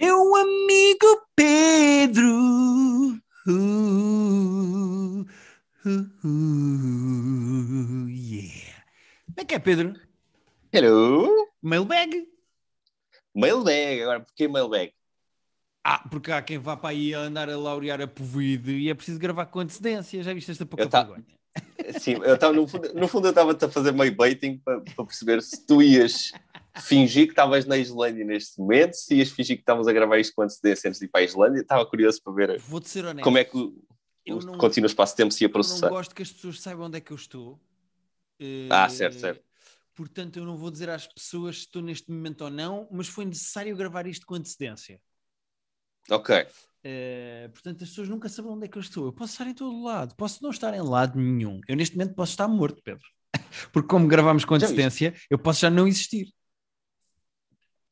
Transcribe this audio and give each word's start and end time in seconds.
Meu 0.00 0.34
amigo 0.34 1.26
Pedro. 1.36 2.26
Uh, 3.46 5.24
uh, 5.86 6.06
uh, 6.24 8.08
yeah. 8.08 8.82
Como 9.26 9.38
é 9.38 9.44
que 9.44 9.54
é, 9.54 9.60
Pedro? 9.60 9.94
Hello? 10.72 11.28
Mailbag? 11.62 12.26
Mailbag, 13.32 14.02
agora 14.02 14.20
porquê 14.20 14.48
mailbag? 14.48 14.92
Ah, 15.84 16.04
porque 16.10 16.32
há 16.32 16.42
quem 16.42 16.58
vá 16.58 16.76
para 16.76 16.90
aí 16.90 17.14
a 17.14 17.20
andar 17.20 17.48
a 17.48 17.56
laurear 17.56 18.00
a 18.00 18.08
povoído 18.08 18.72
e 18.72 18.90
é 18.90 18.94
preciso 18.94 19.20
gravar 19.20 19.46
com 19.46 19.60
antecedência. 19.60 20.22
Já 20.22 20.34
viste 20.34 20.50
esta 20.50 20.66
pouca 20.66 20.88
tá- 20.88 21.04
vergonha? 21.04 21.24
Sim, 22.00 22.14
eu 22.24 22.36
tava, 22.36 22.52
no, 22.52 22.66
fundo, 22.66 22.92
no 22.94 23.06
fundo 23.06 23.28
eu 23.28 23.30
estava-te 23.30 23.64
a 23.64 23.68
fazer 23.68 23.92
meio 23.92 24.16
baiting 24.16 24.58
para, 24.58 24.80
para 24.80 25.04
perceber 25.04 25.40
se 25.42 25.64
tu 25.64 25.80
ias 25.80 26.32
fingir 26.80 27.26
que 27.26 27.32
estavas 27.32 27.66
na 27.66 27.76
Islândia 27.76 28.24
neste 28.24 28.58
momento, 28.58 28.94
se 28.94 29.14
ias 29.16 29.30
fingir 29.30 29.56
que 29.56 29.62
estavas 29.62 29.86
a 29.86 29.92
gravar 29.92 30.18
isto 30.18 30.34
com 30.34 30.42
antecedência 30.42 30.88
antes 30.88 30.98
de 31.00 31.06
ir 31.06 31.08
para 31.10 31.20
a 31.20 31.24
Islândia. 31.24 31.60
Estava 31.60 31.84
curioso 31.86 32.20
para 32.22 32.32
ver 32.32 32.50
honesto. 32.50 33.24
como 33.24 33.38
é 33.38 33.44
que 33.44 33.56
o, 33.56 33.74
Eu 34.24 34.38
o 34.38 34.40
não- 34.40 34.56
espaço-tempo 34.86 35.32
se 35.32 35.42
ia 35.44 35.46
Eu 35.46 35.48
não 35.48 35.52
processar. 35.52 35.88
gosto 35.88 36.14
que 36.14 36.22
as 36.22 36.32
pessoas 36.32 36.60
saibam 36.60 36.86
onde 36.86 36.98
é 36.98 37.00
que 37.00 37.10
eu 37.12 37.16
estou. 37.16 37.60
Eh, 38.40 38.68
Ah, 38.70 38.88
certo, 38.88 39.18
certo. 39.18 39.42
Portanto, 39.94 40.38
eu 40.38 40.44
não 40.46 40.56
vou 40.56 40.70
dizer 40.70 40.88
às 40.88 41.06
pessoas 41.06 41.56
se 41.56 41.62
estou 41.62 41.82
neste 41.82 42.10
momento 42.10 42.42
ou 42.44 42.50
não, 42.50 42.88
mas 42.90 43.08
foi 43.08 43.24
necessário 43.26 43.76
gravar 43.76 44.06
isto 44.06 44.24
com 44.24 44.34
antecedência. 44.34 44.98
Ok. 46.10 46.46
Eh, 46.84 47.48
portanto, 47.52 47.84
as 47.84 47.90
pessoas 47.90 48.08
nunca 48.08 48.28
saberão 48.28 48.56
onde 48.56 48.64
é 48.64 48.68
que 48.68 48.76
eu 48.78 48.82
estou. 48.82 49.04
Eu 49.06 49.12
posso 49.12 49.32
estar 49.34 49.46
em 49.46 49.54
todo 49.54 49.82
lado, 49.82 50.14
posso 50.16 50.42
não 50.42 50.50
estar 50.50 50.72
em 50.74 50.80
lado 50.80 51.18
nenhum. 51.18 51.60
Eu 51.68 51.76
neste 51.76 51.96
momento 51.96 52.14
posso 52.14 52.32
estar 52.32 52.48
morto, 52.48 52.80
Pedro. 52.82 53.04
Porque 53.72 53.88
como 53.88 54.08
gravámos 54.08 54.44
com 54.44 54.54
viste? 54.54 54.64
antecedência, 54.66 55.14
eu 55.30 55.38
posso 55.38 55.60
já 55.60 55.70
não 55.70 55.86
existir. 55.86 56.32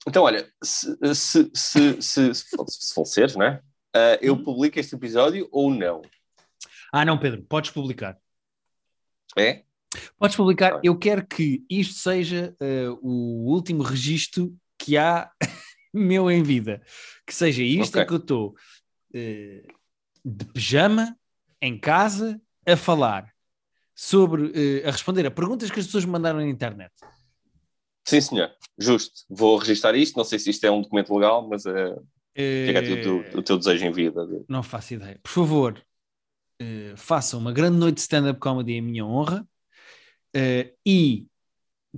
Então, 0.09 0.23
olha, 0.23 0.51
se, 0.63 0.97
se, 1.15 1.51
se, 1.55 2.03
se, 2.03 2.35
se, 2.35 2.95
faleceres, 2.95 3.37
não 3.37 3.45
é? 3.47 3.63
Ah, 3.95 4.19
eu 4.23 4.35
Uhum. 4.35 4.43
publico 4.45 4.79
este 4.79 4.95
episódio 4.95 5.49
ou 5.53 5.73
não? 5.73 6.01
Ah, 6.93 7.05
não, 7.05 7.19
Pedro, 7.19 7.43
podes 7.43 7.71
publicar. 7.71 8.17
É? 9.37 9.65
Podes 10.19 10.37
publicar. 10.37 10.73
Tá. 10.75 10.81
Eu 10.83 10.97
quero 10.99 11.27
que 11.27 11.65
isto 11.69 11.95
seja 11.95 12.55
eh, 12.61 12.89
o 13.03 13.45
último 13.53 13.83
registro 13.83 14.57
que 14.79 14.97
há 14.97 15.31
meu 15.93 16.31
em 16.31 16.43
vida. 16.43 16.81
Que 17.27 17.35
seja 17.35 17.63
isto 17.63 17.95
Ok. 17.95 18.03
em 18.03 18.07
que 18.07 18.13
eu 18.13 18.19
estou 18.19 18.55
eh, 19.15 19.63
de 20.25 20.45
pijama, 20.47 21.17
em 21.61 21.79
casa, 21.79 22.41
a 22.67 22.77
falar 22.77 23.31
sobre, 23.95 24.83
a 24.85 24.91
responder 24.91 25.27
a 25.27 25.31
perguntas 25.31 25.71
que 25.71 25.79
as 25.79 25.87
pessoas 25.87 26.05
me 26.05 26.13
mandaram 26.13 26.39
na 26.39 26.47
internet. 26.47 26.93
Sim, 28.11 28.21
senhor. 28.21 28.51
Justo. 28.77 29.21
Vou 29.31 29.57
registrar 29.57 29.95
isto. 29.95 30.17
Não 30.17 30.25
sei 30.25 30.41
se 30.41 30.51
isto 30.51 30.65
é 30.65 30.71
um 30.71 30.83
documento 30.83 31.15
legal, 31.15 31.49
mas 31.49 31.65
aqui 31.65 33.31
o 33.37 33.43
teu, 33.43 33.57
desejo 33.57 33.87
em 33.87 33.93
vida. 33.93 34.27
Não 34.49 34.65
faço 34.65 34.95
ideia. 34.95 35.21
Por 35.23 35.31
favor, 35.31 35.81
eh, 36.59 36.93
façam 36.97 37.39
uma 37.39 37.53
grande 37.53 37.79
noite 37.79 37.97
de 37.97 38.01
stand-up 38.01 38.41
comedy 38.41 38.73
em 38.73 38.81
minha 38.81 39.07
honra 39.07 39.47
eh, 40.35 40.75
e 40.85 41.29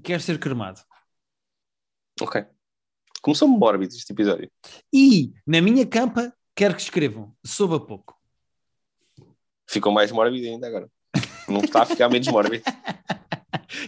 quero 0.03 0.23
ser 0.23 0.39
cremado. 0.39 0.83
Ok. 2.21 2.45
Começou 3.23 3.49
mórbido 3.49 3.95
este 3.95 4.13
episódio. 4.13 4.51
E 4.93 5.33
na 5.47 5.63
minha 5.63 5.87
campa 5.87 6.31
quero 6.55 6.75
que 6.75 6.83
escrevam, 6.83 7.35
soube 7.43 7.77
a 7.77 7.81
pouco. 7.81 8.21
Ficou 9.67 9.91
mais 9.91 10.13
mórbido 10.13 10.47
ainda 10.47 10.67
agora. 10.67 10.91
Não 11.49 11.61
está 11.61 11.85
a 11.85 11.87
ficar 11.87 12.11
menos 12.11 12.29
mórbido. 12.29 12.65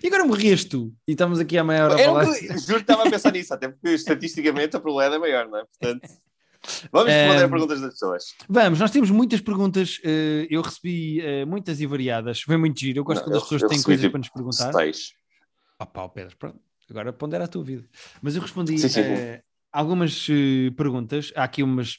E 0.05 0.06
agora 0.08 0.22
morrias 0.27 0.66
tu. 0.66 0.94
E 1.08 1.12
estamos 1.12 1.41
aqui 1.41 1.56
a 1.56 1.64
meia 1.64 1.86
hora 1.86 1.94
a 1.94 1.98
falar. 1.98 2.27
que, 2.27 2.58
juro 2.58 2.74
que 2.74 2.80
estava 2.83 3.05
a 3.05 3.10
pensar 3.10 3.33
nisso, 3.33 3.55
até 3.55 3.69
porque 3.70 3.88
estatisticamente 3.88 4.77
a 4.77 4.80
probabilidade 4.80 5.16
é 5.16 5.19
maior, 5.19 5.48
não 5.48 5.58
é? 5.60 5.64
Portanto, 5.64 6.08
vamos 6.92 7.10
responder 7.10 7.41
Ehm, 7.41 7.44
a 7.44 7.48
perguntas 7.48 7.80
das 7.80 7.92
pessoas. 7.92 8.25
Vamos, 8.47 8.78
nós 8.78 8.91
temos 8.91 9.10
muitas 9.10 9.41
perguntas. 9.41 9.98
eh, 10.05 10.47
eu 10.50 10.60
recebi 10.60 11.22
eh, 11.22 11.47
muitas 11.47 11.81
e 11.81 11.87
variadas. 11.87 12.42
Foi 12.42 12.59
muito 12.59 12.78
giro. 12.78 12.98
Eu 12.98 13.04
gosto 13.04 13.20
Não, 13.20 13.28
quando 13.28 13.37
as 13.37 13.42
pessoas 13.44 13.62
têm 13.62 13.82
coisas 13.82 14.03
tipo, 14.03 14.12
para 14.12 14.19
nos 14.19 14.28
perguntar. 14.28 14.72
Seis. 14.75 15.12
Ah, 15.78 15.87
pá, 15.87 16.06
Pedro, 16.06 16.36
pronto. 16.36 16.60
Agora 16.91 17.10
pondera 17.10 17.44
a 17.44 17.48
tua 17.48 17.65
vida. 17.65 17.88
Mas 18.21 18.36
eu 18.36 18.42
respondi 18.42 18.76
Sim, 18.76 18.88
sim. 18.91 19.00
eh, 19.00 19.42
algumas 19.72 20.26
perguntas. 20.76 21.32
Há 21.34 21.44
aqui 21.44 21.62
umas 21.62 21.97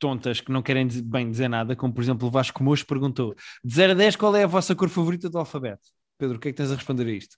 tontas 0.00 0.40
que 0.40 0.50
não 0.50 0.60
querem 0.60 0.88
bem 1.04 1.30
dizer 1.30 1.46
nada, 1.46 1.76
como 1.76 1.94
por 1.94 2.02
exemplo 2.02 2.26
o 2.26 2.30
Vasco 2.32 2.64
Mocho 2.64 2.84
perguntou: 2.84 3.36
de 3.62 3.74
0 3.74 3.92
a 3.92 3.94
10, 3.94 4.16
qual 4.16 4.34
é 4.34 4.42
a 4.42 4.48
vossa 4.48 4.74
cor 4.74 4.88
favorita 4.88 5.30
do 5.30 5.38
alfabeto? 5.38 5.96
Pedro, 6.18 6.36
o 6.36 6.40
que 6.40 6.48
é 6.48 6.52
que 6.52 6.56
tens 6.56 6.70
a 6.72 6.74
responder 6.74 7.06
a 7.06 7.10
isto? 7.12 7.36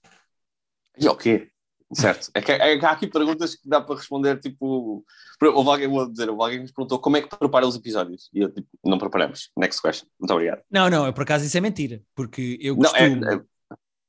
E 0.97 1.07
o 1.07 1.15
quê? 1.15 1.49
Certo. 1.93 2.31
É 2.33 2.41
que, 2.41 2.51
é 2.51 2.79
que 2.79 2.85
há 2.85 2.91
aqui 2.91 3.05
perguntas 3.05 3.55
que 3.55 3.67
dá 3.67 3.81
para 3.81 3.95
responder, 3.95 4.39
tipo... 4.39 5.05
Houve 5.41 5.69
alguém, 5.69 5.87
vou 5.87 6.09
dizer, 6.09 6.29
houve 6.29 6.41
alguém 6.41 6.57
que 6.57 6.63
nos 6.63 6.71
perguntou 6.71 6.99
como 6.99 7.17
é 7.17 7.21
que 7.21 7.35
prepara 7.35 7.67
os 7.67 7.75
episódios. 7.75 8.29
E 8.33 8.39
eu, 8.39 8.51
tipo, 8.51 8.67
não 8.83 8.97
preparamos. 8.97 9.51
Next 9.57 9.81
question. 9.81 10.07
Muito 10.19 10.31
obrigado. 10.33 10.61
Não, 10.69 10.89
não, 10.89 11.05
eu, 11.05 11.13
por 11.13 11.23
acaso 11.23 11.45
isso 11.45 11.57
é 11.57 11.61
mentira, 11.61 12.01
porque 12.15 12.57
eu 12.61 12.75
Não, 12.75 12.95
é, 12.95 13.09
costumo. 13.09 13.25
é- 13.25 13.41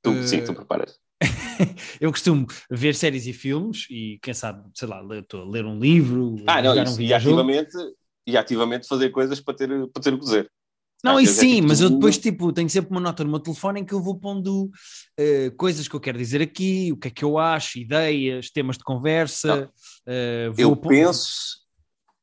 tu, 0.00 0.12
Eh, 0.12 0.26
sim, 0.26 0.44
tu 0.44 0.54
preparas. 0.54 0.98
eu 2.00 2.10
costumo 2.10 2.46
ver 2.70 2.94
séries 2.94 3.26
e 3.26 3.32
filmes 3.32 3.86
e 3.90 4.18
quem 4.22 4.34
sabe, 4.34 4.68
sei 4.74 4.88
lá, 4.88 5.00
ler- 5.00 5.26
ler 5.48 5.64
um 5.64 5.78
livro, 5.78 6.36
Ah, 6.46 6.62
não, 6.62 6.70
jogar 6.70 6.88
um 6.88 6.92
isso, 6.92 7.02
e 7.02 7.14
ativamente, 7.14 7.76
e 8.26 8.36
ativamente 8.36 8.88
fazer 8.88 9.10
coisas 9.10 9.40
para 9.40 9.54
ter, 9.56 9.68
para 9.88 10.02
ter 10.02 10.14
o 10.14 10.18
que 10.18 10.24
dizer. 10.24 10.50
Não, 11.04 11.20
e 11.20 11.24
é 11.24 11.26
sim, 11.26 11.56
tipo 11.56 11.68
mas 11.68 11.80
eu 11.80 11.90
depois 11.90 12.16
tipo, 12.18 12.52
tenho 12.52 12.70
sempre 12.70 12.90
uma 12.90 13.00
nota 13.00 13.24
no 13.24 13.30
meu 13.30 13.40
telefone 13.40 13.80
em 13.80 13.84
que 13.84 13.92
eu 13.92 14.00
vou 14.00 14.18
pondo 14.18 14.70
eh, 15.18 15.50
coisas 15.56 15.88
que 15.88 15.94
eu 15.96 16.00
quero 16.00 16.16
dizer 16.18 16.40
aqui, 16.40 16.92
o 16.92 16.96
que 16.96 17.08
é 17.08 17.10
que 17.10 17.24
eu 17.24 17.38
acho, 17.38 17.78
ideias, 17.78 18.50
temas 18.50 18.78
de 18.78 18.84
conversa. 18.84 19.70
vou 20.54 20.54
eu 20.56 20.76
pon- 20.76 20.88
penso, 20.88 21.62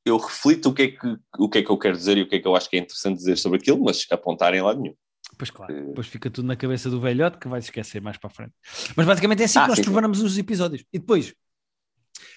eu 0.05 0.17
reflito 0.17 0.69
o 0.69 0.73
que, 0.73 0.81
é 0.83 0.87
que, 0.91 1.17
o 1.37 1.49
que 1.49 1.57
é 1.59 1.63
que 1.63 1.69
eu 1.69 1.77
quero 1.77 1.97
dizer 1.97 2.17
e 2.17 2.21
o 2.21 2.27
que 2.27 2.35
é 2.35 2.39
que 2.39 2.47
eu 2.47 2.55
acho 2.55 2.69
que 2.69 2.77
é 2.77 2.79
interessante 2.79 3.17
dizer 3.17 3.37
sobre 3.37 3.59
aquilo, 3.59 3.83
mas 3.83 4.05
apontar 4.11 4.53
em 4.53 4.61
lado 4.61 4.81
nenhum. 4.81 4.95
Pois 5.37 5.51
claro, 5.51 5.73
Eh, 5.73 5.81
depois 5.89 6.07
fica 6.07 6.29
tudo 6.29 6.47
na 6.47 6.55
cabeça 6.55 6.89
do 6.89 6.99
velhote 6.99 7.37
que 7.37 7.47
vai 7.47 7.59
esquecer 7.59 8.01
mais 8.01 8.17
para 8.17 8.29
a 8.29 8.33
frente. 8.33 8.53
Mas 8.95 9.05
basicamente 9.05 9.41
é 9.41 9.45
assim 9.45 9.59
Ah, 9.59 9.63
que 9.63 9.69
nós 9.69 9.77
sim, 9.77 10.23
os 10.23 10.37
episódios. 10.37 10.83
E 10.91 10.99
depois, 10.99 11.33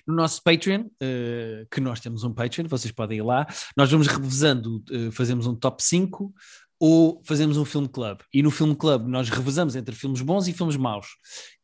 no 0.06 0.15
nosso 0.15 0.43
Patreon, 0.43 0.84
eh, 1.00 1.66
que 1.70 1.81
nós 1.81 2.00
temos 2.00 2.25
um 2.25 2.32
Patreon, 2.32 2.66
vocês 2.69 2.93
podem 2.93 3.19
ir 3.19 3.22
lá, 3.22 3.47
nós 3.76 3.91
vamos 3.91 4.06
revezando, 4.06 4.82
eh, 4.91 5.10
fazemos 5.10 5.47
um 5.47 5.54
top 5.54 5.82
5 5.82 6.32
ou 6.78 7.22
fazemos 7.25 7.56
um 7.56 7.65
filme 7.65 7.88
club. 7.88 8.20
E 8.34 8.43
no 8.43 8.50
filme 8.50 8.75
club 8.75 9.06
nós 9.06 9.28
revezamos 9.28 9.76
entre 9.76 9.94
filmes 9.94 10.20
bons 10.20 10.48
e 10.48 10.53
filmes 10.53 10.76
maus. 10.76 11.06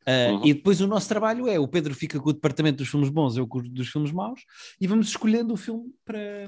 Eh, 0.06 0.30
Uhum. 0.30 0.46
E 0.46 0.54
depois 0.54 0.80
o 0.80 0.86
nosso 0.86 1.06
trabalho 1.06 1.46
é, 1.48 1.58
o 1.58 1.68
Pedro 1.68 1.94
fica 1.94 2.18
com 2.18 2.30
o 2.30 2.32
departamento 2.32 2.78
dos 2.78 2.88
filmes 2.88 3.10
bons, 3.10 3.36
eu 3.36 3.46
com 3.46 3.58
o 3.58 3.62
dos 3.62 3.88
filmes 3.88 4.10
maus, 4.10 4.40
e 4.80 4.86
vamos 4.86 5.08
escolhendo 5.08 5.52
o 5.52 5.56
filme 5.56 5.92
para... 6.04 6.46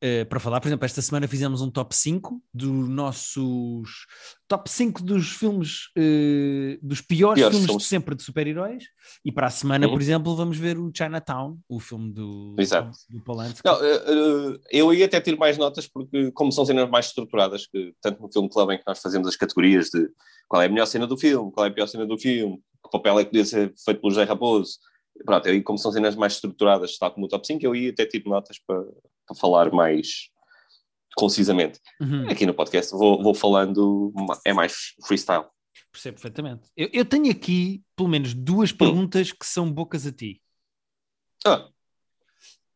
eh, 0.00 0.24
para 0.24 0.40
falar, 0.40 0.60
por 0.60 0.68
exemplo, 0.68 0.84
esta 0.86 1.02
semana 1.02 1.28
fizemos 1.28 1.60
um 1.60 1.70
top 1.70 1.94
5 1.94 2.42
dos 2.54 2.88
nossos 2.88 4.06
top 4.48 4.68
5 4.70 5.02
dos 5.02 5.28
filmes, 5.30 5.90
eh, 5.96 6.78
dos 6.82 7.00
piores, 7.00 7.40
Piores 7.40 7.56
filmes, 7.56 7.66
filmes. 7.70 7.82
de 7.84 7.88
sempre 7.88 8.14
de 8.14 8.22
super-heróis. 8.22 8.84
E 9.24 9.30
para 9.30 9.46
a 9.46 9.50
semana, 9.50 9.86
Uhum. 9.86 9.92
por 9.92 10.00
exemplo, 10.02 10.34
vamos 10.36 10.56
ver 10.56 10.78
o 10.78 10.90
Chinatown, 10.96 11.58
o 11.68 11.78
filme 11.78 12.12
do, 12.12 12.56
Exato. 12.58 12.90
do 13.10 13.22
Polanski. 13.22 13.60
Não, 13.64 13.78
eh, 13.84 14.58
eu 14.72 14.92
ia 14.92 15.04
até 15.06 15.20
ter 15.20 15.36
mais 15.36 15.56
notas, 15.58 15.86
porque, 15.86 16.32
como 16.32 16.50
são 16.50 16.64
cenas 16.64 16.88
mais 16.90 17.06
estruturadas, 17.06 17.66
que, 17.66 17.94
tanto 18.00 18.20
no 18.22 18.32
filme 18.32 18.48
club 18.48 18.70
em 18.70 18.78
que 18.78 18.84
nós 18.86 18.98
fazemos 19.00 19.28
as 19.28 19.36
categorias 19.36 19.90
de 19.90 20.08
qual 20.48 20.62
é 20.62 20.66
a 20.66 20.68
melhor 20.68 20.86
cena 20.86 21.06
do 21.06 21.16
filme, 21.16 21.52
qual 21.52 21.66
é 21.66 21.68
a 21.68 21.72
pior 21.72 21.86
cena 21.86 22.06
do 22.06 22.18
filme, 22.18 22.56
que 22.82 22.90
papel 22.90 23.18
é 23.20 23.24
que 23.24 23.30
podia 23.30 23.44
ser 23.44 23.72
feito 23.84 24.00
pelo 24.00 24.10
José 24.10 24.24
Raposo. 24.24 24.78
Pronto, 25.24 25.46
eu, 25.48 25.62
como 25.62 25.78
são 25.78 25.92
cenas 25.92 26.16
mais 26.16 26.32
estruturadas, 26.34 26.96
tal 26.96 27.12
como 27.12 27.26
o 27.26 27.28
top 27.28 27.46
5, 27.46 27.62
eu 27.64 27.76
ia 27.76 27.90
até 27.90 28.06
ter 28.06 28.22
notas 28.24 28.58
para, 28.66 28.82
para 29.30 29.40
falar 29.40 29.72
mais 29.72 30.28
concisamente. 31.16 31.80
Uhum, 32.00 32.28
Aqui 32.28 32.44
no 32.46 32.54
podcast 32.54 32.92
vou, 32.92 33.22
vou 33.22 33.34
falando, 33.34 34.12
é 34.44 34.52
mais 34.52 34.94
freestyle. 35.06 35.44
percebo 35.92 36.16
perfeitamente. 36.16 36.68
Eu, 36.76 36.88
eu 36.92 37.04
tenho 37.04 37.30
aqui, 37.30 37.82
pelo 37.96 38.08
menos, 38.08 38.34
duas 38.34 38.72
perguntas 38.72 39.32
que 39.32 39.46
são 39.46 39.70
bocas 39.72 40.06
a 40.06 40.12
ti. 40.12 40.40
Ah, 41.46 41.68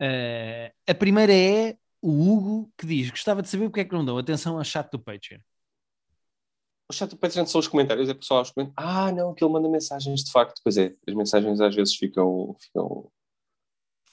Eh, 0.01 0.73
a 0.89 0.95
primeira 0.95 1.33
é 1.33 1.77
o 2.03 2.11
Hugo 2.11 2.73
que 2.77 2.85
diz: 2.85 3.11
Gostava 3.11 3.41
de 3.41 3.49
saber 3.49 3.67
porque 3.69 3.81
é 3.81 3.85
que 3.85 3.95
não 3.95 4.05
dão 4.05 4.19
atenção 4.19 4.59
ao 4.59 4.65
chat 4.65 4.91
do 4.91 4.99
Patreon. 4.99 5.39
o 6.91 6.93
chat 6.93 7.09
do 7.11 7.17
Patreon 7.17 7.47
são 7.47 7.61
os 7.61 7.69
comentários, 7.69 8.09
é 8.09 8.15
pessoal 8.15 8.43
os 8.43 8.51
comentários. 8.51 8.93
Ah, 8.93 9.13
não, 9.13 9.33
que 9.33 9.45
ele 9.45 9.53
manda 9.53 9.69
mensagens 9.69 10.25
de 10.25 10.33
facto. 10.33 10.61
Pois 10.65 10.77
é, 10.77 10.93
as 11.07 11.15
mensagens 11.15 11.61
às 11.61 11.75
vezes 11.75 11.95
ficam. 11.95 12.57
ficam... 12.61 13.09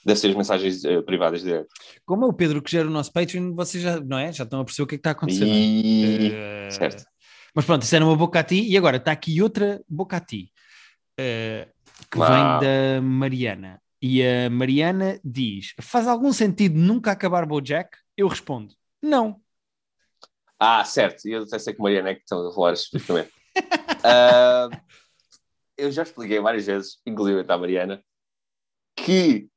Deve 0.06 0.20
ser 0.20 0.30
as 0.30 0.36
mensagens 0.36 0.84
eh, 0.84 1.02
privadas 1.02 1.44
dele. 1.44 1.66
Como 2.06 2.26
é 2.26 2.28
o 2.28 2.34
Pedro 2.34 2.62
que 2.62 2.72
gera 2.72 2.88
o 2.88 2.92
nosso 2.92 3.12
Patreon, 3.14 3.54
vocês 3.54 3.84
já, 3.84 4.00
não 4.00 4.18
é? 4.18 4.32
já 4.32 4.44
estão 4.44 4.62
a 4.62 4.66
perceber 4.66 4.84
o 4.84 4.88
que 4.88 4.96
é 4.96 4.98
que 4.98 5.00
está 5.00 5.10
a 5.12 5.14
acontecer. 5.14 5.46
não 5.46 5.54
é? 5.54 5.58
E... 5.58 6.32
Eh, 6.34 6.70
certo. 6.72 7.06
Mas 7.54 7.66
pronto, 7.66 7.84
isso 7.84 7.96
era 7.96 8.06
uma 8.06 8.16
boca 8.16 8.40
a 8.40 8.44
ti, 8.44 8.68
e 8.68 8.78
agora 8.78 8.98
está 8.98 9.12
aqui 9.12 9.42
outra 9.42 9.82
boca 9.88 10.18
a 10.18 10.20
ti, 10.20 10.52
eh, 11.18 11.68
que 12.10 12.18
Uau. 12.18 12.30
vem 12.30 12.68
da 12.68 13.02
Mariana. 13.02 13.82
E 14.02 14.26
a 14.26 14.50
Mariana 14.50 15.20
diz: 15.24 15.74
Faz 15.80 16.08
algum 16.08 16.34
sentido 16.34 16.80
nunca 16.80 17.12
acabar 17.12 17.46
Bojack? 17.46 17.98
Eu 18.18 18.28
respondo: 18.28 18.74
Não. 19.02 19.40
Ah, 20.60 20.84
certo. 20.86 21.28
E 21.28 21.34
eu 21.34 21.44
até 21.44 21.60
sei 21.60 21.74
que 21.74 21.82
Mariana 21.82 22.10
é 22.10 22.16
que 22.16 22.22
estamos 22.22 22.52
a 22.52 22.56
falar 22.56 22.74
especificamente. 22.74 23.32
Ah, 24.04 24.68
eu 25.78 25.92
já 25.92 26.02
expliquei 26.02 26.40
várias 26.40 26.66
vezes, 26.66 27.00
inclusive 27.06 27.46
à 27.48 27.56
Mariana, 27.56 28.04
que 28.96 29.48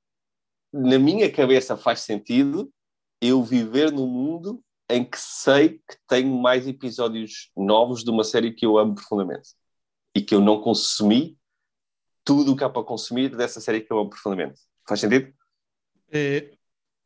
na 0.74 0.98
minha 0.98 1.30
cabeça 1.30 1.76
faz 1.76 2.00
sentido 2.00 2.72
eu 3.20 3.44
viver 3.44 3.92
num 3.92 4.08
mundo 4.08 4.60
em 4.90 5.04
que 5.04 5.18
sei 5.18 5.78
que 5.78 5.96
tenho 6.08 6.36
mais 6.36 6.66
episódios 6.66 7.52
novos 7.56 8.02
de 8.02 8.10
uma 8.10 8.24
série 8.24 8.52
que 8.52 8.66
eu 8.66 8.76
amo 8.76 8.96
profundamente 8.96 9.50
e 10.14 10.20
que 10.20 10.34
eu 10.34 10.40
não 10.40 10.60
consumi 10.60 11.38
tudo 12.24 12.52
o 12.52 12.56
que 12.56 12.64
há 12.64 12.68
para 12.68 12.82
consumir 12.82 13.34
dessa 13.36 13.60
série 13.60 13.82
que 13.82 13.92
eu 13.92 13.98
amo 13.98 14.10
profundamente. 14.10 14.60
Faz 14.86 15.00
sentido? 15.00 15.32
É, 16.10 16.50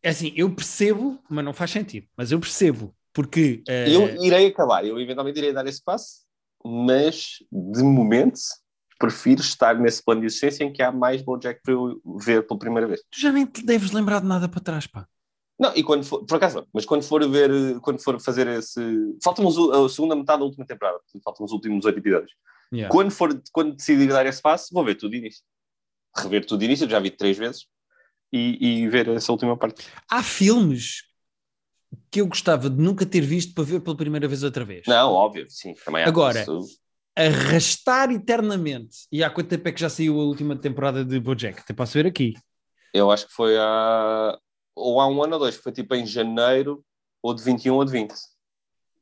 é 0.02 0.08
assim, 0.08 0.32
eu 0.34 0.52
percebo, 0.54 1.22
mas 1.28 1.44
não 1.44 1.52
faz 1.52 1.70
sentido. 1.70 2.06
Mas 2.16 2.32
eu 2.32 2.40
percebo, 2.40 2.94
porque. 3.12 3.62
Uh... 3.68 3.90
Eu 3.90 4.24
irei 4.24 4.46
acabar, 4.46 4.84
eu 4.84 4.98
eventualmente 4.98 5.38
irei 5.38 5.52
dar 5.52 5.66
esse 5.66 5.82
passo, 5.82 6.24
mas 6.64 7.38
de 7.52 7.82
momento 7.82 8.40
prefiro 8.98 9.40
estar 9.40 9.78
nesse 9.78 10.02
plano 10.02 10.20
de 10.20 10.26
existência 10.26 10.64
em 10.64 10.72
que 10.72 10.82
há 10.82 10.90
mais 10.90 11.22
Bojack 11.22 11.60
para 11.62 11.72
eu 11.72 12.00
ver 12.18 12.46
pela 12.46 12.58
primeira 12.58 12.86
vez. 12.86 13.00
Tu 13.10 13.20
já 13.20 13.30
nem 13.30 13.46
te 13.46 13.64
deves 13.64 13.92
lembrar 13.92 14.20
de 14.20 14.26
nada 14.26 14.48
para 14.48 14.60
trás, 14.60 14.86
pá. 14.86 15.06
Não, 15.58 15.72
e 15.74 15.82
quando 15.82 16.04
for, 16.04 16.24
por 16.24 16.36
acaso, 16.36 16.66
mas 16.72 16.84
quando 16.84 17.02
for 17.02 17.28
ver, 17.28 17.80
quando 17.80 17.98
for 18.00 18.20
fazer 18.20 18.46
esse. 18.46 18.80
Falta-nos 19.22 19.56
a 19.58 19.88
segunda 19.88 20.14
metade 20.14 20.38
da 20.38 20.44
última 20.44 20.64
temporada, 20.64 21.00
faltam 21.24 21.44
os 21.44 21.52
últimos 21.52 21.84
oito 21.84 21.98
episódios. 21.98 22.32
Yeah. 22.72 22.92
Quando, 22.92 23.10
for, 23.10 23.40
quando 23.52 23.74
decidir 23.74 24.08
dar 24.08 24.26
esse 24.26 24.40
passo, 24.40 24.72
vou 24.72 24.84
ver 24.84 24.94
tudo 24.94 25.12
de 25.12 25.18
início. 25.18 25.42
Rever 26.16 26.44
tudo 26.44 26.60
de 26.60 26.66
início, 26.66 26.88
já 26.88 27.00
vi 27.00 27.10
três 27.10 27.36
vezes, 27.36 27.66
e, 28.32 28.82
e 28.82 28.88
ver 28.88 29.08
essa 29.08 29.32
última 29.32 29.56
parte. 29.56 29.86
Há 30.10 30.22
filmes 30.22 31.02
que 32.10 32.20
eu 32.20 32.26
gostava 32.26 32.68
de 32.70 32.80
nunca 32.80 33.06
ter 33.06 33.22
visto 33.22 33.54
para 33.54 33.64
ver 33.64 33.80
pela 33.80 33.96
primeira 33.96 34.28
vez 34.28 34.42
outra 34.42 34.64
vez. 34.64 34.84
Não, 34.86 35.12
óbvio, 35.12 35.46
sim. 35.48 35.74
Também 35.84 36.04
Agora, 36.04 36.44
arrastar 37.18 38.10
eternamente. 38.12 39.06
E 39.10 39.24
há 39.24 39.30
quanto 39.30 39.48
tempo 39.48 39.68
é 39.68 39.72
que 39.72 39.80
já 39.80 39.88
saiu 39.88 40.20
a 40.20 40.24
última 40.24 40.56
temporada 40.56 41.04
de 41.04 41.18
Bojack? 41.18 41.60
Até 41.60 41.74
posso 41.74 41.94
ver 41.94 42.06
aqui. 42.06 42.34
Eu 42.94 43.10
acho 43.10 43.26
que 43.26 43.32
foi 43.32 43.56
há. 43.58 44.38
Ou 44.76 45.00
há 45.00 45.08
um 45.08 45.22
ano 45.22 45.34
ou 45.34 45.40
dois, 45.40 45.56
foi 45.56 45.72
tipo 45.72 45.94
em 45.94 46.06
janeiro, 46.06 46.84
ou 47.20 47.34
de 47.34 47.42
21 47.42 47.74
ou 47.74 47.84
de 47.84 47.90
20. 47.90 48.14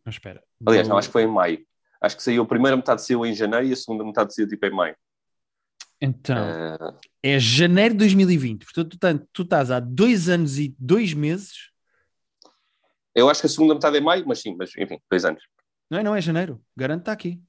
Não, 0.04 0.10
espera. 0.10 0.42
Aliás, 0.66 0.88
não, 0.88 0.96
acho 0.96 1.08
que 1.08 1.12
foi 1.12 1.24
em 1.24 1.26
maio. 1.26 1.64
Acho 2.00 2.16
que 2.16 2.22
saiu 2.22 2.42
a 2.42 2.46
primeira 2.46 2.76
metade 2.76 3.02
saiu 3.02 3.26
em 3.26 3.34
janeiro 3.34 3.66
e 3.66 3.72
a 3.72 3.76
segunda 3.76 4.04
metade 4.04 4.34
saiu 4.34 4.48
tipo 4.48 4.64
em 4.64 4.70
maio. 4.70 4.96
Então, 6.00 6.36
uh... 6.36 6.98
é 7.22 7.38
janeiro 7.38 7.94
de 7.94 7.98
2020. 7.98 8.64
Portanto, 8.64 8.98
tu, 8.98 9.28
tu 9.32 9.42
estás 9.42 9.70
há 9.70 9.80
dois 9.80 10.28
anos 10.28 10.58
e 10.58 10.74
dois 10.78 11.12
meses. 11.12 11.70
Eu 13.14 13.28
acho 13.28 13.40
que 13.40 13.46
a 13.46 13.50
segunda 13.50 13.74
metade 13.74 13.96
é 13.96 14.00
maio, 14.00 14.24
mas 14.26 14.40
sim, 14.40 14.54
mas 14.56 14.70
enfim, 14.76 14.98
dois 15.10 15.24
anos. 15.24 15.42
Não 15.90 15.98
é, 15.98 16.02
não 16.02 16.14
é 16.14 16.20
janeiro. 16.20 16.62
Garanto 16.76 17.00
está 17.00 17.12
aqui. 17.12 17.40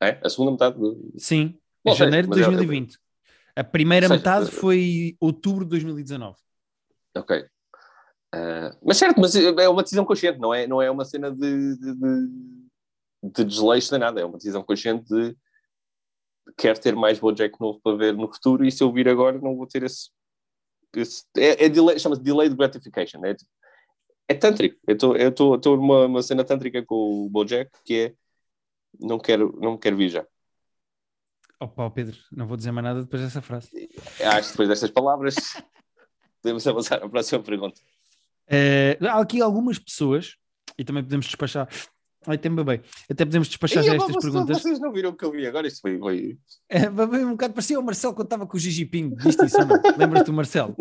É? 0.00 0.20
A 0.22 0.28
segunda 0.28 0.52
metade? 0.52 0.78
De... 0.78 1.20
Sim, 1.20 1.58
Bom, 1.84 1.94
janeiro 1.94 2.28
de 2.28 2.34
2020. 2.34 2.98
A 3.54 3.64
primeira 3.64 4.06
seja, 4.06 4.18
metade 4.18 4.50
foi 4.50 5.16
outubro 5.18 5.64
de 5.64 5.70
2019. 5.70 6.36
Ok. 7.16 7.46
Uh, 8.34 8.76
mas 8.82 8.98
certo, 8.98 9.20
mas 9.20 9.34
é 9.34 9.68
uma 9.68 9.82
decisão 9.82 10.04
consciente, 10.04 10.38
não 10.38 10.52
é, 10.52 10.66
não 10.66 10.82
é 10.82 10.90
uma 10.90 11.04
cena 11.04 11.30
de, 11.30 11.76
de, 11.76 11.94
de, 11.94 12.28
de 13.22 13.44
desleixo 13.44 13.90
nem 13.92 14.00
nada, 14.00 14.20
é 14.20 14.24
uma 14.24 14.36
decisão 14.36 14.62
consciente 14.62 15.06
de 15.08 15.34
quer 16.56 16.76
ter 16.76 16.94
mais 16.94 17.18
Bojack 17.18 17.58
novo 17.60 17.80
para 17.80 17.96
ver 17.96 18.14
no 18.14 18.32
futuro 18.32 18.64
e 18.64 18.70
se 18.70 18.82
eu 18.82 18.92
vir 18.92 19.08
agora 19.08 19.38
não 19.38 19.56
vou 19.56 19.66
ter 19.66 19.82
esse. 19.82 20.10
esse 20.94 21.24
é, 21.36 21.64
é 21.64 21.68
delay, 21.68 21.98
chama-se 21.98 22.22
delayed 22.22 22.54
gratification. 22.54 23.24
É, 23.24 23.36
é 24.28 24.34
tântrico. 24.34 24.76
Eu 24.86 25.28
estou 25.30 25.76
numa 25.76 26.22
cena 26.22 26.44
tântrica 26.44 26.84
com 26.84 27.26
o 27.26 27.30
Bojack 27.30 27.70
que 27.84 27.94
é 27.94 28.14
não 29.00 29.18
quero, 29.18 29.56
não 29.60 29.76
quero 29.76 29.96
vir 29.96 30.10
já. 30.10 30.26
Opa, 31.58 31.90
Pedro, 31.90 32.16
não 32.30 32.46
vou 32.46 32.56
dizer 32.56 32.70
mais 32.70 32.84
nada 32.84 33.02
depois 33.02 33.22
dessa 33.22 33.40
frase. 33.40 33.70
Acho 34.20 34.48
que 34.48 34.52
depois 34.52 34.68
destas 34.68 34.90
palavras 34.90 35.34
podemos 36.42 36.66
avançar 36.66 37.02
à 37.02 37.08
próxima 37.08 37.42
pergunta. 37.42 37.80
É, 38.46 38.98
há 39.02 39.20
aqui 39.20 39.40
algumas 39.40 39.78
pessoas, 39.78 40.36
e 40.78 40.84
também 40.84 41.02
podemos 41.02 41.26
despachar. 41.26 41.68
Ai, 42.26 42.36
tem 42.36 42.52
bem. 42.52 42.82
Até 43.08 43.24
podemos 43.24 43.48
despachar 43.48 43.84
já 43.84 43.94
estas 43.94 44.16
perguntas. 44.16 44.60
Vocês 44.60 44.80
não 44.80 44.92
viram 44.92 45.10
o 45.10 45.16
que 45.16 45.24
eu 45.24 45.30
vi 45.30 45.46
agora? 45.46 45.66
Isto 45.66 45.80
foi. 45.80 45.98
foi... 45.98 46.38
É, 46.68 46.88
um 46.90 47.30
bocado 47.30 47.54
parecia 47.54 47.78
o 47.78 47.82
Marcelo 47.82 48.14
quando 48.14 48.26
estava 48.26 48.46
com 48.46 48.56
o 48.56 48.60
Gigi 48.60 48.84
Ping. 48.84 49.14
Viste 49.14 49.46
isso 49.46 49.60
ou 49.60 49.66
não? 49.66 49.76
Lembras-te 49.96 50.26
do 50.26 50.32
Marcelo? 50.32 50.74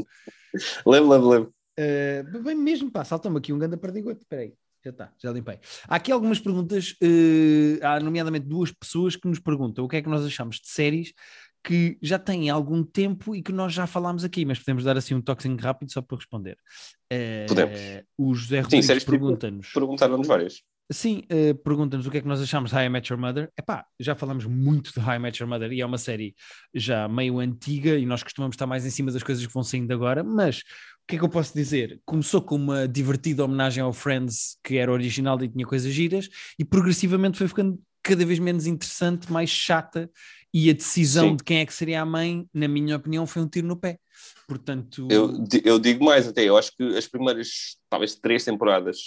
lembro, 0.85 1.09
lembro, 1.09 1.29
lembro. 1.29 1.53
Uh, 1.77 2.43
bem 2.43 2.55
mesmo, 2.55 2.89
pá, 2.89 3.03
salta-me 3.03 3.37
aqui 3.37 3.53
um 3.53 3.59
grande 3.59 3.77
perdigoto. 3.77 4.21
Espera 4.21 4.41
aí. 4.41 4.53
Já 4.85 4.91
está, 4.91 5.11
já 5.17 5.31
limpei. 5.31 5.59
Há 5.87 5.95
aqui 5.95 6.11
algumas 6.11 6.39
perguntas, 6.39 6.91
uh, 7.01 7.79
há 7.81 7.99
nomeadamente 7.99 8.45
duas 8.45 8.71
pessoas 8.71 9.15
que 9.15 9.27
nos 9.27 9.39
perguntam 9.39 9.83
o 9.83 9.87
que 9.87 9.95
é 9.95 10.01
que 10.01 10.07
nós 10.07 10.23
achamos 10.23 10.57
de 10.57 10.69
séries 10.69 11.11
que 11.63 11.97
já 11.99 12.19
têm 12.19 12.51
algum 12.51 12.83
tempo 12.83 13.35
e 13.35 13.41
que 13.41 13.51
nós 13.51 13.73
já 13.73 13.87
falámos 13.87 14.23
aqui, 14.23 14.45
mas 14.45 14.59
podemos 14.59 14.83
dar 14.83 14.95
assim 14.95 15.15
um 15.15 15.21
toquezinho 15.21 15.57
rápido 15.57 15.91
só 15.91 16.03
para 16.03 16.17
responder. 16.17 16.55
Uh, 17.11 17.47
podemos. 17.47 17.79
O 18.15 18.35
José 18.35 18.59
Rodrigues 18.59 18.87
tipo, 18.87 19.09
pergunta-nos. 19.09 19.73
Perguntaram-nos 19.73 20.27
várias. 20.27 20.61
Sim, 20.91 21.23
uh, 21.31 21.55
pergunta-nos 21.63 22.05
o 22.05 22.11
que 22.11 22.19
é 22.19 22.21
que 22.21 22.27
nós 22.27 22.39
achamos 22.39 22.69
de 22.69 22.75
High 22.75 22.89
Met 22.89 23.11
Your 23.11 23.19
Mother. 23.19 23.51
Epá, 23.57 23.83
já 23.99 24.13
falamos 24.13 24.45
muito 24.45 24.93
de 24.93 24.99
High 24.99 25.17
Met 25.17 25.41
Your 25.41 25.49
Mother 25.49 25.71
e 25.71 25.81
é 25.81 25.85
uma 25.85 25.97
série 25.97 26.35
já 26.71 27.07
meio 27.07 27.39
antiga 27.39 27.97
e 27.97 28.05
nós 28.05 28.21
costumamos 28.21 28.53
estar 28.53 28.67
mais 28.67 28.85
em 28.85 28.91
cima 28.91 29.11
das 29.11 29.23
coisas 29.23 29.43
que 29.43 29.51
vão 29.51 29.63
saindo 29.63 29.91
agora, 29.91 30.23
mas 30.23 30.61
o 31.05 31.07
que 31.07 31.17
é 31.17 31.19
que 31.19 31.23
eu 31.23 31.29
posso 31.29 31.53
dizer? 31.53 32.01
Começou 32.03 32.41
com 32.41 32.55
uma 32.55 32.87
divertida 32.87 33.45
homenagem 33.45 33.83
ao 33.83 33.93
Friends, 33.93 34.57
que 34.63 34.77
era 34.77 34.91
original 34.91 35.41
e 35.43 35.47
tinha 35.47 35.63
coisas 35.63 35.93
giras, 35.93 36.27
e 36.57 36.65
progressivamente 36.65 37.37
foi 37.37 37.47
ficando 37.47 37.79
cada 38.01 38.25
vez 38.25 38.39
menos 38.39 38.65
interessante, 38.65 39.31
mais 39.31 39.51
chata, 39.51 40.09
e 40.51 40.67
a 40.67 40.73
decisão 40.73 41.29
Sim. 41.29 41.35
de 41.35 41.43
quem 41.43 41.59
é 41.59 41.65
que 41.65 41.73
seria 41.75 42.01
a 42.01 42.05
mãe, 42.05 42.47
na 42.51 42.67
minha 42.67 42.95
opinião, 42.95 43.27
foi 43.27 43.43
um 43.43 43.47
tiro 43.47 43.67
no 43.67 43.77
pé. 43.77 43.99
Portanto. 44.47 45.07
Eu, 45.11 45.45
eu 45.63 45.77
digo 45.77 46.03
mais 46.03 46.27
até, 46.27 46.43
eu 46.43 46.57
acho 46.57 46.71
que 46.75 46.97
as 46.97 47.07
primeiras, 47.07 47.77
talvez 47.87 48.15
três 48.15 48.43
temporadas, 48.43 48.97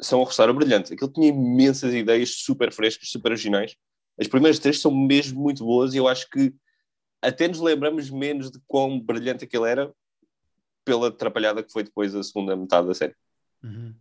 são 0.00 0.20
um 0.20 0.24
restauro 0.24 0.54
brilhante. 0.54 0.92
Aquilo 0.92 1.12
tinha 1.12 1.28
imensas 1.28 1.94
ideias 1.94 2.30
super 2.30 2.72
frescas, 2.72 3.10
super 3.10 3.30
originais. 3.30 3.76
As 4.18 4.26
primeiras 4.26 4.58
três 4.58 4.80
são 4.80 4.92
mesmo 4.92 5.40
muito 5.40 5.64
boas 5.64 5.94
e 5.94 5.98
eu 5.98 6.08
acho 6.08 6.28
que 6.30 6.52
até 7.22 7.46
nos 7.46 7.60
lembramos 7.60 8.10
menos 8.10 8.50
de 8.50 8.58
quão 8.66 8.98
brilhante 9.00 9.44
aquilo 9.44 9.64
era 9.64 9.92
pela 10.88 11.08
atrapalhada 11.08 11.62
que 11.62 11.70
foi 11.70 11.82
depois 11.82 12.14
a 12.14 12.22
segunda 12.22 12.56
metade 12.56 12.86
da 12.86 12.94
série. 12.94 13.14
Uhum. 13.62 13.94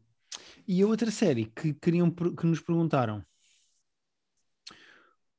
E 0.65 0.81
a 0.81 0.87
outra 0.87 1.11
série 1.11 1.51
que, 1.53 1.73
queriam, 1.73 2.09
que 2.09 2.45
nos 2.45 2.61
perguntaram 2.61 3.21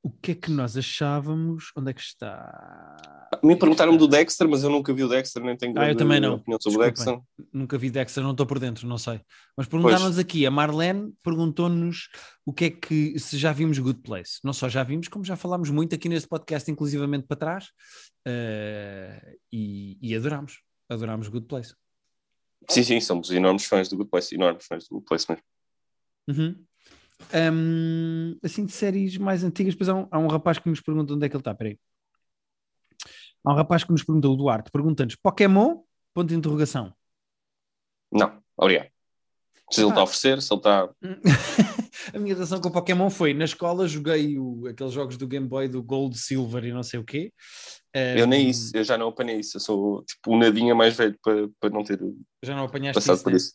o 0.03 0.11
que 0.11 0.33
é 0.33 0.35
que 0.35 0.50
nós 0.50 0.77
achávamos? 0.77 1.73
Onde 1.77 1.91
é 1.91 1.95
que 1.95 2.00
está? 2.00 3.29
Me 3.43 3.56
perguntaram 3.56 3.97
do 3.97 4.06
Dexter, 4.06 4.49
mas 4.49 4.62
eu 4.62 4.71
nunca 4.71 4.93
vi 4.93 5.05
o 5.05 5.09
Dexter, 5.09 5.43
nem 5.43 5.56
tenho 5.56 5.79
ah, 5.79 5.89
eu 5.89 5.97
também 5.97 6.20
não. 6.20 6.34
opinião 6.34 6.58
sobre 6.61 6.79
o 6.79 6.82
Dexter. 6.82 7.19
Nunca 7.53 7.77
vi 7.77 7.91
Dexter, 7.91 8.22
não 8.22 8.31
estou 8.31 8.46
por 8.46 8.58
dentro, 8.58 8.87
não 8.87 8.96
sei. 8.96 9.20
Mas 9.56 9.67
perguntaram-nos 9.67 10.19
aqui, 10.19 10.46
a 10.46 10.51
Marlene 10.51 11.13
perguntou-nos 11.22 12.08
o 12.46 12.53
que 12.53 12.65
é 12.67 12.70
que, 12.70 13.19
se 13.19 13.37
já 13.37 13.53
vimos 13.53 13.79
Good 13.79 14.01
Place. 14.01 14.39
Não 14.44 14.53
só 14.53 14.69
já 14.69 14.82
vimos, 14.82 15.08
como 15.08 15.25
já 15.25 15.37
falámos 15.37 15.69
muito 15.70 15.94
aqui 15.94 16.08
neste 16.08 16.29
podcast, 16.29 16.70
inclusivamente 16.70 17.27
para 17.27 17.37
trás, 17.37 17.65
uh, 18.27 19.37
e, 19.53 19.99
e 20.01 20.15
adorámos 20.15 20.61
adorámos 20.89 21.29
Good 21.29 21.47
Place. 21.47 21.75
Sim, 22.69 22.83
sim, 22.83 23.01
somos 23.01 23.31
enormes 23.31 23.65
fãs 23.65 23.89
do 23.89 23.97
Good 23.97 24.11
Place, 24.11 24.35
enormes 24.35 24.67
fãs 24.67 24.89
do 24.89 24.97
Good 24.97 25.07
Place 25.07 25.27
mesmo. 25.29 25.45
Uhum. 26.29 26.65
Um, 27.53 28.39
assim, 28.43 28.65
de 28.65 28.73
séries 28.73 29.17
mais 29.17 29.43
antigas, 29.43 29.75
depois 29.75 29.89
há 29.89 29.95
um, 29.95 30.09
há 30.11 30.19
um, 30.19 30.27
rapaz 30.27 30.59
que 30.59 30.69
nos 30.69 30.81
pergunta 30.81 31.13
onde 31.15 31.27
é 31.27 31.29
que 31.29 31.35
ele 31.35 31.41
está, 31.41 31.55
peraí. 31.55 31.79
Há 33.45 33.53
um 33.53 33.57
rapaz 33.57 33.85
que 33.85 33.91
nos 33.91 34.03
pergunta, 34.03 34.29
o 34.29 34.37
Duarte, 34.37 34.71
pergunta-nos, 34.71 35.17
Pokémon? 35.17 35.83
Ponto 36.15 36.29
de 36.29 36.35
interrogação. 36.35 36.93
Não, 38.11 38.43
obrigado. 38.57 38.91
Se 39.70 39.81
ele 39.81 39.89
está 39.89 40.01
a 40.01 40.05
oferecer, 40.05 40.43
se 40.43 40.53
ele 40.53 40.58
está. 40.58 40.89
a 42.15 42.19
minha 42.19 42.34
relação 42.34 42.60
com 42.60 42.69
o 42.69 42.72
Pokémon 42.72 43.10
foi 43.10 43.34
na 43.34 43.44
escola 43.44 43.87
joguei 43.87 44.39
o, 44.39 44.67
aqueles 44.67 44.93
jogos 44.93 45.17
do 45.17 45.27
Game 45.27 45.46
Boy 45.46 45.69
do 45.69 45.82
Gold, 45.82 46.17
Silver 46.19 46.65
e 46.65 46.72
não 46.72 46.82
sei 46.82 47.01
o 47.01 47.05
quê. 47.05 47.32
Eu 48.17 48.27
nem 48.27 48.48
isso, 48.48 48.70
eu 48.77 48.84
já 48.84 48.96
não 48.96 49.08
apanhei 49.08 49.41
isso. 49.41 49.56
Eu 49.56 49.60
sou 49.60 50.05
tipo 50.05 50.34
um 50.34 50.39
nadinha 50.39 50.75
mais 50.75 50.94
velho 50.94 51.19
para, 51.22 51.48
para 51.58 51.70
não 51.70 51.82
ter 51.82 51.98
já 52.43 52.55
não 52.55 52.65
apanhaste 52.65 52.94
passado 52.94 53.17
isso, 53.17 53.25
por 53.25 53.31
né? 53.31 53.37
isso. 53.37 53.53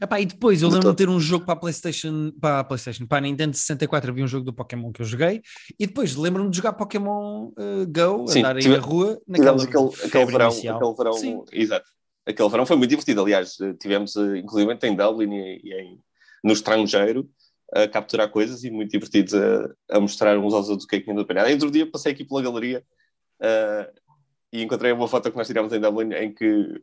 Epá, 0.00 0.20
e 0.20 0.26
depois 0.26 0.62
eu 0.62 0.68
lembro 0.68 0.90
de 0.90 0.96
ter 0.96 1.08
um 1.08 1.20
jogo 1.20 1.44
para 1.44 1.54
a 1.54 1.56
PlayStation, 1.56 2.32
para 2.40 2.60
a 2.60 2.64
PlayStation, 2.64 3.06
para 3.06 3.18
a 3.18 3.20
Nintendo 3.20 3.56
64 3.56 4.10
havia 4.10 4.24
um 4.24 4.28
jogo 4.28 4.44
do 4.44 4.52
Pokémon 4.52 4.90
que 4.90 5.02
eu 5.02 5.06
joguei 5.06 5.42
e 5.78 5.86
depois 5.86 6.16
lembro-me 6.16 6.50
de 6.50 6.56
jogar 6.56 6.72
Pokémon 6.72 7.48
uh, 7.48 7.86
Go, 7.86 8.26
Sim, 8.26 8.40
andar 8.40 8.56
aí 8.56 8.68
na 8.68 8.78
rua, 8.78 9.20
naquela 9.26 9.62
aquele, 9.62 9.88
aquele 10.04 10.26
verão, 10.26 10.48
aquele 10.48 10.94
verão, 10.94 11.44
exato. 11.52 11.90
Aquele 12.26 12.48
verão 12.48 12.66
foi 12.66 12.76
muito 12.76 12.90
divertido. 12.90 13.22
Aliás, 13.22 13.58
eh, 13.60 13.72
tivemos 13.74 14.16
uh, 14.16 14.36
inclusive 14.36 14.78
em 14.82 14.96
Dublin 14.96 15.32
e, 15.32 15.60
e 15.62 15.74
em, 15.74 16.00
no 16.42 16.52
estrangeiro 16.52 17.28
a 17.72 17.88
capturar 17.88 18.30
coisas 18.30 18.64
e 18.64 18.70
muito 18.70 18.90
divertidos 18.90 19.34
a, 19.34 19.68
a 19.90 20.00
mostrar 20.00 20.38
uns 20.38 20.54
aos 20.54 20.68
outros 20.68 20.84
o 20.84 20.88
que 20.88 20.96
é 20.96 20.98
que 20.98 21.04
tinha 21.04 21.16
de 21.16 21.22
apanhar. 21.22 21.50
Outro 21.50 21.70
dia 21.70 21.90
passei 21.90 22.12
aqui 22.12 22.24
pela 22.24 22.42
galeria 22.42 22.84
uh, 23.40 24.00
e 24.52 24.62
encontrei 24.62 24.92
uma 24.92 25.08
foto 25.08 25.30
que 25.30 25.36
nós 25.36 25.46
tirámos 25.46 25.72
em 25.72 25.80
Dublin 25.80 26.12
em 26.14 26.32
que, 26.32 26.80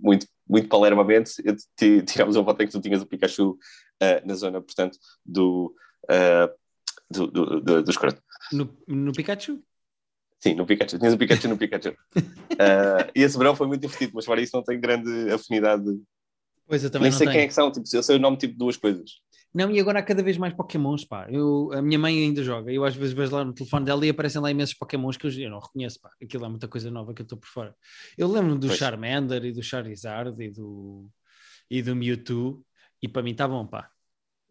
muito, 0.00 0.26
muito 0.48 0.68
palermamente, 0.68 1.32
tirámos 2.06 2.36
uma 2.36 2.44
foto 2.44 2.62
em 2.62 2.66
que 2.66 2.72
tu 2.72 2.80
tinhas 2.80 3.02
o 3.02 3.06
Pikachu 3.06 3.50
uh, 3.52 4.26
na 4.26 4.34
zona, 4.34 4.60
portanto, 4.60 4.98
do, 5.24 5.74
uh, 6.04 6.52
do, 7.10 7.26
do, 7.28 7.60
do, 7.60 7.82
do 7.82 7.90
escroto. 7.90 8.20
No, 8.52 8.76
no 8.86 9.12
Pikachu? 9.12 9.62
Sim, 10.44 10.54
no 10.56 10.66
Pikachu. 10.66 10.98
Tinhas 10.98 11.14
o 11.14 11.16
Pikachu 11.16 11.48
no 11.48 11.56
Pikachu. 11.56 11.88
uh, 11.88 13.08
e 13.16 13.22
esse 13.22 13.38
verão 13.38 13.56
foi 13.56 13.66
muito 13.66 13.80
divertido, 13.80 14.12
mas 14.14 14.26
para 14.26 14.42
isso 14.42 14.54
não 14.54 14.62
tenho 14.62 14.78
grande 14.78 15.32
afinidade. 15.32 15.84
Pois 16.66 16.84
eu 16.84 16.90
também 16.90 17.08
Nem 17.08 17.18
sei 17.18 17.24
não 17.24 17.32
quem 17.32 17.38
é 17.38 17.42
tenho. 17.44 17.48
que 17.48 17.54
são, 17.54 17.72
tipo, 17.72 17.86
eu 17.96 18.02
sei 18.02 18.16
o 18.16 18.18
nome 18.18 18.36
tipo 18.36 18.52
de 18.52 18.58
duas 18.58 18.76
coisas. 18.76 19.10
Não, 19.54 19.70
e 19.70 19.80
agora 19.80 20.00
há 20.00 20.02
cada 20.02 20.22
vez 20.22 20.36
mais 20.36 20.52
Pokémons, 20.52 21.06
pá. 21.06 21.26
Eu, 21.30 21.70
a 21.72 21.80
minha 21.80 21.98
mãe 21.98 22.18
ainda 22.18 22.42
joga. 22.42 22.70
Eu 22.70 22.84
às 22.84 22.94
vezes 22.94 23.14
vejo 23.14 23.34
lá 23.34 23.42
no 23.42 23.54
telefone 23.54 23.86
dela 23.86 24.04
e 24.04 24.10
aparecem 24.10 24.38
lá 24.42 24.50
imensos 24.50 24.74
Pokémons 24.74 25.16
que 25.16 25.26
eu, 25.26 25.30
eu 25.30 25.48
não 25.48 25.60
reconheço, 25.60 25.98
pá. 25.98 26.10
Aquilo 26.22 26.44
é 26.44 26.48
muita 26.50 26.68
coisa 26.68 26.90
nova 26.90 27.14
que 27.14 27.22
eu 27.22 27.24
estou 27.24 27.38
por 27.38 27.48
fora. 27.48 27.74
Eu 28.18 28.30
lembro 28.30 28.58
do 28.58 28.66
Pois. 28.66 28.78
Charmander 28.78 29.46
e 29.46 29.52
do 29.52 29.62
Charizard 29.62 30.34
e 30.42 30.50
do, 30.50 31.08
e 31.70 31.80
do 31.80 31.96
Mewtwo 31.96 32.62
e 33.00 33.08
para 33.08 33.22
mim 33.22 33.30
está 33.30 33.48
bom, 33.48 33.66
pá. 33.66 33.88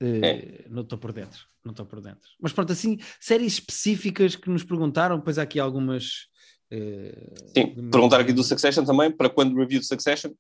Eh, 0.02 0.66
Não 0.70 0.82
estou 0.84 0.98
por 0.98 1.12
dentro, 1.14 1.40
não 1.64 1.72
estou 1.72 1.86
por 1.86 2.02
dentro. 2.02 2.30
Mas 2.42 2.52
pronto, 2.52 2.72
assim, 2.74 2.98
séries 3.20 3.54
específicas 3.54 4.36
que 4.36 4.50
nos 4.50 4.64
perguntaram, 4.64 5.18
depois 5.18 5.38
há 5.38 5.44
aqui 5.44 5.60
algumas. 5.60 6.28
eh, 6.72 7.34
Sim, 7.56 7.74
de- 7.76 7.90
perguntar 7.90 8.20
aqui 8.20 8.34
do 8.34 8.44
Succession 8.44 8.84
também, 8.84 9.12
para 9.12 9.30
quando 9.30 9.56
review 9.56 9.80
do 9.80 9.86
Succession, 9.86 10.32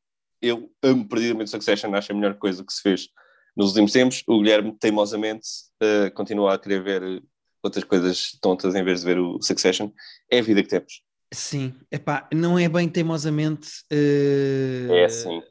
eu 0.41 0.69
amo 0.81 1.07
perdidamente 1.07 1.49
Succession, 1.51 1.93
acho 1.95 2.11
a 2.11 2.15
melhor 2.15 2.35
coisa 2.37 2.65
que 2.65 2.73
se 2.73 2.81
fez 2.81 3.07
nos 3.55 3.69
últimos 3.69 3.91
tempos. 3.91 4.23
O 4.27 4.39
Guilherme, 4.39 4.75
teimosamente, 4.79 5.47
eh, 5.81 6.09
continua 6.09 6.55
a 6.55 6.59
querer 6.59 6.83
ver 6.83 7.23
outras 7.61 7.83
coisas 7.85 8.31
tontas 8.41 8.75
em 8.75 8.83
vez 8.83 9.01
de 9.01 9.05
ver 9.05 9.19
o 9.19 9.39
Succession. 9.41 9.91
É 10.29 10.39
a 10.39 10.41
vida 10.41 10.61
que 10.63 10.69
temos. 10.69 11.01
Sim, 11.33 11.73
epá, 11.91 12.27
não 12.33 12.59
é 12.59 12.67
bem 12.67 12.89
teimosamente. 12.89 13.69
eh, 13.91 14.87
É 14.89 15.05
assim. 15.05 15.41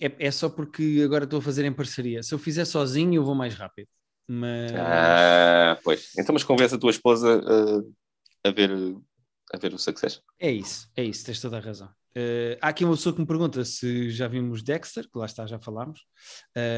É, 0.00 0.26
é 0.26 0.30
só 0.30 0.48
porque 0.48 1.02
agora 1.04 1.24
estou 1.24 1.38
a 1.38 1.42
fazer 1.42 1.64
em 1.64 1.72
parceria. 1.72 2.22
Se 2.22 2.32
eu 2.34 2.38
fizer 2.38 2.64
sozinho, 2.64 3.14
eu 3.14 3.24
vou 3.24 3.34
mais 3.34 3.54
rápido. 3.54 3.88
Mas 4.26 4.72
Ah, 4.74 5.78
pois. 5.84 6.12
Então, 6.18 6.32
mas 6.32 6.44
convence 6.44 6.74
a 6.74 6.78
tua 6.78 6.90
esposa 6.90 7.42
eh, 8.44 8.48
a, 8.48 8.52
ver, 8.52 8.70
a 9.52 9.58
ver 9.58 9.74
o 9.74 9.78
Succession. 9.78 10.22
é 10.38 10.50
isso, 10.50 10.88
é 10.96 11.04
isso, 11.04 11.26
tens 11.26 11.40
toda 11.40 11.58
a 11.58 11.60
razão. 11.60 11.88
Eh, 12.14 12.58
há 12.60 12.68
aqui 12.68 12.84
uma 12.84 12.94
pessoa 12.94 13.14
que 13.14 13.20
me 13.20 13.26
pergunta 13.26 13.64
se 13.64 14.10
já 14.10 14.26
vimos 14.26 14.62
Dexter, 14.62 15.04
que 15.08 15.18
lá 15.18 15.26
está, 15.26 15.46
já 15.46 15.58
falámos. 15.58 16.00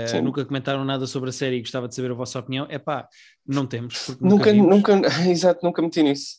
Sim. 0.09 0.23
nunca 0.23 0.45
comentaram 0.45 0.85
nada 0.85 1.07
sobre 1.07 1.31
a 1.31 1.33
série 1.33 1.57
e 1.57 1.61
gostava 1.61 1.89
de 1.89 1.95
saber 1.95 2.11
a 2.11 2.15
vossa 2.15 2.39
opinião. 2.39 2.67
É 2.69 2.79
pá, 2.79 3.09
não 3.47 3.67
temos. 3.67 4.09
Nunca, 4.21 4.53
vimos. 4.53 4.69
nunca, 4.69 4.93
exato, 5.31 5.65
nunca 5.65 5.81
meti 5.83 6.03
nisso. 6.03 6.39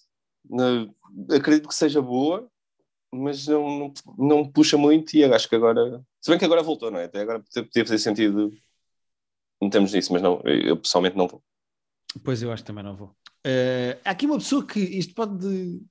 No- 0.50 0.94
acredito 1.32 1.68
que 1.68 1.76
seja 1.76 2.02
boa, 2.02 2.48
mas 3.12 3.48
não, 3.48 3.80
não, 3.80 3.94
não 4.18 4.52
puxa 4.52 4.78
muito 4.78 5.16
e 5.16 5.24
acho 5.24 5.48
que 5.48 5.56
agora. 5.56 6.04
Se 6.24 6.32
bem 6.32 6.40
que 6.40 6.46
agora 6.46 6.64
voltou, 6.64 6.90
não 6.90 7.00
é? 7.00 7.04
Até 7.04 7.20
agora 7.20 7.44
podia 7.54 7.86
fazer 7.86 8.00
sentido 8.00 8.50
metemos 9.62 9.92
nisso, 9.92 10.14
mas 10.14 10.22
não, 10.22 10.40
eu 10.46 10.78
pessoalmente 10.78 11.18
não 11.18 11.28
vou. 11.28 11.44
Pois 12.24 12.42
eu 12.42 12.50
acho 12.50 12.64
que 12.64 12.68
também 12.68 12.84
não 12.84 12.96
vou. 12.96 13.14
Eh, 13.44 14.00
há 14.06 14.12
aqui 14.12 14.26
uma 14.26 14.38
pessoa 14.38 14.66
que 14.66 14.80
isto 14.80 15.14
pode. 15.14 15.82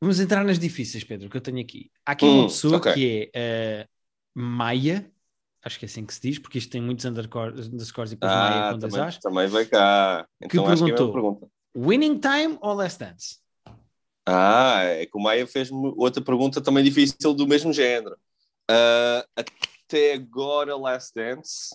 Vamos 0.00 0.20
entrar 0.20 0.44
nas 0.44 0.60
difíceis, 0.60 1.02
Pedro, 1.02 1.28
que 1.28 1.36
eu 1.36 1.40
tenho 1.40 1.60
aqui. 1.60 1.90
Há 2.06 2.12
aqui 2.12 2.24
uma 2.24 2.44
Hum, 2.44 2.46
pessoa 2.46 2.76
ok. 2.76 2.92
que 2.92 3.30
é 3.34 3.80
eh, 3.82 3.88
Maia, 4.32 5.10
acho 5.62 5.76
que 5.78 5.86
é 5.86 5.88
assim 5.88 6.04
que 6.06 6.14
se 6.14 6.20
diz, 6.20 6.38
porque 6.38 6.58
isto 6.58 6.70
tem 6.70 6.80
muitos 6.82 7.04
underscore- 7.04 7.60
underscores 7.66 8.12
e 8.12 8.14
depois 8.14 8.32
Maia 8.32 8.60
Ah, 8.60 8.72
com 8.74 8.78
dois 8.78 8.92
também, 8.92 9.08
As. 9.08 9.18
também 9.18 9.46
vai 9.48 9.66
cá. 9.66 10.28
Que 10.38 10.46
Então 10.46 10.66
acho 10.68 10.84
que 10.84 10.90
é 10.90 10.94
a 10.94 10.96
mesma 11.00 11.12
perguntou. 11.12 11.40
pergunta. 11.40 11.48
Winning 11.76 12.20
Time 12.20 12.58
ou 12.60 12.74
Last 12.74 13.00
Dance? 13.00 13.38
Ah, 14.26 14.82
é 14.84 15.06
que 15.06 15.16
o 15.16 15.20
Maia 15.20 15.46
fez-me 15.46 15.92
outra 15.96 16.22
pergunta 16.22 16.60
também 16.60 16.84
difícil 16.84 17.34
do 17.34 17.46
mesmo 17.46 17.72
género. 17.72 18.16
Ah, 18.70 19.26
até 19.36 20.14
agora, 20.14 20.76
Last 20.76 21.12
Dance 21.14 21.74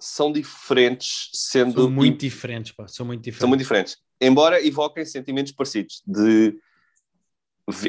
são 0.00 0.30
diferentes, 0.30 1.30
sendo 1.32 1.82
São 1.82 1.90
muito 1.90 2.20
diferentes, 2.20 2.72
pá, 2.72 2.86
são 2.86 3.04
muito 3.06 3.20
diferentes. 3.22 3.40
são 3.40 3.48
muito 3.48 3.60
diferentes. 3.60 3.96
Embora 4.20 4.64
evoquem 4.64 5.04
sentimentos 5.04 5.52
parecidos. 5.52 6.02
De 6.06 6.56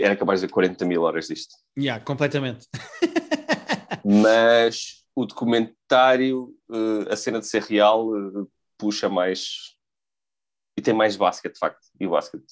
era 0.01 0.15
capaz 0.15 0.41
de 0.41 0.47
ver 0.47 0.51
40 0.51 0.85
mil 0.85 1.03
horas 1.03 1.27
disto. 1.27 1.55
Yeah, 1.77 2.03
completamente. 2.03 2.67
Mas 4.03 5.05
o 5.15 5.25
documentário, 5.25 6.53
eh, 6.71 7.13
a 7.13 7.15
cena 7.15 7.39
de 7.39 7.47
ser 7.47 7.61
real, 7.63 8.09
eh, 8.15 8.45
puxa 8.77 9.07
mais 9.07 9.75
e 10.77 10.81
tem 10.81 10.93
mais 10.93 11.15
basquete, 11.15 11.53
de 11.53 11.59
facto. 11.59 11.85
E 11.99 12.07
o 12.07 12.11
basquete, 12.11 12.43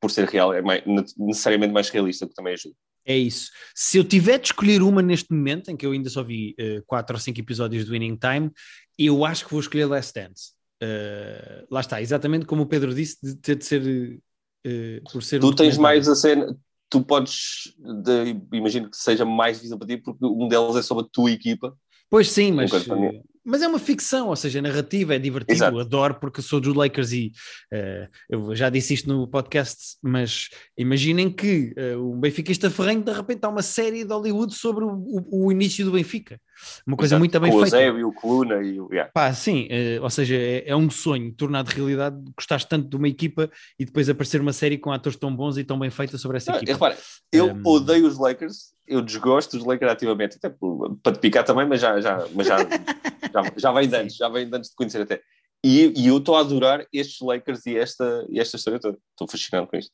por 0.00 0.10
ser 0.10 0.28
real, 0.28 0.52
é 0.52 0.62
mais- 0.62 0.84
necessariamente 1.16 1.72
mais 1.72 1.88
realista, 1.88 2.24
o 2.24 2.28
que 2.28 2.34
também 2.34 2.54
ajuda. 2.54 2.76
É 3.06 3.16
isso. 3.16 3.50
Se 3.74 3.96
eu 3.98 4.04
tiver 4.04 4.38
de 4.38 4.46
escolher 4.48 4.82
uma 4.82 5.00
neste 5.00 5.32
momento, 5.32 5.70
em 5.70 5.76
que 5.76 5.86
eu 5.86 5.92
ainda 5.92 6.10
só 6.10 6.22
vi 6.24 6.54
eh, 6.58 6.82
quatro 6.86 7.14
ou 7.16 7.20
cinco 7.20 7.38
episódios 7.38 7.84
do 7.84 7.92
Winning 7.92 8.16
Time, 8.18 8.50
eu 8.98 9.24
acho 9.24 9.44
que 9.44 9.50
vou 9.52 9.60
escolher 9.60 9.84
Last 9.86 10.12
Dance. 10.12 10.52
Eh, 10.82 11.64
lá 11.70 11.80
está, 11.80 12.02
exatamente 12.02 12.44
como 12.46 12.62
o 12.62 12.66
Pedro 12.66 12.92
disse, 12.94 13.16
de 13.22 13.36
ter 13.36 13.56
de 13.56 13.64
ser 13.64 14.20
eh, 14.64 15.00
por 15.12 15.22
ser 15.22 15.36
um 15.36 15.50
Tu 15.50 15.54
tens 15.56 15.76
documentário. 15.76 15.82
mais 15.82 16.08
a 16.08 16.14
cena, 16.16 16.56
tu 16.90 17.02
podes, 17.04 17.72
de- 18.04 18.36
imagino 18.56 18.90
que 18.90 18.96
seja 18.96 19.24
mais 19.24 19.58
visível 19.58 19.78
para 19.78 19.86
ti, 19.88 19.96
porque 19.98 20.24
um 20.26 20.48
deles 20.48 20.74
é 20.76 20.82
sobre 20.82 21.04
a 21.04 21.08
tua 21.10 21.30
equipa. 21.30 21.76
Pois 22.10 22.28
sim, 22.30 22.50
mas, 22.52 22.72
eh, 22.72 23.22
mas 23.46 23.62
é 23.62 23.68
uma 23.68 23.78
ficção, 23.78 24.28
ou 24.28 24.36
seja, 24.36 24.58
a 24.58 24.62
narrativa 24.62 25.14
é 25.14 25.18
divertido, 25.18 25.52
Exato. 25.54 25.78
adoro 25.78 26.14
porque 26.20 26.42
sou 26.42 26.60
dos 26.60 26.74
Lakers 26.74 27.12
e 27.12 27.32
eh, 27.72 28.08
eu 28.28 28.54
já 28.54 28.68
disse 28.68 28.92
isto 28.94 29.08
no 29.08 29.26
podcast, 29.28 29.96
mas 30.02 30.48
imaginem 30.76 31.30
que 31.30 31.72
eh, 31.76 31.96
o 31.96 32.14
Benfiquista 32.16 32.68
ferrenho 32.70 33.02
de 33.02 33.12
repente 33.12 33.44
há 33.44 33.48
uma 33.48 33.62
série 33.62 34.04
de 34.04 34.12
Hollywood 34.12 34.54
sobre 34.54 34.84
o, 34.84 34.88
o- 34.90 35.46
o 35.46 35.52
início 35.52 35.84
do 35.84 35.92
Benfica. 35.92 36.40
Uma 36.86 36.96
coisa 36.96 37.12
Exato. 37.14 37.18
muito 37.20 37.38
bem 37.40 37.54
o 37.54 37.60
feita. 37.60 37.76
Eusébio, 37.80 38.08
o 38.08 38.12
Coluna 38.12 38.62
e 38.62 38.80
o. 38.80 38.88
Yeah. 38.90 39.10
Pá, 39.12 39.32
sim, 39.34 39.68
eh, 39.70 39.98
ou 40.00 40.08
seja, 40.10 40.34
é, 40.34 40.64
é 40.68 40.74
um 40.76 40.88
sonho 40.90 41.32
tornado 41.32 41.68
realidade, 41.68 42.16
gostaste 42.36 42.68
tanto 42.68 42.88
de 42.88 42.96
uma 42.96 43.08
equipa 43.08 43.50
e 43.78 43.84
depois 43.84 44.08
aparecer 44.08 44.40
uma 44.40 44.52
série 44.52 44.78
com 44.78 44.90
atores 44.90 45.18
tão 45.18 45.34
bons 45.34 45.56
e 45.58 45.64
tão 45.64 45.78
bem 45.78 45.90
feita 45.90 46.16
sobre 46.18 46.38
essa 46.38 46.50
Não, 46.50 46.56
equipa. 46.58 46.70
e 46.70 46.74
repara, 46.74 46.96
eu 47.30 47.46
Um, 47.52 47.62
odeio 47.66 48.06
os 48.06 48.18
Lakers, 48.18 48.74
eu 48.86 49.02
desgosto 49.02 49.56
dos 49.56 49.66
Lakers 49.66 49.92
ativamente, 49.92 50.36
até 50.36 50.48
por- 50.48 50.96
para 51.02 51.12
te 51.12 51.20
picar 51.20 51.44
também, 51.44 51.66
mas 51.66 51.80
já, 51.80 52.00
já, 52.00 52.26
mas 52.34 52.46
já, 52.46 52.56
já, 53.32 53.52
já 53.56 53.72
vem 53.72 53.88
de 53.88 53.96
antes, 53.96 54.16
já 54.16 54.28
vem 54.28 54.48
de 54.48 54.56
antes 54.56 54.70
de 54.70 54.76
conhecer 54.76 55.02
até. 55.02 55.20
E, 55.64 55.92
e 55.96 56.06
eu 56.08 56.18
estou 56.18 56.36
a 56.36 56.40
adorar 56.40 56.86
estes 56.92 57.20
Lakers 57.20 57.66
e 57.66 57.76
esta, 57.76 58.26
e 58.28 58.38
esta 58.38 58.56
história 58.56 58.78
toda. 58.78 58.98
Estou 59.12 59.28
fascinado 59.28 59.66
com 59.66 59.76
isto. 59.76 59.92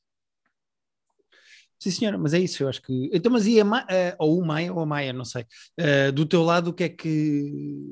Sim, 1.79 1.91
senhora, 1.91 2.17
mas 2.17 2.33
é 2.33 2.39
isso, 2.39 2.63
eu 2.63 2.69
acho 2.69 2.81
que. 2.81 3.11
Então, 3.13 3.33
mas 3.33 3.45
e 3.47 3.61
a 3.61 3.65
Ma... 3.65 3.85
ou 4.19 4.39
o 4.39 4.47
Maia 4.47 4.73
ou 4.73 4.81
a 4.81 4.87
Maia, 4.87 5.13
não 5.13 5.25
sei. 5.25 5.45
Eh, 5.77 6.13
do 6.13 6.25
teu 6.25 6.43
lado, 6.45 6.71
o 6.71 6.73
que 6.73 6.85
é 6.85 6.89
que. 6.89 7.43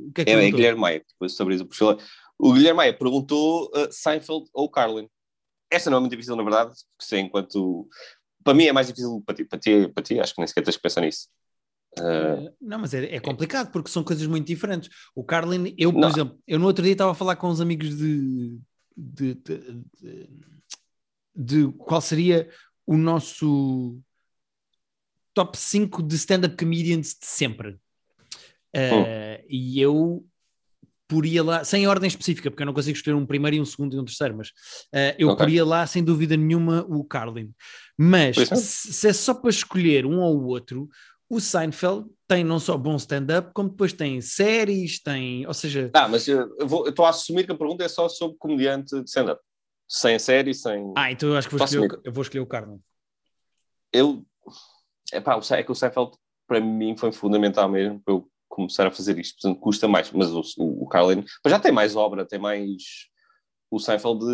O 0.09 0.13
que 0.13 0.21
é 0.21 0.25
que 0.25 0.31
É, 0.31 0.47
é? 0.47 0.51
Guilherme 0.51 0.81
Maia, 0.81 1.05
depois 1.09 1.33
sobre 1.33 1.57
isso 1.57 1.67
perfil. 1.67 1.97
O 2.39 2.53
Guilherme 2.53 2.77
Maia 2.77 2.97
perguntou 2.97 3.65
uh, 3.75 3.89
Seinfeld 3.91 4.49
ou 4.55 4.71
Carlin. 4.71 5.09
Esta 5.73 5.91
não 5.91 5.97
é 5.97 6.01
muito 6.01 6.13
difícil, 6.13 6.37
na 6.37 6.43
verdade, 6.45 6.71
porque 6.71 7.05
sei 7.05 7.21
enquanto. 7.21 7.89
Para 8.43 8.55
mim 8.55 8.65
é 8.65 8.73
mais 8.73 8.87
difícil 8.87 9.23
para 9.25 9.35
ti, 9.35 9.45
para 9.45 9.59
ti, 9.59 9.89
para 9.89 10.03
ti 10.03 10.21
acho 10.21 10.35
que 10.35 10.41
nem 10.41 10.47
sequer 10.47 10.63
tens 10.65 10.77
que 10.77 10.83
pensar 10.83 11.01
nisso. 11.03 11.29
Uh, 11.99 12.55
Não, 12.61 12.79
mas 12.79 12.95
é, 12.95 13.17
é 13.17 13.21
complicado 13.21 13.71
porque 13.71 13.91
são 13.91 14.05
coisas 14.05 14.27
muito 14.27 14.47
diferentes. 14.47 14.89
O 15.15 15.25
Carlin, 15.25 15.75
eu, 15.77 15.93
por 15.93 16.01
Não. 16.01 16.09
exemplo, 16.09 16.39
eu 16.47 16.59
no 16.59 16.67
outro 16.67 16.83
dia 16.85 16.93
estava 16.93 17.13
a 17.13 17.15
falar 17.15 17.37
com 17.37 17.49
uns 17.49 17.61
amigos 17.61 17.97
de, 17.97 18.59
de, 18.97 19.35
de- 19.35 19.83
de- 20.01 20.31
de 21.35 21.69
qual 21.79 22.01
seria 22.01 22.49
o 22.87 22.97
nosso 22.97 23.99
top 25.35 25.57
5 25.59 26.03
de 26.03 26.17
stand-up 26.17 26.57
comedians 26.57 27.15
de 27.19 27.27
sempre. 27.27 27.79
Eh, 28.73 29.45
E 29.49 29.81
eu 29.81 30.25
poria 31.11 31.43
lá, 31.43 31.65
sem 31.65 31.87
ordem 31.89 32.07
específica, 32.07 32.51
porque 32.51 32.63
eu 32.63 32.67
não 32.67 32.73
consigo 32.73 32.97
escolher 32.97 33.17
um 33.17 33.27
primeiro 33.27 33.57
e 33.57 33.61
um 33.61 33.65
segundo 33.65 33.97
e 33.97 33.99
um 33.99 34.05
terceiro, 34.05 34.37
mas 34.37 34.53
eh, 34.95 35.17
eu 35.19 35.29
Ok. 35.29 35.39
poria 35.39 35.65
lá 35.65 35.85
sem 35.87 36.05
dúvida 36.05 36.37
nenhuma 36.37 36.87
o 36.89 37.03
Carlin. 37.05 37.53
Mas 37.99 38.39
é. 38.39 38.55
se, 38.55 38.93
se 38.93 39.09
é 39.09 39.13
só 39.13 39.35
para 39.35 39.51
escolher 39.51 40.07
um 40.07 40.21
ou 40.21 40.39
o 40.41 40.47
outro, 40.47 40.89
o 41.29 41.41
Seinfeld 41.41 42.07
tem 42.29 42.45
não 42.45 42.59
só 42.61 42.77
bom 42.79 42.95
stand-up, 42.97 43.51
como 43.53 43.69
depois 43.71 43.93
tem 43.93 44.21
séries, 44.21 45.03
tem, 45.03 45.45
ou 45.47 45.53
seja, 45.55 45.91
ah, 45.95 46.09
mas 46.09 46.27
uh, 46.29 46.33
eu 46.59 46.89
estou 46.89 47.05
a 47.05 47.11
assumir 47.11 47.45
que 47.45 47.53
a 47.53 47.57
pergunta 47.57 47.85
é 47.85 47.89
só 47.89 48.09
sobre 48.09 48.37
comediante 48.39 48.95
de 48.97 49.09
stand-up. 49.09 49.41
Sem 49.89 50.17
série, 50.21 50.55
sem. 50.55 50.93
ah, 50.97 51.11
então 51.11 51.31
eu 51.31 51.37
acho 51.37 51.49
que 51.49 51.57
vou 51.57 51.65
escolher, 51.65 51.93
o- 51.93 52.01
eu 52.05 52.13
vou 52.13 52.23
escolher 52.23 52.41
o 52.41 52.47
Carlin. 52.47 52.81
Eu. 53.93 54.25
Epá, 55.13 55.39
é 55.51 55.63
que 55.65 55.73
o 55.73 55.75
Seinfeld 55.75 56.13
para 56.47 56.61
mim 56.61 56.97
foi 56.97 57.11
fundamental 57.13 57.69
mesmo 57.69 58.01
para 58.01 58.15
eu 58.15 58.29
começar 58.61 58.87
a 58.87 58.91
fazer 58.91 59.19
isto. 59.19 59.41
Portanto, 59.41 59.61
custa 59.61 59.89
mais. 59.89 60.11
Mas 60.13 60.31
o, 60.31 60.43
o, 60.59 60.87
Carlin 60.89 61.25
mas 61.45 61.51
já 61.51 61.59
tem 61.59 61.73
mais 61.73 61.97
obra, 61.97 62.27
tem 62.27 62.39
mais. 62.39 63.09
O 63.71 63.79
Seinfeld. 63.79 64.25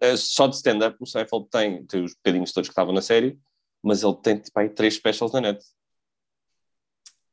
eh, 0.00 0.16
só 0.16 0.46
de 0.46 0.56
stand-up, 0.56 0.96
o 1.00 1.06
Seinfeld 1.06 1.46
tem, 1.50 1.84
tem 1.86 2.04
os 2.04 2.14
bocadinhos 2.14 2.52
todos 2.52 2.68
que 2.68 2.72
estavam 2.72 2.94
na 2.94 3.02
série, 3.02 3.38
mas 3.82 4.02
ele 4.02 4.14
tem 4.16 4.38
tipo, 4.38 4.58
aí 4.58 4.68
três 4.68 4.94
specials 4.94 5.32
na 5.32 5.40
net. 5.40 5.62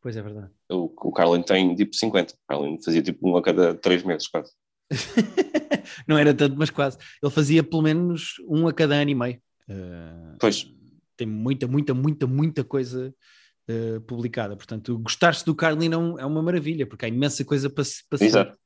Pois 0.01 0.15
é 0.15 0.21
verdade. 0.21 0.51
O, 0.69 0.85
o 1.07 1.11
Carlin 1.11 1.41
tem 1.41 1.75
tipo 1.75 1.93
50. 1.95 2.33
O 2.33 2.37
Carlin 2.47 2.81
fazia 2.81 3.01
tipo 3.01 3.29
um 3.29 3.37
a 3.37 3.41
cada 3.41 3.75
três 3.75 4.03
meses 4.03 4.27
quase. 4.27 4.53
não 6.07 6.17
era 6.17 6.33
tanto, 6.33 6.55
mas 6.57 6.69
quase. 6.69 6.97
Ele 7.21 7.31
fazia 7.31 7.63
pelo 7.63 7.81
menos 7.81 8.35
um 8.47 8.67
a 8.67 8.73
cada 8.73 8.95
ano 8.95 9.11
e 9.11 9.15
meio. 9.15 9.41
Eh, 9.67 10.35
Pois. 10.39 10.71
tem 11.17 11.27
muita, 11.27 11.67
muita, 11.67 11.93
muita, 11.93 12.25
muita 12.25 12.63
coisa 12.63 13.13
eh, 13.69 13.99
publicada. 14.07 14.57
Portanto, 14.57 14.97
gostar-se 14.97 15.45
do 15.45 15.53
Carlin 15.53 15.93
é, 15.93 15.97
um- 15.97 16.19
é 16.19 16.25
uma 16.25 16.41
maravilha, 16.41 16.87
porque 16.87 17.05
há 17.05 17.07
imensa 17.07 17.45
coisa 17.45 17.69
para 17.69 17.83
se. 17.83 18.03
Exato. 18.19 18.57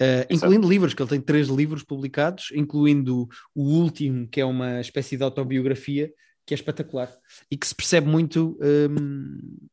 Uh, 0.00 0.26
incluindo 0.28 0.68
livros, 0.68 0.94
que 0.94 1.02
ele 1.02 1.10
tem 1.10 1.20
três 1.20 1.46
livros 1.48 1.84
publicados, 1.84 2.50
incluindo 2.52 3.28
o 3.54 3.62
último, 3.62 4.26
que 4.26 4.40
é 4.40 4.44
uma 4.44 4.80
espécie 4.80 5.16
de 5.16 5.22
autobiografia, 5.22 6.10
que 6.44 6.54
é 6.54 6.56
espetacular 6.56 7.14
e 7.50 7.56
que 7.56 7.66
se 7.66 7.74
percebe 7.74 8.08
muito 8.08 8.58
um, 8.60 9.68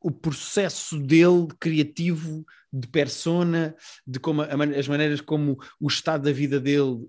o 0.00 0.10
processo 0.10 0.98
dele 0.98 1.46
criativo, 1.58 2.44
de 2.70 2.86
persona, 2.88 3.74
de 4.06 4.20
como 4.20 4.42
a, 4.42 4.48
as 4.78 4.88
maneiras 4.88 5.20
como 5.22 5.56
o 5.80 5.86
estado 5.88 6.24
da 6.24 6.32
vida 6.32 6.60
dele 6.60 7.06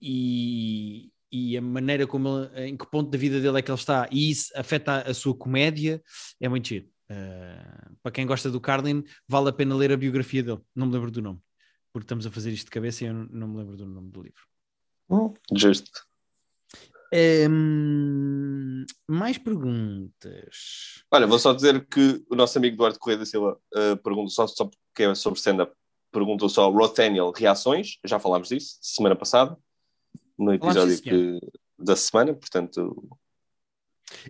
e, 0.00 1.10
e 1.30 1.56
a 1.56 1.60
maneira 1.60 2.06
como 2.06 2.28
ele, 2.28 2.70
em 2.70 2.76
que 2.76 2.86
ponto 2.86 3.10
da 3.10 3.18
vida 3.18 3.40
dele 3.40 3.58
é 3.58 3.62
que 3.62 3.70
ele 3.70 3.78
está, 3.78 4.08
e 4.10 4.30
isso 4.30 4.52
afeta 4.56 4.92
a, 4.92 5.10
a 5.10 5.14
sua 5.14 5.34
comédia, 5.34 6.02
é 6.40 6.48
muito 6.48 6.68
giro. 6.68 6.86
Uh, 7.10 7.96
para 8.02 8.12
quem 8.12 8.26
gosta 8.26 8.50
do 8.50 8.60
Carlin, 8.60 9.04
vale 9.28 9.48
a 9.48 9.52
pena 9.52 9.74
ler 9.74 9.92
a 9.92 9.96
biografia 9.96 10.42
dele. 10.42 10.60
Não 10.74 10.86
me 10.86 10.92
lembro 10.92 11.10
do 11.10 11.20
nome, 11.20 11.40
porque 11.92 12.04
estamos 12.04 12.26
a 12.26 12.30
fazer 12.30 12.50
isto 12.52 12.66
de 12.66 12.70
cabeça 12.70 13.04
e 13.04 13.08
eu 13.08 13.14
não, 13.14 13.26
não 13.30 13.48
me 13.48 13.58
lembro 13.58 13.76
do 13.76 13.86
nome 13.86 14.10
do 14.10 14.22
livro. 14.22 14.42
Hum, 15.08 15.34
justo. 15.52 15.90
Um, 17.12 18.84
mais 19.08 19.36
perguntas. 19.36 21.02
Olha, 21.10 21.26
vou 21.26 21.38
só 21.40 21.52
dizer 21.52 21.84
que 21.86 22.24
o 22.30 22.36
nosso 22.36 22.56
amigo 22.56 22.76
Eduardo 22.76 22.98
Correia 23.00 23.18
da 23.18 23.26
Silva 23.26 23.58
uh, 23.74 23.96
pergunta 23.96 24.30
só, 24.30 24.46
só 24.46 24.66
porque 24.66 25.02
é 25.02 25.14
sobre 25.14 25.38
stand-up. 25.38 25.72
Perguntou 26.12 26.48
só 26.48 26.70
Rothaniel 26.70 27.32
reações, 27.32 27.98
já 28.04 28.18
falámos 28.20 28.48
disso 28.48 28.78
semana 28.80 29.16
passada, 29.16 29.56
no 30.40 30.54
episódio 30.54 31.00
que, 31.00 31.38
da 31.78 31.94
semana, 31.94 32.34
portanto, 32.34 33.08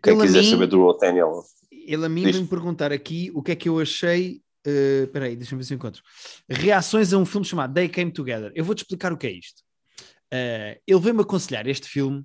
quem 0.02 0.14
ele 0.14 0.22
quiser 0.22 0.42
mim, 0.42 0.50
saber 0.50 0.66
do 0.66 0.82
Rothaniel. 0.82 1.42
Ele 1.70 2.06
a 2.06 2.08
mim 2.08 2.30
vem 2.30 2.46
perguntar 2.46 2.92
aqui 2.92 3.30
o 3.34 3.42
que 3.42 3.52
é 3.52 3.56
que 3.56 3.68
eu 3.68 3.80
achei. 3.80 4.42
Uh, 4.66 5.04
espera 5.04 5.24
aí, 5.24 5.36
deixa-me 5.36 5.62
ver 5.62 5.66
se 5.66 5.72
eu 5.72 5.76
encontro. 5.76 6.02
Reações 6.48 7.12
a 7.12 7.18
um 7.18 7.24
filme 7.24 7.46
chamado 7.46 7.72
They 7.72 7.88
Came 7.88 8.12
Together. 8.12 8.52
Eu 8.54 8.64
vou-te 8.64 8.82
explicar 8.82 9.12
o 9.12 9.16
que 9.16 9.26
é 9.26 9.32
isto. 9.32 9.60
Uh, 10.32 10.78
ele 10.86 11.00
veio-me 11.00 11.22
aconselhar 11.22 11.66
este 11.66 11.88
filme 11.88 12.24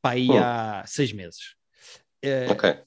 para 0.00 0.12
aí 0.14 0.30
hum. 0.30 0.38
há 0.38 0.84
seis 0.86 1.12
meses. 1.12 1.54
Uh, 2.24 2.52
ok. 2.52 2.78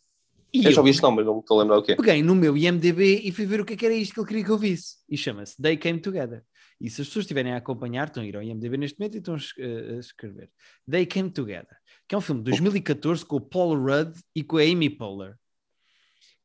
Eu, 0.53 0.71
já 0.71 0.81
vi 0.81 0.89
este 0.89 1.01
nome, 1.01 1.17
mas 1.17 1.25
não 1.25 1.33
me 1.35 1.39
estou 1.41 1.59
a 1.59 1.63
lembrar 1.63 1.77
o 1.77 1.83
quê. 1.83 1.95
Peguei 1.95 2.23
no 2.23 2.33
meu 2.33 2.55
IMDB 2.55 3.21
e 3.23 3.31
fui 3.31 3.45
ver 3.45 3.59
o 3.59 3.65
que, 3.65 3.73
é 3.73 3.75
que 3.75 3.85
era 3.85 3.93
isto 3.93 4.13
que 4.13 4.19
ele 4.21 4.27
queria 4.27 4.43
que 4.45 4.51
eu 4.51 4.57
visse. 4.57 4.95
E 5.09 5.17
chama-se 5.17 5.61
They 5.61 5.75
Came 5.75 5.99
Together. 5.99 6.43
E 6.79 6.89
se 6.89 7.01
as 7.01 7.07
pessoas 7.07 7.23
estiverem 7.23 7.53
a 7.53 7.57
acompanhar, 7.57 8.07
estão 8.07 8.21
a 8.21 8.25
ir 8.25 8.35
ao 8.35 8.43
IMDB 8.43 8.77
neste 8.77 8.99
momento 8.99 9.15
e 9.15 9.17
estão 9.19 9.35
a 9.35 9.99
escrever. 9.99 10.51
They 10.89 11.05
Came 11.05 11.29
Together, 11.31 11.77
que 12.07 12.15
é 12.15 12.17
um 12.17 12.21
filme 12.21 12.41
de 12.41 12.51
2014 12.51 13.25
com 13.25 13.37
o 13.37 13.41
Paul 13.41 13.77
Rudd 13.77 14.17
e 14.35 14.43
com 14.43 14.57
a 14.57 14.61
Amy 14.61 14.89
Poehler, 14.89 15.37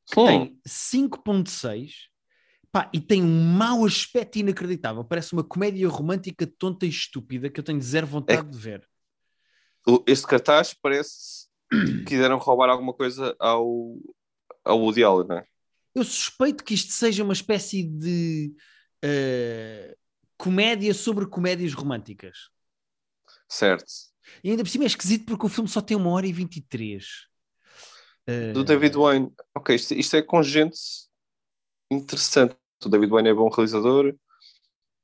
que 0.06 0.20
hum. 0.20 0.26
tem 0.26 0.60
5.6 0.66 2.10
Pá, 2.72 2.88
e 2.94 3.00
tem 3.00 3.22
um 3.22 3.44
mau 3.44 3.84
aspecto 3.84 4.38
inacreditável. 4.38 5.04
Parece 5.04 5.32
uma 5.32 5.42
comédia 5.42 5.88
romântica 5.88 6.46
tonta 6.46 6.86
e 6.86 6.88
estúpida 6.88 7.50
que 7.50 7.58
eu 7.58 7.64
tenho 7.64 7.80
zero 7.82 8.06
vontade 8.06 8.46
é, 8.46 8.50
de 8.50 8.56
ver. 8.56 8.88
Este 10.06 10.26
cartaz 10.26 10.72
parece 10.80 11.48
que 11.68 12.04
quiseram 12.04 12.38
roubar 12.38 12.68
alguma 12.68 12.94
coisa 12.94 13.34
ao, 13.40 13.98
ao 14.64 14.80
Woody 14.80 15.02
Allen, 15.02 15.26
não 15.26 15.38
é? 15.38 15.46
Eu 15.92 16.04
suspeito 16.04 16.62
que 16.62 16.74
isto 16.74 16.92
seja 16.92 17.24
uma 17.24 17.32
espécie 17.32 17.82
de 17.82 18.54
uh, 19.04 19.96
comédia 20.40 20.94
sobre 20.94 21.26
comédias 21.26 21.74
românticas. 21.74 22.48
Certo. 23.46 23.84
E 24.42 24.50
ainda 24.50 24.64
por 24.64 24.70
cima 24.70 24.84
é 24.84 24.86
esquisito 24.86 25.26
porque 25.26 25.44
o 25.44 25.50
filme 25.50 25.68
só 25.68 25.82
tem 25.82 25.94
uma 25.94 26.08
hora 26.08 26.26
e 26.26 26.32
23. 26.32 27.04
Uh... 28.26 28.54
Do 28.54 28.64
David 28.64 28.96
Wayne. 28.96 29.30
Ok, 29.54 29.76
isto, 29.76 29.92
isto 29.92 30.16
é 30.16 30.22
com 30.22 30.42
gente 30.42 30.78
interessante. 31.90 32.56
O 32.82 32.88
David 32.88 33.10
Wayne 33.10 33.28
é 33.28 33.34
bom 33.34 33.50
realizador. 33.50 34.14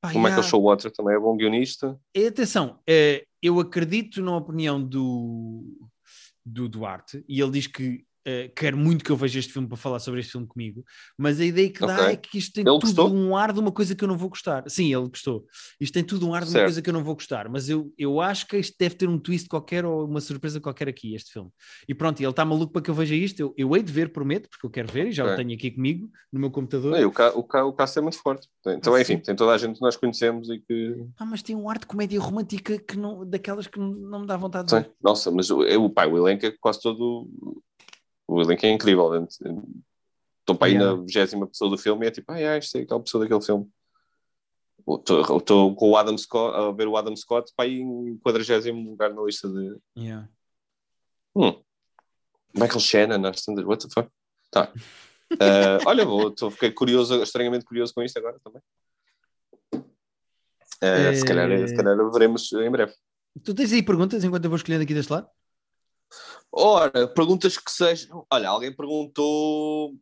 Pá, 0.00 0.10
o 0.12 0.18
Michael 0.18 0.42
Showalter 0.42 0.90
também 0.90 1.14
é 1.14 1.18
bom 1.18 1.36
guionista. 1.36 2.00
E 2.14 2.26
atenção, 2.26 2.80
uh, 2.88 3.26
eu 3.42 3.60
acredito 3.60 4.22
na 4.22 4.34
opinião 4.38 4.82
do, 4.82 5.64
do 6.44 6.66
Duarte, 6.66 7.22
e 7.28 7.42
ele 7.42 7.50
diz 7.50 7.66
que 7.66 8.05
uh, 8.26 8.52
quer 8.54 8.74
muito 8.74 9.04
que 9.04 9.10
eu 9.10 9.16
veja 9.16 9.38
este 9.38 9.52
filme 9.52 9.68
para 9.68 9.76
falar 9.76 9.98
sobre 10.00 10.20
este 10.20 10.32
filme 10.32 10.46
comigo, 10.46 10.84
mas 11.16 11.40
a 11.40 11.44
ideia 11.44 11.70
que 11.70 11.80
dá 11.80 11.94
okay. 11.94 12.12
é 12.12 12.16
que 12.16 12.38
isto 12.38 12.54
tem 12.54 12.62
ele 12.62 12.78
tudo 12.78 12.94
gostou? 12.94 13.14
um 13.14 13.36
ar 13.36 13.52
de 13.52 13.60
uma 13.60 13.70
coisa 13.70 13.94
que 13.94 14.02
eu 14.02 14.08
não 14.08 14.18
vou 14.18 14.28
gostar. 14.28 14.64
Sim, 14.68 14.94
ele 14.94 15.08
gostou. 15.08 15.44
Isto 15.80 15.94
tem 15.94 16.04
tudo 16.04 16.28
um 16.28 16.34
ar 16.34 16.42
de 16.42 16.50
certo. 16.50 16.62
uma 16.62 16.66
coisa 16.66 16.82
que 16.82 16.90
eu 16.90 16.94
não 16.94 17.04
vou 17.04 17.14
gostar, 17.14 17.48
mas 17.48 17.68
eu, 17.68 17.92
eu 17.96 18.20
acho 18.20 18.46
que 18.46 18.56
isto 18.56 18.74
deve 18.78 18.94
ter 18.94 19.08
um 19.08 19.18
twist 19.18 19.48
qualquer 19.48 19.84
ou 19.84 20.04
uma 20.04 20.20
surpresa 20.20 20.60
qualquer 20.60 20.88
aqui, 20.88 21.14
este 21.14 21.32
filme. 21.32 21.50
E 21.88 21.94
pronto, 21.94 22.20
ele 22.20 22.28
está 22.28 22.44
maluco 22.44 22.72
para 22.72 22.82
que 22.82 22.90
eu 22.90 22.94
veja 22.94 23.14
isto. 23.14 23.40
Eu, 23.40 23.54
eu 23.56 23.76
hei 23.76 23.82
de 23.82 23.92
ver, 23.92 24.12
prometo, 24.12 24.48
porque 24.48 24.66
eu 24.66 24.70
quero 24.70 24.92
ver 24.92 25.08
e 25.08 25.12
já 25.12 25.24
okay. 25.24 25.34
o 25.34 25.36
tenho 25.36 25.54
aqui 25.54 25.70
comigo 25.70 26.10
no 26.32 26.40
meu 26.40 26.50
computador. 26.50 26.92
o, 27.04 27.12
ca, 27.12 27.30
o, 27.30 27.44
ca, 27.44 27.64
o 27.64 27.72
caso 27.72 27.98
é 27.98 28.02
muito 28.02 28.18
forte. 28.18 28.48
Então, 28.66 28.94
ah, 28.94 29.00
enfim, 29.00 29.18
tem 29.18 29.36
toda 29.36 29.52
a 29.52 29.58
gente 29.58 29.76
que 29.76 29.82
nós 29.82 29.96
conhecemos 29.96 30.48
e 30.48 30.58
que. 30.58 31.06
Ah, 31.18 31.24
mas 31.24 31.42
tem 31.42 31.54
um 31.54 31.68
ar 31.68 31.78
de 31.78 31.86
comédia 31.86 32.20
romântica 32.20 32.78
que 32.78 32.96
não, 32.96 33.24
daquelas 33.24 33.66
que 33.66 33.78
não 33.78 34.20
me 34.20 34.26
dá 34.26 34.36
vontade 34.36 34.68
de 34.68 34.74
ver. 34.74 34.90
Nossa, 35.02 35.30
mas 35.30 35.50
o, 35.50 35.60
o 35.60 35.90
pai, 35.90 36.08
o 36.08 36.16
elenco 36.16 36.46
é 36.46 36.50
quase 36.50 36.80
todo 36.80 37.28
o 38.26 38.40
elenco 38.40 38.66
é 38.66 38.70
incrível. 38.70 39.24
Estou 39.24 40.56
para 40.56 40.68
aí 40.68 40.74
yeah. 40.74 40.96
na 40.96 41.02
vigésima 41.02 41.46
pessoa 41.46 41.70
do 41.70 41.78
filme 41.78 42.06
e 42.06 42.08
é 42.08 42.10
tipo, 42.10 42.30
ah, 42.32 42.40
é, 42.40 42.58
isto 42.58 42.78
é 42.78 42.82
aquela 42.82 43.00
pessoa 43.00 43.24
daquele 43.24 43.42
filme. 43.42 43.68
Estou 44.88 45.74
com 45.74 45.90
o 45.90 45.96
Adam 45.96 46.16
Scott, 46.16 46.56
a 46.56 46.70
ver 46.70 46.86
o 46.86 46.96
Adam 46.96 47.16
Scott 47.16 47.52
para 47.56 47.66
aí 47.66 47.80
em 47.80 48.16
40 48.18 48.70
lugar 48.72 49.12
na 49.12 49.22
lista 49.22 49.48
de. 49.48 49.76
Yeah. 49.98 50.28
Hum. 51.34 51.60
Michael 52.54 52.80
Shannon, 52.80 53.22
what 53.66 53.86
the 53.86 53.92
fuck? 53.92 54.08
Tá. 54.50 54.72
Uh, 55.32 55.82
olha, 55.86 56.04
vou, 56.04 56.30
tô, 56.30 56.50
fiquei 56.50 56.70
curioso, 56.70 57.22
estranhamente 57.22 57.64
curioso 57.64 57.92
com 57.92 58.02
isto 58.02 58.16
agora 58.18 58.38
também. 58.42 58.62
Uh, 59.74 59.84
é... 60.80 61.14
se, 61.14 61.24
calhar, 61.24 61.68
se 61.68 61.76
calhar 61.76 61.96
veremos 62.12 62.52
em 62.52 62.70
breve. 62.70 62.94
Tu 63.44 63.54
tens 63.54 63.72
aí 63.72 63.82
perguntas 63.82 64.22
enquanto 64.24 64.44
eu 64.44 64.50
vou 64.50 64.56
escolhendo 64.56 64.84
aqui 64.84 64.94
deste 64.94 65.12
lado? 65.12 65.28
Ora, 66.52 67.06
perguntas 67.08 67.56
que 67.58 67.70
sejam. 67.70 68.26
Olha, 68.30 68.48
alguém 68.48 68.74
perguntou 68.74 69.94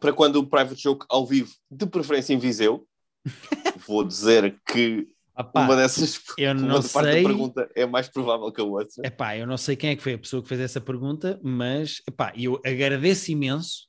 para 0.00 0.12
quando 0.12 0.36
o 0.36 0.46
Private 0.46 0.82
Joke 0.82 1.06
ao 1.08 1.26
vivo, 1.26 1.52
de 1.70 1.86
preferência 1.86 2.32
em 2.32 2.38
Viseu. 2.38 2.86
Vou 3.86 4.04
dizer 4.04 4.60
que 4.66 5.08
uma 5.54 5.76
dessas 5.76 6.20
eu 6.36 6.54
não 6.54 6.76
uma 6.76 6.82
sei... 6.82 6.92
parte 6.92 7.22
da 7.22 7.28
pergunta 7.28 7.70
é 7.74 7.86
mais 7.86 8.08
provável 8.08 8.50
que 8.50 8.60
a 8.60 8.64
outra. 8.64 9.06
Epá, 9.06 9.36
eu 9.36 9.46
não 9.46 9.56
sei 9.56 9.76
quem 9.76 9.90
é 9.90 9.96
que 9.96 10.02
foi 10.02 10.14
a 10.14 10.18
pessoa 10.18 10.42
que 10.42 10.48
fez 10.48 10.60
essa 10.60 10.80
pergunta, 10.80 11.38
mas 11.42 12.02
epá, 12.08 12.32
eu 12.36 12.60
agradeço 12.64 13.30
imenso. 13.30 13.86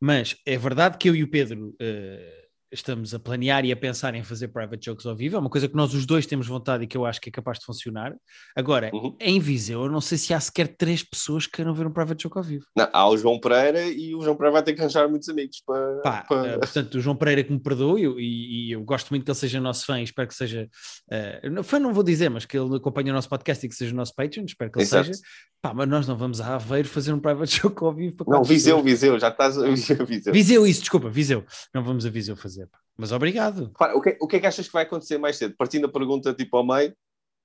Mas 0.00 0.36
é 0.44 0.56
verdade 0.56 0.98
que 0.98 1.08
eu 1.08 1.14
e 1.14 1.22
o 1.22 1.30
Pedro 1.30 1.68
uh, 1.68 2.43
estamos 2.74 3.14
a 3.14 3.18
planear 3.18 3.64
e 3.64 3.72
a 3.72 3.76
pensar 3.76 4.14
em 4.14 4.22
fazer 4.22 4.48
private 4.48 4.84
jokes 4.84 5.06
ao 5.06 5.14
vivo, 5.14 5.36
é 5.36 5.38
uma 5.38 5.48
coisa 5.48 5.68
que 5.68 5.76
nós 5.76 5.94
os 5.94 6.04
dois 6.04 6.26
temos 6.26 6.46
vontade 6.46 6.84
e 6.84 6.86
que 6.86 6.96
eu 6.96 7.06
acho 7.06 7.20
que 7.20 7.28
é 7.28 7.32
capaz 7.32 7.58
de 7.58 7.64
funcionar. 7.64 8.14
Agora, 8.54 8.90
uhum. 8.92 9.16
em 9.20 9.38
Viseu, 9.40 9.84
eu 9.84 9.90
não 9.90 10.00
sei 10.00 10.18
se 10.18 10.34
há 10.34 10.40
sequer 10.40 10.68
três 10.76 11.02
pessoas 11.02 11.46
que 11.46 11.52
queiram 11.52 11.72
ver 11.72 11.86
um 11.86 11.92
private 11.92 12.24
joke 12.24 12.36
ao 12.36 12.44
vivo. 12.44 12.66
Não, 12.76 12.88
há 12.92 13.08
o 13.08 13.16
João 13.16 13.38
Pereira 13.38 13.84
e 13.86 14.14
o 14.14 14.20
João 14.20 14.36
Pereira 14.36 14.54
vai 14.54 14.62
ter 14.62 14.74
que 14.74 14.80
arranjar 14.80 15.08
muitos 15.08 15.28
amigos 15.28 15.62
para. 15.64 16.00
Pá, 16.02 16.24
para... 16.28 16.56
Uh, 16.56 16.60
portanto, 16.60 16.94
o 16.96 17.00
João 17.00 17.16
Pereira 17.16 17.44
que 17.44 17.52
me 17.52 17.60
perdoe 17.60 18.04
e, 18.18 18.68
e, 18.68 18.72
eu 18.72 18.82
gosto 18.82 19.10
muito 19.10 19.24
que 19.24 19.30
ele 19.30 19.38
seja 19.38 19.60
nosso 19.60 19.86
fã 19.86 20.00
e 20.00 20.04
espero 20.04 20.28
que 20.28 20.34
seja. 20.34 20.68
Uh, 21.10 21.62
fã 21.62 21.78
não 21.78 21.92
vou 21.92 22.02
dizer, 22.02 22.28
mas 22.28 22.44
que 22.44 22.58
ele 22.58 22.76
acompanhe 22.76 23.10
o 23.10 23.14
nosso 23.14 23.28
podcast 23.28 23.64
e 23.64 23.68
que 23.68 23.74
seja 23.74 23.92
o 23.92 23.96
nosso 23.96 24.14
Patreon, 24.14 24.44
espero 24.44 24.70
que 24.70 24.78
ele 24.78 24.84
Exato. 24.84 25.06
seja. 25.06 25.20
Pá, 25.64 25.72
mas 25.72 25.88
nós 25.88 26.06
não 26.06 26.14
vamos 26.14 26.42
a 26.42 26.56
Aveiro 26.56 26.86
fazer 26.86 27.10
um 27.14 27.18
private 27.18 27.56
joke 27.62 27.82
ao 27.82 27.94
vivo 27.94 28.16
para 28.16 28.36
Não, 28.36 28.44
Viseu, 28.44 28.76
pessoas. 28.76 28.92
Viseu, 28.92 29.18
já 29.18 29.28
estás 29.28 29.56
a 29.56 29.66
Viseu, 29.66 29.96
Viseu. 30.04 30.32
Viseu, 30.32 30.66
isso, 30.66 30.80
desculpa, 30.80 31.08
Viseu. 31.08 31.42
Não 31.72 31.82
vamos 31.82 32.04
a 32.04 32.10
Viseu 32.10 32.36
fazer. 32.36 32.63
Pá. 32.66 32.78
Mas 32.96 33.12
obrigado. 33.12 33.72
o, 33.94 34.00
que, 34.00 34.16
o 34.20 34.26
que 34.26 34.36
é 34.36 34.40
que 34.40 34.46
achas 34.46 34.66
que 34.66 34.72
vai 34.72 34.84
acontecer 34.84 35.18
mais 35.18 35.36
cedo? 35.36 35.54
Partindo 35.56 35.86
da 35.86 35.92
pergunta 35.92 36.32
tipo 36.32 36.56
ao 36.56 36.66
meio, 36.66 36.94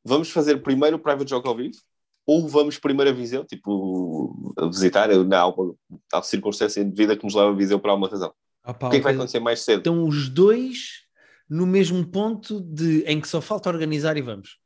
vamos 0.03 0.29
fazer 0.29 0.61
primeiro 0.61 0.97
o 0.97 0.99
private 0.99 1.29
joke 1.29 1.47
ao 1.47 1.55
vivo? 1.55 1.77
Ou 2.25 2.47
vamos 2.47 2.77
primeiro 2.77 3.09
a 3.09 3.13
Viseu, 3.13 3.43
tipo, 3.43 4.53
a 4.55 4.67
visitar? 4.67 5.09
Não, 5.09 5.75
há 6.13 6.17
uma 6.17 6.23
circunstância 6.23 6.85
de 6.85 6.95
vida 6.95 7.17
que 7.17 7.23
nos 7.23 7.33
leva 7.33 7.49
a 7.49 7.55
Viseu 7.55 7.79
por 7.79 7.89
alguma 7.89 8.07
razão. 8.07 8.31
O 8.63 8.73
que 8.73 8.85
é 8.85 8.99
que 8.99 8.99
vai 8.99 9.15
acontecer 9.15 9.39
mais 9.39 9.61
cedo? 9.61 9.79
Estão 9.79 10.07
os 10.07 10.29
dois 10.29 11.07
no 11.49 11.65
mesmo 11.65 12.05
ponto 12.05 12.61
de, 12.61 13.01
em 13.07 13.19
que 13.19 13.27
só 13.27 13.41
falta 13.41 13.69
organizar 13.69 14.15
e 14.15 14.21
vamos. 14.21 14.59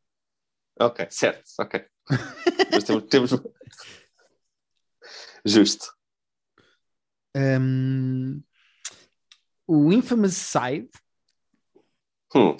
Ok, 0.77 1.07
certo, 1.09 1.43
ok. 1.57 1.85
Mas 2.71 2.83
temos, 2.83 3.03
temos... 3.05 3.31
Justo. 5.45 5.93
Um, 7.35 8.41
o 9.73 9.91
Infamous 9.91 10.35
Side 10.35 10.89
hum. 12.35 12.55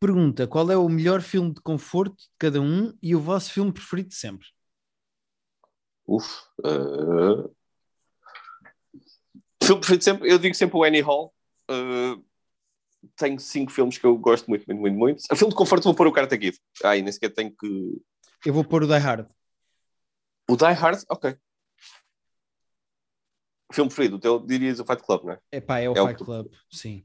pergunta 0.00 0.46
qual 0.46 0.70
é 0.70 0.76
o 0.76 0.88
melhor 0.88 1.20
filme 1.20 1.52
de 1.52 1.60
conforto 1.60 2.16
de 2.16 2.30
cada 2.38 2.60
um 2.62 2.96
e 3.02 3.14
o 3.14 3.20
vosso 3.20 3.52
filme 3.52 3.72
preferido 3.72 4.08
de 4.08 4.14
sempre. 4.14 4.48
Uf. 6.06 6.26
Uh... 6.60 7.54
Filme 9.62 9.80
preferido 9.80 9.98
de 9.98 10.04
sempre, 10.04 10.30
eu 10.30 10.38
digo 10.38 10.54
sempre 10.54 10.78
o 10.78 10.84
Annie 10.84 11.02
Hall. 11.02 11.34
Uh... 11.70 12.24
Tenho 13.16 13.38
cinco 13.38 13.70
filmes 13.70 13.98
que 13.98 14.06
eu 14.06 14.16
gosto 14.16 14.48
muito, 14.48 14.64
muito, 14.66 14.80
muito, 14.80 14.98
muito. 14.98 15.22
A 15.30 15.36
filme 15.36 15.52
de 15.52 15.56
conforto 15.56 15.84
vou 15.84 15.94
pôr 15.94 16.06
o 16.06 16.12
Karate 16.12 16.38
Kid. 16.38 16.58
Ai, 16.82 17.02
nem 17.02 17.12
sequer 17.12 17.32
tenho 17.32 17.54
que. 17.54 18.02
Eu 18.44 18.52
vou 18.52 18.64
pôr 18.64 18.82
o 18.82 18.86
Die 18.86 18.98
Hard. 18.98 19.28
O 20.50 20.56
Die 20.56 20.72
Hard? 20.72 21.02
Ok 21.08 21.38
filme 23.72 23.88
preferido, 23.88 24.16
o 24.16 24.20
teu 24.20 24.38
dirias 24.38 24.78
o 24.80 24.84
Fight 24.84 25.02
Club, 25.02 25.24
não 25.24 25.32
é? 25.32 25.38
Epá, 25.52 25.78
é 25.80 25.88
o 25.88 25.92
é 25.96 26.06
Fight 26.08 26.22
o... 26.22 26.24
Club, 26.24 26.52
sim. 26.70 27.04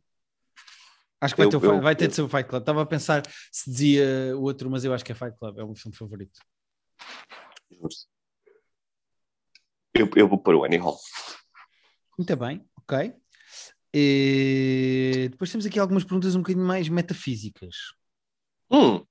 Acho 1.19 1.35
que 1.35 1.41
vai, 1.41 1.47
Eu- 1.47 1.59
ter, 1.59 1.67
eu- 1.67 1.81
vai 1.81 1.95
ter 1.95 2.05
eu- 2.05 2.07
de 2.09 2.15
ser 2.15 2.21
o 2.23 2.29
Fight 2.29 2.47
Club. 2.49 2.61
Estava 2.61 2.81
a 2.81 2.85
pensar 2.85 3.21
se 3.51 3.69
dizia 3.69 4.35
o 4.37 4.41
outro, 4.41 4.69
mas 4.69 4.83
eu 4.83 4.93
acho 4.93 5.03
que 5.05 5.11
é 5.11 5.15
Fight 5.15 5.37
Club. 5.37 5.57
É 5.59 5.63
o 5.63 5.67
meu 5.67 5.75
filme 5.75 5.95
favorito. 5.95 6.39
Justo. 7.71 8.07
Eu, 9.93 10.09
eu 10.15 10.27
vou 10.27 10.37
para 10.41 10.57
o 10.57 10.63
Annie 10.63 10.79
Hall. 10.79 10.97
Muito 12.17 12.35
bem, 12.35 12.65
ok. 12.77 13.13
E 13.93 15.27
depois 15.31 15.51
temos 15.51 15.65
aqui 15.65 15.77
algumas 15.79 16.03
perguntas 16.03 16.33
um 16.35 16.39
bocadinho 16.39 16.65
mais 16.65 16.87
metafísicas. 16.89 17.75
Hum, 18.71 19.03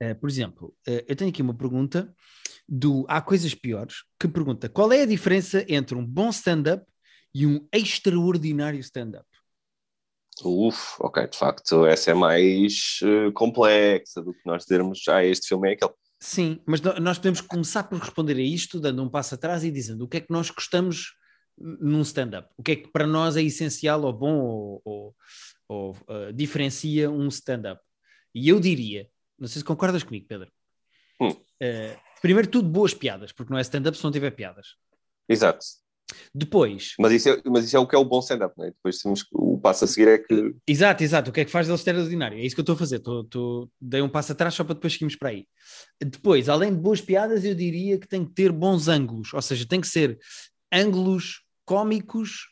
Eh, 0.00 0.14
por 0.14 0.28
exemplo, 0.28 0.74
eh, 0.84 1.04
eu 1.06 1.14
tenho 1.14 1.30
aqui 1.30 1.40
uma 1.40 1.54
pergunta 1.56 2.12
do 2.74 3.04
Há 3.06 3.20
Coisas 3.20 3.54
Piores, 3.54 3.96
que 4.18 4.26
pergunta 4.26 4.66
qual 4.66 4.90
é 4.94 5.02
a 5.02 5.06
diferença 5.06 5.62
entre 5.68 5.94
um 5.94 6.06
bom 6.06 6.30
stand-up 6.30 6.82
e 7.34 7.46
um 7.46 7.68
extraordinário 7.70 8.80
stand-up? 8.80 9.26
uf, 10.42 10.96
ok, 10.98 11.28
de 11.28 11.36
facto, 11.36 11.84
essa 11.84 12.10
é 12.12 12.14
mais 12.14 12.98
eh, 13.02 13.30
complexa 13.32 14.22
do 14.22 14.32
que 14.32 14.40
nós 14.46 14.62
dizermos. 14.62 15.06
Ah, 15.06 15.22
este 15.22 15.48
filme 15.48 15.68
é 15.68 15.72
aquele. 15.74 15.92
Sim, 16.18 16.60
mas 16.66 16.80
nós 16.80 17.18
podemos 17.18 17.42
começar 17.42 17.82
por 17.84 17.98
responder 17.98 18.36
a 18.36 18.40
isto, 18.40 18.80
dando 18.80 19.02
um 19.02 19.08
passo 19.10 19.34
atrás 19.34 19.62
e 19.64 19.70
dizendo 19.70 20.04
o 20.04 20.08
que 20.08 20.16
é 20.16 20.20
que 20.20 20.32
nós 20.32 20.48
gostamos 20.50 21.14
num 21.58 22.00
stand-up, 22.00 22.48
o 22.56 22.62
que 22.62 22.72
é 22.72 22.76
que 22.76 22.88
para 22.90 23.06
nós 23.06 23.36
é 23.36 23.42
essencial 23.42 24.02
ou 24.02 24.12
bom 24.12 24.38
ou, 24.40 24.82
ou- 24.84 25.14
ou, 25.68 25.96
eh, 26.08 26.32
diferencia 26.32 27.10
um 27.10 27.28
stand-up. 27.28 27.80
E 28.34 28.48
eu 28.48 28.58
diria, 28.58 29.06
não 29.38 29.46
sei 29.46 29.60
se 29.60 29.64
concordas 29.64 30.02
comigo, 30.02 30.26
Pedro. 30.26 30.50
Hum. 31.20 31.36
Eh, 31.60 31.98
primeiro 32.22 32.48
tudo, 32.48 32.68
boas 32.68 32.94
piadas, 32.94 33.32
porque 33.32 33.52
não 33.52 33.58
é 33.58 33.62
stand-up 33.62 33.96
se 33.98 34.02
não 34.04 34.10
tiver 34.10 34.30
piadas. 34.30 34.68
Exato. 35.28 35.64
Depois, 36.34 36.94
Mas 36.98 37.12
isso, 37.12 37.28
é, 37.30 37.42
mas 37.46 37.64
isso 37.64 37.76
é 37.76 37.80
o 37.80 37.86
que 37.86 37.94
é 37.94 37.98
o 37.98 38.04
bom 38.04 38.18
stand-up, 38.20 38.54
não 38.58 38.66
é? 38.66 38.70
Depois 38.70 38.98
temos 38.98 39.22
que- 39.22 39.30
o 39.32 39.58
passo 39.58 39.84
a 39.84 39.88
seguir 39.88 40.08
é 40.08 40.18
que. 40.18 40.54
Exato, 40.66 41.02
exato. 41.02 41.30
O 41.30 41.32
que 41.32 41.40
é 41.40 41.44
que 41.44 41.50
faz 41.50 41.66
dele 41.66 41.76
extraordinário? 41.78 42.38
É 42.38 42.42
isso 42.44 42.54
que 42.54 42.60
eu 42.60 42.64
estou 42.64 42.74
a 42.74 42.78
fazer. 42.78 42.96
Estou, 42.96 43.22
estou- 43.22 43.70
Dei 43.80 44.02
um 44.02 44.08
passo 44.10 44.32
atrás 44.32 44.52
só 44.54 44.62
para 44.62 44.74
depois 44.74 44.92
seguirmos 44.92 45.16
para 45.16 45.30
aí. 45.30 45.46
Depois, 46.02 46.48
além 46.50 46.74
de 46.74 46.80
boas 46.80 47.00
piadas, 47.00 47.44
eu 47.44 47.54
diria 47.54 47.98
que 47.98 48.06
tem 48.06 48.24
que 48.26 48.32
ter 48.32 48.52
bons 48.52 48.88
ângulos. 48.88 49.32
Ou 49.32 49.40
seja, 49.40 49.66
tem 49.66 49.80
que 49.80 49.88
ser 49.88 50.18
ângulos 50.70 51.42
cómicos 51.64 52.48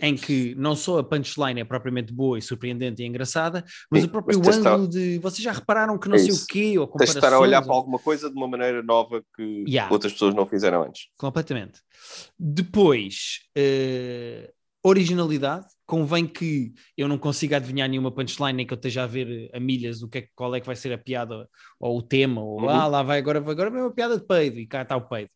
em 0.00 0.14
que 0.16 0.54
não 0.56 0.74
só 0.76 0.98
a 0.98 1.04
punchline 1.04 1.60
é 1.60 1.64
propriamente 1.64 2.12
boa 2.12 2.38
e 2.38 2.42
surpreendente 2.42 3.02
e 3.02 3.06
engraçada, 3.06 3.64
mas 3.90 4.02
Sim, 4.02 4.08
o 4.08 4.10
próprio 4.10 4.38
mas 4.44 4.56
ângulo 4.58 4.88
de 4.88 5.18
vocês 5.18 5.42
já 5.42 5.52
repararam 5.52 5.98
que 5.98 6.08
não 6.08 6.16
É 6.16 6.18
sei 6.18 6.32
o 6.32 6.46
quê, 6.46 6.78
ou 6.78 6.86
Tens 6.86 7.10
de 7.10 7.16
estar 7.18 7.28
a 7.28 7.30
comparações, 7.30 7.48
olhar 7.48 7.62
para 7.62 7.74
alguma 7.74 7.98
coisa 7.98 8.30
de 8.30 8.36
uma 8.36 8.48
maneira 8.48 8.82
nova 8.82 9.22
que 9.36 9.64
Yeah. 9.68 9.92
outras 9.92 10.12
pessoas 10.12 10.34
não 10.34 10.46
fizeram 10.46 10.82
antes. 10.82 11.08
Completamente. 11.18 11.80
Depois, 12.38 13.40
eh, 13.56 14.50
originalidade. 14.84 15.66
Convém 15.84 16.26
que 16.26 16.72
eu 16.96 17.06
não 17.06 17.16
consiga 17.18 17.56
adivinhar 17.58 17.88
nenhuma 17.88 18.10
punchline, 18.10 18.52
nem 18.52 18.66
que 18.66 18.72
eu 18.72 18.76
esteja 18.76 19.04
a 19.04 19.06
ver 19.06 19.48
a 19.54 19.60
milhas 19.60 20.02
o 20.02 20.08
que 20.08 20.18
é, 20.18 20.28
qual 20.34 20.52
é 20.54 20.60
que 20.60 20.66
vai 20.66 20.74
ser 20.74 20.92
a 20.92 20.98
piada 20.98 21.48
ou 21.78 21.98
o 21.98 22.02
tema, 22.02 22.40
ou 22.42 22.60
Uhum. 22.62 22.68
ah, 22.68 22.86
lá 22.88 23.02
vai 23.04 23.18
agora, 23.18 23.40
vai 23.40 23.52
agora 23.52 23.70
vem 23.70 23.82
uma 23.82 23.92
piada 23.92 24.18
de 24.18 24.26
peido 24.26 24.58
e 24.58 24.66
cá 24.66 24.82
está 24.82 24.96
o 24.96 25.08
peido. 25.08 25.30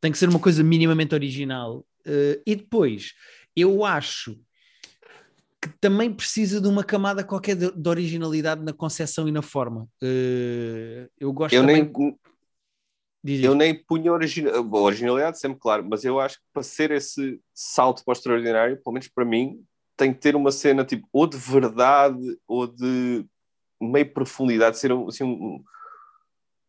Tem 0.00 0.12
que 0.12 0.18
ser 0.18 0.28
uma 0.28 0.38
coisa 0.38 0.62
minimamente 0.62 1.14
original. 1.14 1.86
Eh, 2.06 2.40
e 2.46 2.54
depois, 2.56 3.12
eu 3.56 3.84
acho 3.84 4.38
que 5.60 5.68
também 5.80 6.12
precisa 6.12 6.60
de 6.60 6.68
uma 6.68 6.84
camada 6.84 7.24
qualquer 7.24 7.56
de, 7.56 7.70
de 7.70 7.88
originalidade 7.88 8.62
na 8.62 8.72
concepção 8.72 9.26
e 9.26 9.32
na 9.32 9.42
forma. 9.42 9.88
Eh, 10.02 11.08
eu 11.18 11.32
gosto 11.32 11.54
Eu 11.54 11.62
também... 11.62 11.90
nem, 11.90 12.18
eu 13.42 13.54
nem 13.54 13.74
punha 13.74 14.12
originalidade, 14.12 15.38
sempre 15.38 15.58
claro, 15.58 15.86
mas 15.88 16.04
eu 16.04 16.20
acho 16.20 16.36
que 16.36 16.44
para 16.52 16.62
ser 16.62 16.90
esse 16.90 17.40
salto 17.54 18.04
para 18.04 18.12
o 18.12 18.14
extraordinário, 18.14 18.76
pelo 18.82 18.92
menos 18.92 19.08
para 19.08 19.24
mim, 19.24 19.64
tem 19.96 20.12
que 20.12 20.20
ter 20.20 20.36
uma 20.36 20.52
cena 20.52 20.84
tipo 20.84 21.08
ou 21.12 21.26
de 21.26 21.38
verdade 21.38 22.38
ou 22.46 22.66
de 22.66 23.24
meio 23.80 24.12
profundidade, 24.12 24.78
ser 24.78 24.92
um, 24.92 25.08
assim, 25.08 25.24
um, 25.24 25.62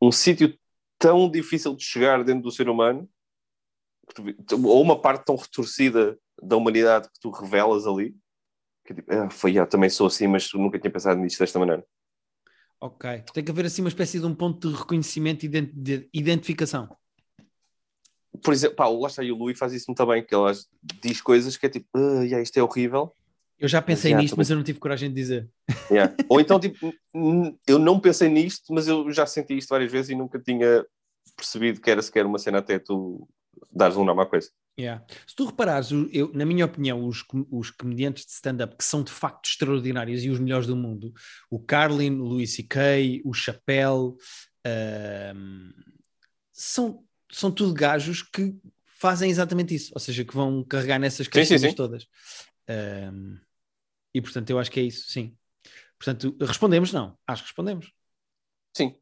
um 0.02 0.12
sítio 0.12 0.58
tão 0.98 1.30
difícil 1.30 1.76
de 1.76 1.84
chegar 1.84 2.24
dentro 2.24 2.44
do 2.44 2.52
ser 2.52 2.70
humano, 2.70 3.10
tu- 4.14 4.68
ou 4.68 4.82
uma 4.82 5.00
parte 5.02 5.26
tão 5.26 5.36
retorcida 5.36 6.18
da 6.42 6.56
humanidade 6.58 7.08
que 7.12 7.20
tu 7.20 7.30
revelas 7.30 7.88
ali, 7.88 8.16
que 8.86 8.94
tipo, 8.94 9.12
ah, 9.14 9.30
foi, 9.30 9.58
eu 9.58 9.66
também 9.68 9.90
sou 9.90 10.08
assim, 10.08 10.28
mas 10.28 10.52
nunca 10.54 10.78
tinha 10.80 10.92
pensado 10.92 11.20
nisto 11.20 11.40
desta 11.40 11.58
maneira. 11.60 11.84
Ok. 12.80 13.24
Tem 13.34 13.44
que 13.44 13.52
haver 13.52 13.66
assim 13.66 13.82
uma 13.82 13.88
espécie 13.90 14.20
de 14.20 14.26
um 14.26 14.36
ponto 14.36 14.70
de 14.70 14.76
reconhecimento 14.76 15.46
e 15.46 15.50
de 15.50 16.10
identificação. 16.14 16.96
por 18.44 18.54
exemplo, 18.54 18.76
pá, 18.76 18.88
lá 18.88 19.08
está 19.08 19.22
aí 19.22 19.32
o 19.32 19.36
Louis 19.36 19.58
faz 19.58 19.74
isso 19.74 19.86
muito 19.88 20.06
bem, 20.06 20.24
que 20.24 20.36
ele 20.36 20.52
diz 21.02 21.22
coisas 21.22 21.56
que 21.58 21.66
é 21.66 21.70
tipo, 21.70 21.88
ah, 21.96 22.22
yeah, 22.24 22.42
isto 22.42 22.58
é 22.58 22.62
horrível. 22.64 23.16
Eu 23.58 23.68
já 23.70 23.82
pensei 23.82 24.12
já, 24.12 24.18
nisto, 24.18 24.32
também- 24.32 24.42
mas 24.42 24.50
eu 24.50 24.58
não 24.58 24.64
tive 24.64 24.78
coragem 24.80 25.10
de 25.10 25.16
dizer. 25.16 25.50
Yeah. 25.90 26.14
Ou 26.28 26.40
então, 26.42 26.60
tipo, 26.60 26.94
"Hum, 27.14 27.58
eu 27.66 27.80
não 27.80 28.00
pensei 28.00 28.28
nisto, 28.28 28.74
mas 28.74 28.88
eu 28.88 29.10
já 29.12 29.26
senti 29.26 29.58
isto 29.58 29.70
várias 29.70 29.92
vezes 29.92 30.10
e 30.12 30.16
nunca 30.16 30.38
tinha 30.40 30.86
percebido 31.38 31.80
que 31.80 31.90
era 31.90 32.02
sequer 32.02 32.26
uma 32.26 32.38
cena 32.38 32.58
até 32.60 32.78
tu 32.78 33.28
dares 33.72 33.98
um 33.98 34.04
nome 34.04 34.22
à 34.22 34.26
coisa. 34.26 34.50
Yeah. 34.78 35.06
Se 35.26 35.34
tu 35.34 35.46
reparares, 35.46 35.90
eu, 36.12 36.32
na 36.34 36.46
minha 36.46 36.66
opinião, 36.66 37.06
os, 37.08 37.24
os 37.50 37.72
comediantes 37.72 38.26
de 38.26 38.32
stand-up 38.32 38.76
que 38.76 38.84
são 38.84 39.04
de 39.04 39.12
facto 39.12 39.46
extraordinários 39.48 40.24
e 40.24 40.30
os 40.30 40.40
melhores 40.40 40.68
do 40.68 40.76
mundo, 40.76 41.14
o 41.50 41.60
Carlin, 41.60 42.20
o 42.20 42.26
Louis 42.26 42.54
C.K., 42.54 43.22
o 43.24 43.34
Chappelle, 43.34 44.14
ahm, 44.66 45.72
são, 46.52 47.06
são 47.32 47.52
tudo 47.52 47.74
gajos 47.74 48.22
que 48.22 48.54
fazem 48.86 49.30
exatamente 49.30 49.74
isso, 49.74 49.92
ou 49.94 50.00
seja, 50.00 50.26
que 50.26 50.36
vão 50.36 50.64
carregar 50.64 51.00
nessas 51.00 51.28
sim. 51.28 51.74
todas. 51.74 52.06
Ahm, 52.68 53.38
e 54.14 54.22
portanto, 54.22 54.50
eu 54.50 54.60
acho 54.60 54.72
que 54.72 54.80
é 54.82 54.84
isso, 54.84 55.10
sim. 55.10 55.38
Portanto, 55.98 56.36
respondemos 56.42 56.92
não, 56.92 57.18
acho 57.26 57.44
que 57.44 57.50
respondemos. 57.50 57.94
Sim. 58.76 59.00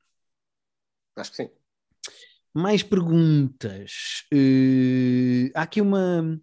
Acho 1.15 1.31
que 1.31 1.37
sim. 1.37 1.49
Mais 2.53 2.83
perguntas. 2.83 4.23
Eh, 4.31 5.51
há 5.55 5.63
aqui 5.63 5.81
uma 5.81 6.39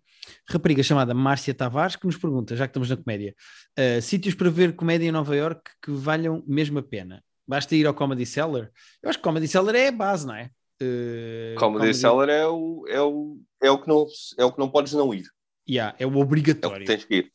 rapariga 0.49 0.83
chamada 0.83 1.15
Márcia 1.15 1.55
Tavares 1.55 1.95
que 1.95 2.07
nos 2.07 2.17
pergunta, 2.17 2.57
já 2.57 2.67
que 2.67 2.71
estamos 2.71 2.91
na 2.91 2.97
comédia, 2.97 3.35
eh, 3.77 4.01
sítios 4.01 4.35
para 4.35 4.51
ver 4.51 4.75
comédia 4.75 5.07
em 5.07 5.13
Nova 5.13 5.37
York 5.37 5.71
que 5.81 5.93
valham 5.93 6.43
mesmo 6.47 6.81
a 6.81 6.83
pena. 6.83 7.23
Basta 7.47 7.77
ir 7.77 7.87
ao 7.87 7.95
Comedy 7.95 8.27
Cellar? 8.27 8.71
Eu 9.03 9.09
acho 9.09 9.19
que 9.19 9.25
Comedy 9.25 9.47
Cellar 9.47 9.75
é 9.77 9.89
a 9.89 9.93
base, 9.93 10.27
não 10.27 10.35
é? 10.35 10.51
Eh, 10.83 11.55
Comedy 11.57 11.95
Cellar 11.95 12.29
é 12.29 12.47
o, 12.47 12.85
é, 12.89 13.01
o, 13.01 13.39
é, 13.63 13.71
o 13.71 13.79
que 13.79 13.89
não, 13.89 14.07
é 14.39 14.45
o 14.45 14.53
que 14.53 14.59
não 14.59 14.69
podes 14.69 14.93
não 14.93 15.15
ir. 15.15 15.27
Yeah, 15.69 15.95
é 15.99 16.05
o 16.05 16.09
É 16.09 16.11
o 16.11 16.15
que 16.15 16.23
obrigatório. 16.23 16.87
tens 16.87 17.05
que 17.05 17.15
ir. 17.15 17.31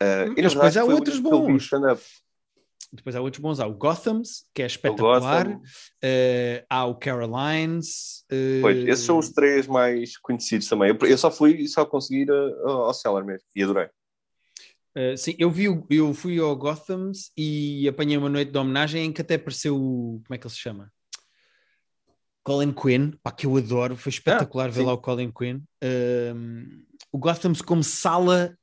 Na 0.00 0.42
Mas 0.42 0.54
depois 0.54 0.76
há 0.76 0.84
outros 0.84 1.18
bons. 1.20 1.70
Depois 2.92 3.14
há 3.14 3.20
outros 3.20 3.40
bons. 3.40 3.60
Há 3.60 3.66
o 3.66 3.74
Gothams, 3.74 4.46
que 4.52 4.62
é 4.62 4.64
O 4.64 4.66
espetacular. 4.66 5.46
Gotham. 5.46 5.62
Eh, 6.02 6.64
há 6.68 6.84
o 6.86 6.94
Carolines. 6.96 8.24
eh, 8.30 8.58
Pois, 8.60 8.78
esses 8.88 9.04
são 9.04 9.18
os 9.18 9.30
três 9.30 9.66
mais 9.66 10.16
conhecidos 10.16 10.68
também. 10.68 10.88
Eu, 10.90 11.08
eu 11.08 11.16
só 11.18 11.30
fui 11.30 11.52
e 11.52 11.68
só 11.68 11.84
consegui 11.86 12.22
ir 12.22 12.30
a- 12.32 12.70
ao 12.70 12.92
Cellar 12.94 13.24
mesmo. 13.24 13.46
E 13.54 13.62
adorei. 13.62 13.88
Uh, 14.96 15.16
sim, 15.16 15.36
eu 15.38 15.48
vi, 15.52 15.68
o- 15.68 15.86
eu 15.88 16.12
fui 16.12 16.38
ao 16.40 16.56
Gothams 16.56 17.30
e 17.36 17.86
apanhei 17.88 18.16
uma 18.16 18.28
noite 18.28 18.50
de 18.50 18.58
homenagem 18.58 19.04
em 19.06 19.12
que 19.12 19.20
até 19.20 19.36
apareceu 19.36 19.76
o, 19.76 20.20
como 20.26 20.34
é 20.34 20.38
que 20.38 20.44
ele 20.46 20.52
se 20.52 20.58
chama? 20.58 20.92
Colin 22.42 22.72
Quinn, 22.72 23.12
pá, 23.22 23.30
que 23.30 23.46
eu 23.46 23.56
adoro, 23.56 23.96
foi 23.96 24.10
espetacular 24.10 24.68
ver 24.70 24.80
sim. 24.80 24.86
lá 24.86 24.92
o 24.94 24.98
Colin 24.98 25.30
Quinn. 25.30 25.60
Um, 26.34 26.82
o 27.12 27.18
Gothams 27.18 27.62
como 27.62 27.84
sala 27.84 28.56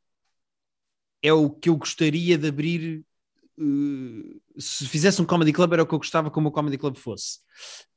é 1.23 1.31
o 1.31 1.49
que 1.49 1.69
eu 1.69 1.77
gostaria 1.77 2.37
de 2.37 2.47
abrir 2.49 2.99
uh, 2.99 3.05
se 4.57 4.87
fizesse 4.87 5.21
um 5.21 5.25
comedy 5.25 5.51
club 5.51 5.73
era 5.73 5.83
o 5.83 5.87
que 5.87 5.93
eu 5.93 5.99
gostava 5.99 6.29
que 6.29 6.39
o 6.39 6.51
comedy 6.51 6.77
club 6.77 6.95
fosse. 6.95 7.39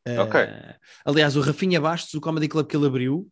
Uh. 0.08 0.78
Aliás, 1.04 1.36
o 1.36 1.40
Rafinha 1.40 1.80
Bastos, 1.80 2.14
o 2.14 2.20
comedy 2.20 2.48
club 2.48 2.66
que 2.66 2.76
ele 2.76 2.86
abriu, 2.86 3.28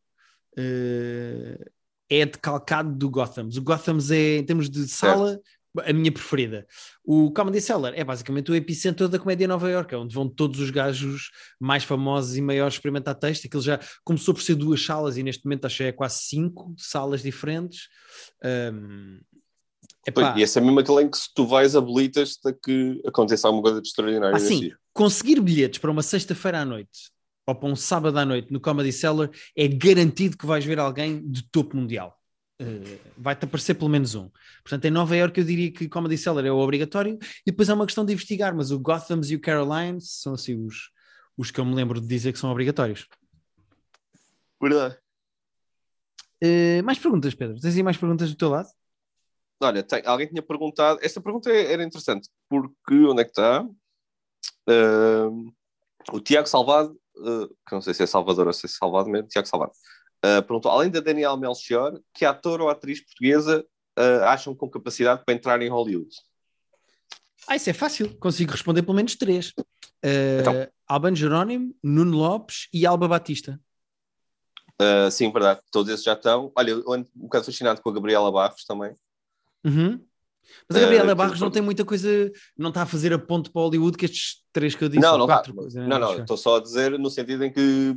uh, 0.58 1.64
é 2.10 2.26
decalcado 2.26 2.94
do 2.94 3.10
Gothams. 3.10 3.56
O 3.56 3.62
Gothams 3.62 4.10
é, 4.10 4.38
em 4.38 4.44
termos 4.44 4.68
de 4.68 4.86
sala, 4.88 5.40
a 5.84 5.92
minha 5.92 6.10
preferida. 6.10 6.66
O 7.04 7.30
Comedy 7.32 7.60
Cellar 7.60 7.92
é 7.94 8.02
basicamente 8.02 8.50
o 8.50 8.54
epicentro 8.54 9.08
da 9.08 9.18
comédia 9.18 9.44
em 9.44 9.48
Nova 9.48 9.70
York, 9.70 9.94
é 9.94 9.98
onde 9.98 10.14
vão 10.14 10.28
todos 10.28 10.60
os 10.60 10.70
gajos 10.70 11.30
mais 11.60 11.84
famosos 11.84 12.36
e 12.36 12.40
maiores 12.40 12.74
experimentar 12.74 13.14
texto. 13.14 13.46
Aquilo 13.46 13.62
já 13.62 13.78
começou 14.04 14.34
por 14.34 14.42
ser 14.42 14.54
duas 14.54 14.84
salas 14.84 15.16
e 15.16 15.22
neste 15.22 15.44
momento 15.44 15.66
acho 15.66 15.76
que 15.76 15.84
é 15.84 15.92
quase 15.92 16.18
cinco 16.22 16.74
salas 16.76 17.22
diferentes. 17.22 17.88
Um, 18.72 19.20
epá, 20.08 20.22
Pois, 20.22 20.36
e 20.38 20.42
esse 20.42 20.58
é 20.58 20.60
mesmo 20.60 20.80
aquele 20.80 21.02
em 21.02 21.10
que 21.10 21.18
se 21.18 21.32
tu 21.34 21.46
vais 21.46 21.76
habilitas-te 21.76 22.48
a 22.48 22.52
que 22.52 23.00
aconteça 23.06 23.46
alguma 23.46 23.62
coisa 23.62 23.80
de 23.80 23.88
extraordinário 23.88 24.34
nesse 24.34 24.48
sim. 24.48 24.60
dia. 24.60 24.76
conseguir 24.92 25.40
bilhetes 25.40 25.78
para 25.78 25.90
uma 25.90 26.02
sexta-feira 26.02 26.60
à 26.60 26.64
noite 26.64 27.10
ou 27.46 27.54
para 27.54 27.68
um 27.68 27.76
sábado 27.76 28.18
à 28.18 28.26
noite 28.26 28.52
no 28.52 28.60
Comedy 28.60 28.92
Cellar 28.92 29.30
é 29.56 29.66
garantido 29.66 30.36
que 30.36 30.44
vais 30.44 30.64
ver 30.64 30.78
alguém 30.78 31.26
de 31.26 31.42
topo 31.50 31.76
mundial. 31.76 32.14
Uh, 32.60 32.98
vai-te 33.16 33.44
aparecer 33.44 33.74
pelo 33.74 33.88
menos 33.88 34.14
um. 34.14 34.28
Portanto, 34.64 34.84
em 34.84 34.90
Nova 34.90 35.16
York 35.16 35.38
eu 35.38 35.46
diria 35.46 35.70
que 35.70 35.88
Comedy 35.88 36.18
Cellar 36.18 36.44
é 36.44 36.50
o 36.50 36.58
obrigatório 36.58 37.16
e 37.46 37.50
depois 37.50 37.68
é 37.68 37.74
uma 37.74 37.86
questão 37.86 38.04
de 38.04 38.12
investigar, 38.12 38.54
mas 38.54 38.70
o 38.70 38.78
Gothams 38.78 39.30
e 39.30 39.36
o 39.36 39.40
Carolines 39.40 40.10
são 40.20 40.34
assim 40.34 40.62
os, 40.62 40.90
os 41.36 41.50
que 41.50 41.60
eu 41.60 41.64
me 41.64 41.74
lembro 41.74 42.00
de 42.00 42.06
dizer 42.06 42.32
que 42.32 42.38
são 42.38 42.50
obrigatórios. 42.50 43.06
Verdade. 44.60 44.98
Uh, 46.42 46.82
mais 46.84 46.98
perguntas, 46.98 47.34
Pedro? 47.34 47.60
Tens 47.60 47.76
aí 47.76 47.82
mais 47.82 47.96
perguntas 47.96 48.28
do 48.28 48.36
teu 48.36 48.48
lado? 48.48 48.68
Olha, 49.60 49.82
tem, 49.82 50.02
alguém 50.06 50.28
tinha 50.28 50.42
perguntado. 50.42 50.98
Esta 51.02 51.20
pergunta 51.20 51.50
era 51.50 51.82
interessante, 51.82 52.28
porque 52.48 52.94
onde 53.04 53.22
é 53.22 53.24
que 53.24 53.30
está? 53.30 53.66
Uh, 54.68 55.52
o 56.12 56.20
Tiago 56.20 56.48
Salvado, 56.48 56.98
uh, 57.16 57.48
que 57.48 57.72
não 57.72 57.80
sei 57.80 57.94
se 57.94 58.02
é 58.02 58.06
Salvador 58.06 58.46
ou 58.46 58.52
se 58.52 58.66
é 58.66 58.68
Salvado 58.68 59.08
mesmo, 59.08 59.28
Tiago 59.28 59.48
Salvado, 59.48 59.72
uh, 60.24 60.42
perguntou: 60.42 60.70
além 60.70 60.90
da 60.90 61.00
Daniel 61.00 61.36
Melchior, 61.36 61.98
que 62.14 62.24
ator 62.24 62.60
ou 62.60 62.68
atriz 62.68 63.00
portuguesa 63.04 63.64
acham 64.26 64.54
com 64.54 64.70
capacidade 64.70 65.24
para 65.24 65.34
entrar 65.34 65.60
em 65.60 65.68
Hollywood? 65.68 66.14
Ah, 67.48 67.56
isso 67.56 67.68
é 67.68 67.72
fácil, 67.72 68.16
consigo 68.20 68.52
responder 68.52 68.82
pelo 68.82 68.94
menos 68.94 69.16
três: 69.16 69.52
então. 70.40 70.68
Alban 70.86 71.16
Jerónimo, 71.16 71.74
Nuno 71.82 72.16
Lopes 72.16 72.68
e 72.72 72.86
Alba 72.86 73.08
Batista. 73.08 73.60
Sim, 75.10 75.32
verdade. 75.32 75.60
Todos 75.72 75.92
esses 75.92 76.04
já 76.04 76.12
estão. 76.12 76.52
Olha, 76.54 76.70
eu 76.70 76.92
ando 76.92 77.08
um 77.16 77.22
bocado 77.22 77.46
fascinado 77.46 77.82
com 77.82 77.90
a 77.90 77.92
Gabriela 77.92 78.30
Barros 78.30 78.64
também. 78.64 78.94
Uhum. 79.64 80.04
Mas 80.68 80.78
a 80.78 80.80
Gabriela 80.80 81.12
uh, 81.12 81.16
Barros 81.16 81.40
não 81.40 81.50
tem 81.50 81.60
muita 81.60 81.84
coisa, 81.84 82.08
não 82.56 82.70
está 82.70 82.82
a 82.82 82.86
fazer 82.86 83.12
a 83.12 83.18
ponte 83.18 83.50
para 83.50 83.62
Hollywood 83.62 83.98
que 83.98 84.06
estes 84.06 84.42
três 84.52 84.74
que 84.74 84.82
eu 84.82 84.88
disse. 84.88 85.02
Não, 85.02 85.18
não 85.18 85.26
quatro 85.26 85.52
tá. 85.52 85.60
coisas, 85.60 85.86
Não, 85.86 85.98
não, 85.98 86.18
estou 86.20 86.36
só 86.36 86.56
a 86.56 86.60
dizer 86.60 86.98
no 86.98 87.10
sentido 87.10 87.44
em 87.44 87.52
que 87.52 87.96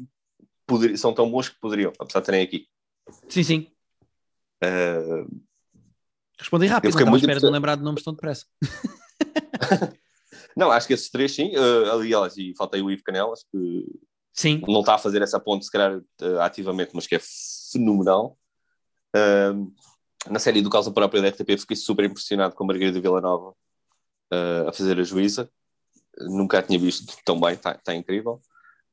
poder, 0.68 0.98
são 0.98 1.14
tão 1.14 1.30
bons 1.30 1.50
que 1.50 1.60
poderiam, 1.60 1.94
apesar 2.00 2.20
de 2.20 2.26
terem 2.26 2.42
aqui. 2.42 2.68
Sim, 3.30 3.44
sim. 3.44 3.68
Uh... 4.64 5.42
Respondi 6.38 6.66
rápido, 6.66 6.98
não 7.00 7.14
à 7.14 7.18
espera 7.18 7.40
de 7.40 7.46
lembrar 7.46 7.76
de 7.76 7.84
nomes 7.84 8.04
tão 8.04 8.14
depressa. 8.14 8.46
não, 10.58 10.72
acho 10.72 10.88
que 10.88 10.94
esses 10.94 11.10
três 11.10 11.34
sim. 11.34 11.56
Uh, 11.56 11.92
aliás, 11.92 12.36
e 12.36 12.54
faltei 12.58 12.82
o 12.82 12.90
Ivo 12.90 13.04
Canelas, 13.04 13.46
que 13.52 13.86
Sim. 14.34 14.62
Não 14.68 14.80
está 14.80 14.96
a 14.96 15.00
fazer 15.00 15.22
essa 15.22 15.40
ponte, 15.40 15.66
se 15.66 15.72
calhar, 15.72 15.98
uh, 15.98 16.40
ativamente, 16.40 16.92
mas 16.94 17.06
que 17.06 17.16
é 17.16 17.20
fenomenal. 17.72 18.38
Uh, 19.16 19.74
na 20.30 20.40
série 20.40 20.62
do 20.62 20.70
Causa 20.70 20.92
Própria 20.92 21.22
da 21.22 21.30
RTP 21.30 21.58
fiquei 21.58 21.76
super 21.76 22.06
impressionado 22.06 22.56
com 22.56 22.64
a 22.64 22.68
Margarida 22.68 23.00
Villanova 23.00 23.52
uh, 24.32 24.70
a 24.70 24.74
fazer 24.74 25.00
a 25.00 25.04
juíza. 25.04 25.50
Nunca 26.20 26.60
a 26.60 26.64
tinha 26.64 26.78
visto 26.78 27.16
tão 27.26 27.40
bem, 27.40 27.54
está 27.54 27.74
tá 27.74 27.96
incrível. 27.96 28.42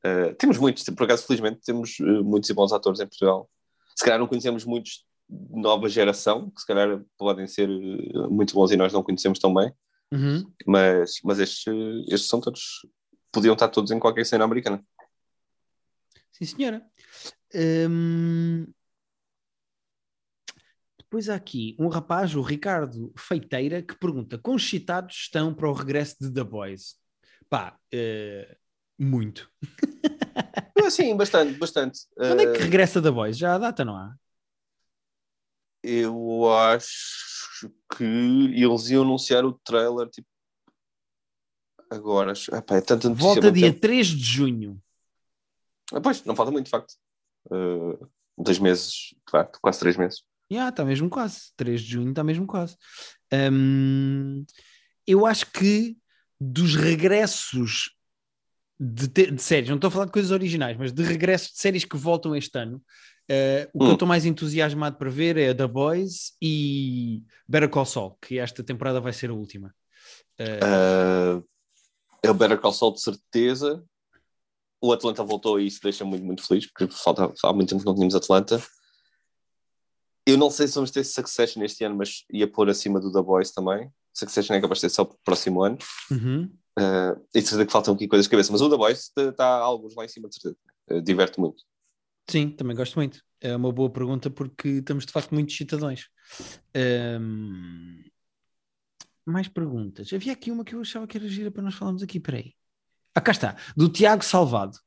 Uh, 0.03 0.33
temos 0.35 0.57
muitos, 0.57 0.83
por 0.83 1.03
acaso, 1.03 1.25
felizmente, 1.25 1.61
temos 1.63 1.99
uh, 1.99 2.23
muitos 2.23 2.49
e 2.49 2.53
bons 2.53 2.71
atores 2.71 2.99
em 2.99 3.07
Portugal. 3.07 3.49
Se 3.95 4.03
calhar 4.03 4.19
não 4.19 4.27
conhecemos 4.27 4.63
muitos 4.65 5.05
de 5.29 5.61
nova 5.61 5.87
geração, 5.87 6.49
que 6.49 6.61
se 6.61 6.67
calhar 6.67 7.01
podem 7.17 7.45
ser 7.45 7.67
muito 8.29 8.53
bons 8.53 8.71
e 8.71 8.77
nós 8.77 8.91
não 8.91 9.03
conhecemos 9.03 9.37
tão 9.37 9.53
bem, 9.53 9.71
uhum. 10.11 10.51
mas, 10.65 11.19
mas 11.23 11.37
estes, 11.37 11.67
estes 12.07 12.27
são 12.27 12.41
todos, 12.41 12.87
podiam 13.31 13.53
estar 13.53 13.67
todos 13.67 13.91
em 13.91 13.99
qualquer 13.99 14.25
cena 14.25 14.45
americana. 14.45 14.83
Sim, 16.31 16.45
senhora. 16.45 16.81
Hum... 17.53 18.65
Depois 21.09 21.27
há 21.27 21.33
aqui 21.33 21.75
um 21.79 21.87
rapaz, 21.87 22.35
o 22.35 22.41
Ricardo 22.43 23.11
Feiteira, 23.17 23.81
que 23.81 23.97
pergunta: 23.97 24.37
quão 24.37 24.57
excitados 24.57 25.15
estão 25.15 25.51
para 25.55 25.67
o 25.67 25.73
regresso 25.73 26.17
de 26.21 26.31
The 26.31 26.43
Boys? 26.43 26.97
Pá, 27.49 27.75
uh, 27.91 28.55
muito. 28.99 29.51
Sim, 30.91 31.17
bastante, 31.17 31.57
bastante. 31.57 32.01
Quando 32.15 32.41
é 32.41 32.53
que 32.53 32.61
regressa 32.61 33.01
The 33.01 33.09
Boys? 33.09 33.39
Já 33.39 33.55
há 33.55 33.57
data, 33.57 33.83
não 33.83 33.95
há? 33.95 34.15
Eu 35.81 36.47
acho 36.53 37.71
que 37.97 38.03
eles 38.03 38.89
iam 38.91 39.01
anunciar 39.01 39.43
o 39.43 39.53
trailer 39.63 40.09
tipo 40.09 40.27
agora. 41.89 42.33
Epá, 42.53 42.75
é 42.75 42.81
tanta 42.81 43.09
Volta 43.09 43.51
dia 43.51 43.71
tempo. 43.71 43.81
3 43.81 44.07
de 44.07 44.23
junho. 44.23 44.79
Ah, 45.91 45.99
pois, 45.99 46.23
não 46.23 46.35
falta 46.35 46.51
muito, 46.51 46.65
de 46.65 46.69
facto. 46.69 46.93
Uh, 47.45 48.07
dois 48.37 48.59
meses, 48.59 49.15
claro, 49.25 49.49
quase 49.59 49.79
três 49.79 49.97
meses. 49.97 50.23
Já, 50.49 50.55
yeah, 50.55 50.69
está 50.69 50.83
mesmo 50.83 51.09
quase. 51.09 51.51
3 51.55 51.81
de 51.81 51.91
junho 51.91 52.09
está 52.09 52.23
mesmo 52.23 52.47
quase. 52.47 52.75
Um, 53.31 54.45
eu 55.05 55.25
acho 55.25 55.51
que 55.51 55.95
dos 56.39 56.75
regressos 56.75 57.91
de, 58.79 59.07
de, 59.07 59.41
séries, 59.41 59.67
não 59.67 59.75
estou 59.75 59.89
a 59.89 59.91
falar 59.91 60.05
de 60.05 60.11
coisas 60.11 60.31
originais, 60.31 60.77
mas 60.77 60.93
de 60.93 61.03
regresso 61.03 61.51
de 61.51 61.59
séries 61.59 61.83
que 61.83 61.97
voltam 61.97 62.35
este 62.35 62.57
ano, 62.57 62.77
uh, 62.77 63.69
o 63.73 63.79
que 63.79 63.85
hum. 63.85 63.87
eu 63.89 63.93
estou 63.93 64.07
mais 64.07 64.25
entusiasmado 64.25 64.97
para 64.97 65.09
ver 65.09 65.35
é 65.37 65.53
The 65.53 65.67
Boys 65.67 66.33
e 66.41 67.21
Better 67.47 67.69
Call 67.69 67.85
Saul, 67.85 68.17
que 68.21 68.39
esta 68.39 68.63
temporada 68.63 69.01
vai 69.01 69.11
ser 69.11 69.29
a 69.29 69.33
última. 69.33 69.75
Uh... 70.39 71.43
é 72.23 72.31
o 72.31 72.33
Better 72.33 72.57
Call 72.57 72.71
Saul 72.71 72.93
de 72.93 73.01
certeza. 73.01 73.83
O 74.81 74.93
Atlanta 74.93 75.23
voltou 75.23 75.59
e 75.59 75.67
isso 75.67 75.81
deixa 75.83 76.05
muito, 76.05 76.23
muito 76.23 76.47
feliz, 76.47 76.65
porque 76.71 76.87
falta, 76.95 77.33
há 77.43 77.53
muito 77.53 77.69
tempo 77.69 77.81
que 77.81 77.85
não 77.85 77.95
tínhamos 77.95 78.15
Atlanta. 78.15 78.63
Eu 80.25 80.37
não 80.37 80.49
sei 80.49 80.67
se 80.67 80.75
vamos 80.75 80.91
ter 80.91 81.03
Succession 81.03 81.63
este 81.63 81.83
ano, 81.83 81.95
mas 81.95 82.23
ia 82.31 82.47
pôr 82.47 82.69
acima 82.69 82.99
do 82.99 83.11
The 83.11 83.21
Boys 83.21 83.51
também. 83.51 83.91
Succession 84.13 84.55
é 84.55 84.61
capaz 84.61 84.79
de 84.79 84.87
ter 84.87 84.89
só 84.89 85.05
para 85.05 85.15
o 85.15 85.19
próximo 85.23 85.63
ano. 85.63 85.77
Uhum. 86.11 86.51
Uh, 86.77 87.19
e 87.33 87.41
certeza 87.41 87.65
que 87.65 87.71
faltam 87.71 87.93
aqui 87.93 88.07
coisas 88.07 88.25
de 88.25 88.29
cabeça, 88.29 88.51
mas 88.51 88.61
o 88.61 88.69
The 88.69 88.77
Boys 88.77 89.11
está 89.17 89.45
alguns 89.45 89.95
lá 89.95 90.05
em 90.05 90.07
cima 90.07 90.29
de 90.29 90.35
certeza. 90.35 90.57
Uh, 90.89 91.01
diverte 91.01 91.39
muito. 91.39 91.63
Sim, 92.29 92.49
também 92.51 92.75
gosto 92.75 92.95
muito. 92.95 93.21
É 93.41 93.55
uma 93.55 93.71
boa 93.71 93.89
pergunta 93.89 94.29
porque 94.29 94.67
estamos 94.67 95.05
de 95.05 95.11
facto 95.11 95.33
muito 95.33 95.51
excitadões. 95.51 96.07
Um... 97.19 98.03
Mais 99.25 99.47
perguntas. 99.47 100.11
Havia 100.13 100.33
aqui 100.33 100.51
uma 100.51 100.63
que 100.63 100.75
eu 100.75 100.81
achava 100.81 101.07
que 101.07 101.17
era 101.17 101.27
gira 101.27 101.49
para 101.49 101.63
nós 101.63 101.75
falarmos 101.75 102.03
aqui. 102.03 102.19
Peraí. 102.19 102.53
Ah, 103.15 103.21
cá 103.21 103.31
está. 103.31 103.55
Do 103.75 103.89
Tiago 103.89 104.23
Salvado. 104.23 104.77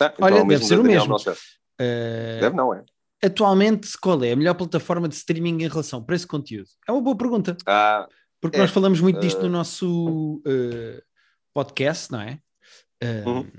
Ah, 0.00 0.12
então 0.14 0.26
Olha, 0.26 0.44
deve 0.44 0.64
ser 0.64 0.78
o 0.78 0.84
mesmo. 0.84 1.16
Uh... 1.16 2.40
Deve 2.40 2.56
não, 2.56 2.74
é? 2.74 2.84
Atualmente, 3.24 3.96
qual 3.98 4.22
é 4.24 4.32
a 4.32 4.36
melhor 4.36 4.54
plataforma 4.54 5.08
de 5.08 5.14
streaming 5.14 5.62
em 5.62 5.68
relação 5.68 6.00
a 6.00 6.02
preço-conteúdo? 6.02 6.68
É 6.88 6.90
uma 6.90 7.00
boa 7.00 7.16
pergunta. 7.16 7.56
Ah, 7.66 8.08
porque 8.40 8.56
é, 8.56 8.60
nós 8.60 8.72
falamos 8.72 9.00
muito 9.00 9.20
disto 9.20 9.38
uh... 9.38 9.42
no 9.44 9.48
nosso 9.48 10.42
uh, 10.44 11.02
podcast, 11.54 12.10
não 12.10 12.20
é? 12.20 12.40
Uh, 13.00 13.28
uhum. 13.28 13.52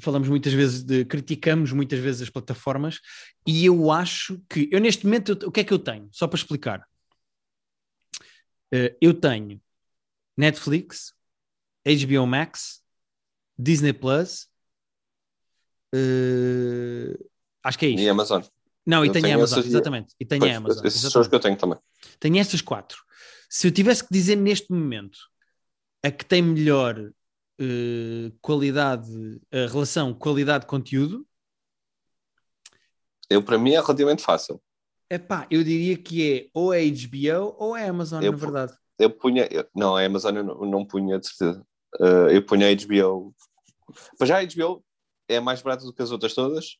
Falamos 0.00 0.26
muitas 0.28 0.54
vezes 0.54 0.82
de. 0.82 1.04
criticamos 1.04 1.70
muitas 1.70 1.98
vezes 1.98 2.22
as 2.22 2.30
plataformas 2.30 3.00
e 3.46 3.66
eu 3.66 3.90
acho 3.90 4.40
que. 4.48 4.70
Eu, 4.72 4.80
neste 4.80 5.04
momento, 5.04 5.32
eu, 5.32 5.48
o 5.48 5.52
que 5.52 5.60
é 5.60 5.64
que 5.64 5.72
eu 5.74 5.78
tenho? 5.78 6.08
Só 6.10 6.26
para 6.26 6.38
explicar. 6.38 6.88
eu 9.00 9.12
tenho 9.12 9.60
Netflix, 10.34 11.12
HBO 11.86 12.26
Max, 12.26 12.82
Disney 13.58 13.92
Plus. 13.92 14.48
acho 17.62 17.78
que 17.78 17.84
é 17.84 17.88
isto. 17.90 18.00
E 18.00 18.08
Amazon. 18.08 18.42
Não, 18.86 19.04
e 19.04 19.10
tenho 19.10 19.30
a 19.30 19.34
Amazon, 19.34 19.60
exatamente. 19.60 20.14
E 20.20 20.26
tenho 20.26 20.40
pois, 20.40 20.52
a 20.52 20.56
Amazon. 20.56 20.86
Esses 20.86 21.12
são 21.12 21.22
os 21.22 21.28
que 21.28 21.34
eu 21.34 21.40
tenho 21.40 21.56
também. 21.56 21.78
Tenho 22.20 22.38
estas 22.38 22.60
quatro. 22.60 23.02
Se 23.48 23.66
eu 23.66 23.72
tivesse 23.72 24.04
que 24.06 24.12
dizer 24.12 24.36
neste 24.36 24.70
momento 24.70 25.18
a 26.02 26.10
que 26.10 26.24
tem 26.24 26.42
melhor 26.42 26.98
uh, 26.98 28.38
qualidade, 28.42 29.10
a 29.50 29.70
relação 29.70 30.12
qualidade-conteúdo. 30.12 31.26
Eu, 33.30 33.42
para 33.42 33.56
mim, 33.56 33.70
é 33.70 33.80
relativamente 33.80 34.22
fácil. 34.22 34.60
Epá, 35.08 35.46
eu 35.50 35.64
diria 35.64 35.96
que 35.96 36.32
é 36.32 36.48
ou 36.52 36.72
a 36.72 36.76
HBO 36.76 37.56
ou 37.58 37.74
a 37.74 37.80
Amazon, 37.80 38.22
eu, 38.22 38.32
na 38.32 38.38
verdade. 38.38 38.72
Eu 38.98 39.10
punha, 39.10 39.48
eu, 39.50 39.66
não, 39.74 39.96
a 39.96 40.04
Amazon 40.04 40.36
eu 40.36 40.44
não, 40.44 40.64
não 40.66 40.84
punha 40.84 41.18
de 41.18 41.26
certeza. 41.26 41.64
Uh, 41.98 42.28
eu 42.30 42.44
punha 42.44 42.68
a 42.68 42.74
HBO. 42.74 43.34
Para 44.18 44.26
já 44.26 44.40
a 44.40 44.44
HBO 44.44 44.84
é 45.28 45.40
mais 45.40 45.62
barata 45.62 45.84
do 45.84 45.92
que 45.92 46.02
as 46.02 46.10
outras 46.10 46.34
todas 46.34 46.78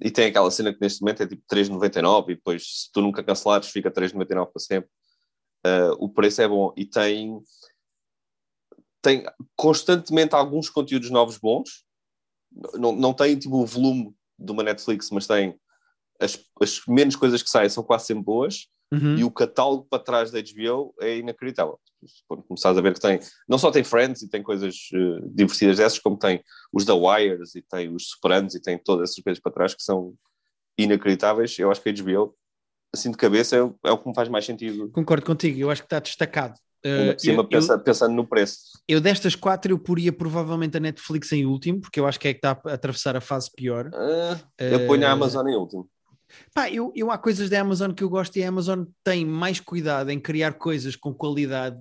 e 0.00 0.10
tem 0.10 0.26
aquela 0.26 0.50
cena 0.50 0.72
que 0.72 0.80
neste 0.80 1.00
momento 1.02 1.22
é 1.22 1.26
tipo 1.26 1.42
3,99 1.52 2.30
e 2.30 2.34
depois 2.34 2.62
se 2.64 2.92
tu 2.92 3.00
nunca 3.00 3.22
cancelares 3.22 3.68
fica 3.68 3.90
3,99 3.90 4.46
para 4.52 4.60
sempre. 4.60 4.90
Uh, 5.66 5.92
o 5.98 6.08
preço 6.08 6.40
é 6.40 6.48
bom 6.48 6.72
e 6.76 6.86
tem, 6.86 7.38
tem 9.02 9.24
constantemente 9.54 10.34
alguns 10.34 10.70
conteúdos 10.70 11.10
novos 11.10 11.36
bons. 11.36 11.84
Não, 12.74 12.92
não 12.92 13.12
tem 13.12 13.38
tipo 13.38 13.56
o 13.56 13.66
volume 13.66 14.14
de 14.38 14.52
uma 14.52 14.62
Netflix, 14.62 15.10
mas 15.10 15.26
tem 15.26 15.58
as, 16.18 16.38
as 16.60 16.80
menos 16.88 17.14
coisas 17.14 17.42
que 17.42 17.50
saem 17.50 17.68
são 17.68 17.84
quase 17.84 18.06
sempre 18.06 18.24
boas 18.24 18.68
uhum. 18.92 19.16
e 19.16 19.24
o 19.24 19.30
catálogo 19.30 19.86
para 19.88 20.02
trás 20.02 20.30
da 20.30 20.40
HBO 20.40 20.94
é 21.00 21.18
inacreditável. 21.18 21.78
Quando 22.26 22.42
começares 22.44 22.78
a 22.78 22.80
ver 22.80 22.94
que 22.94 23.00
tem, 23.00 23.20
não 23.48 23.58
só 23.58 23.70
tem 23.70 23.84
Friends 23.84 24.22
e 24.22 24.28
tem 24.28 24.42
coisas 24.42 24.74
uh, 24.94 25.28
divertidas 25.34 25.76
dessas, 25.76 25.98
como 25.98 26.18
tem 26.18 26.42
os 26.72 26.84
The 26.84 26.92
Wires 26.92 27.54
e 27.54 27.62
tem 27.62 27.94
os 27.94 28.08
Sopranos 28.10 28.54
e 28.54 28.60
tem 28.60 28.78
todas 28.78 29.10
essas 29.10 29.22
coisas 29.22 29.40
para 29.40 29.52
trás 29.52 29.74
que 29.74 29.82
são 29.82 30.14
inacreditáveis. 30.78 31.58
Eu 31.58 31.70
acho 31.70 31.82
que 31.82 31.90
a 31.90 31.92
HBO, 31.92 32.34
assim 32.94 33.10
de 33.10 33.16
cabeça, 33.16 33.56
é, 33.56 33.88
é 33.88 33.92
o 33.92 33.98
que 33.98 34.08
me 34.08 34.14
faz 34.14 34.28
mais 34.28 34.46
sentido. 34.46 34.90
Concordo 34.90 35.26
contigo, 35.26 35.60
eu 35.60 35.70
acho 35.70 35.82
que 35.82 35.86
está 35.86 35.98
destacado. 35.98 36.54
Uh, 36.84 37.18
cima, 37.18 37.42
eu, 37.42 37.48
pensa, 37.48 37.74
eu, 37.74 37.80
pensando 37.80 38.14
no 38.14 38.26
preço. 38.26 38.58
Eu 38.88 39.02
destas 39.02 39.34
quatro 39.34 39.70
eu 39.70 39.78
poria 39.78 40.10
provavelmente 40.10 40.78
a 40.78 40.80
Netflix 40.80 41.30
em 41.32 41.44
último, 41.44 41.80
porque 41.80 42.00
eu 42.00 42.06
acho 42.06 42.18
que 42.18 42.28
é 42.28 42.32
que 42.32 42.38
está 42.38 42.58
a 42.64 42.72
atravessar 42.72 43.14
a 43.14 43.20
fase 43.20 43.50
pior. 43.54 43.88
Uh, 43.88 44.40
eu 44.58 44.86
ponho 44.86 45.06
a 45.06 45.10
Amazon 45.10 45.46
em 45.46 45.56
último. 45.56 45.86
Pá, 46.54 46.70
eu, 46.70 46.92
eu 46.94 47.10
há 47.10 47.18
coisas 47.18 47.48
da 47.50 47.60
Amazon 47.60 47.92
que 47.92 48.02
eu 48.04 48.08
gosto 48.10 48.36
e 48.36 48.42
a 48.44 48.48
Amazon 48.48 48.84
tem 49.04 49.24
mais 49.24 49.60
cuidado 49.60 50.10
em 50.10 50.18
criar 50.20 50.54
coisas 50.54 50.96
com 50.96 51.12
qualidade 51.14 51.76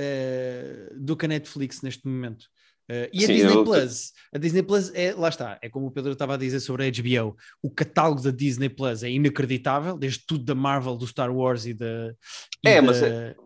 uh, 0.00 0.94
do 0.98 1.16
que 1.16 1.24
a 1.26 1.28
Netflix 1.28 1.82
neste 1.82 2.06
momento. 2.06 2.42
Uh, 2.90 3.08
e 3.14 3.24
a 3.24 3.26
Sim, 3.26 3.32
Disney 3.34 3.54
eu- 3.54 3.64
Plus, 3.64 4.12
a 4.34 4.38
Disney 4.38 4.62
Plus 4.62 4.92
é, 4.94 5.14
lá 5.14 5.30
está, 5.30 5.58
é 5.62 5.70
como 5.70 5.86
o 5.86 5.90
Pedro 5.90 6.12
estava 6.12 6.34
a 6.34 6.36
dizer 6.36 6.60
sobre 6.60 6.84
a 6.84 6.90
HBO, 6.90 7.34
o 7.62 7.70
catálogo 7.70 8.20
da 8.20 8.30
Disney 8.30 8.68
Plus 8.68 9.02
é 9.02 9.10
inacreditável, 9.10 9.96
desde 9.96 10.24
tudo 10.26 10.44
da 10.44 10.54
Marvel, 10.54 10.94
do 10.96 11.06
Star 11.06 11.34
Wars 11.34 11.64
e 11.64 11.72
da, 11.72 12.14
e 12.62 12.68
É, 12.68 12.76
da, 12.76 12.82
mas 12.82 12.98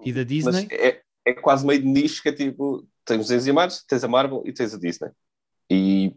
e 0.04 0.12
da 0.12 0.24
Disney. 0.24 0.66
é, 0.72 1.00
é 1.24 1.34
quase 1.34 1.64
meio 1.64 1.80
de 1.80 1.86
nicho 1.86 2.20
que 2.20 2.30
é 2.30 2.32
tipo: 2.32 2.84
tens 3.04 3.20
os 3.20 3.26
desenhos 3.28 3.44
animados, 3.44 3.84
tens 3.86 4.02
a 4.02 4.08
Marvel 4.08 4.42
e 4.44 4.52
tens 4.52 4.74
a 4.74 4.78
Disney. 4.78 5.10
E, 5.70 6.16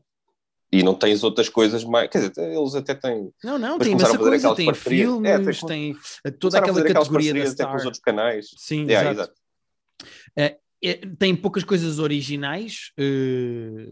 e 0.71 0.81
não 0.83 0.93
tens 0.95 1.23
outras 1.23 1.49
coisas 1.49 1.83
mais. 1.83 2.09
Quer 2.09 2.29
dizer, 2.29 2.51
eles 2.51 2.75
até 2.75 2.95
têm. 2.95 3.31
Não, 3.43 3.57
não, 3.59 3.77
tem 3.77 3.91
imensa 3.91 4.17
coisa, 4.17 4.55
tem 4.55 4.65
parcerias. 4.67 5.01
filmes, 5.09 5.29
É, 5.29 5.39
tens- 5.39 5.61
tem 5.61 5.97
toda 6.39 6.59
aquela 6.59 6.81
categoria 6.83 7.33
da 7.33 7.39
parcerias 7.39 7.51
até 7.51 7.63
com 7.63 7.69
Star. 7.69 7.75
os 7.79 7.85
outros 7.85 8.01
canais. 8.03 8.47
Sim, 8.57 8.85
Yeah, 8.87 9.11
exato. 9.11 9.33
exato. 9.33 10.59
É, 10.83 10.93
tem 11.19 11.35
poucas 11.35 11.63
coisas 11.63 11.99
originais 11.99 12.91
eh, 12.97 13.91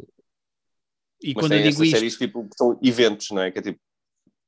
e 1.22 1.34
Mas 1.34 1.44
quando 1.44 1.52
tem 1.52 1.64
eu 1.66 1.70
digo 1.70 1.84
isto, 1.84 1.96
séries 1.96 2.18
tipo, 2.18 2.48
são 2.58 2.80
eventos, 2.82 3.30
não 3.32 3.42
é? 3.42 3.52
Que 3.52 3.60
é 3.60 3.62
tipo: 3.62 3.80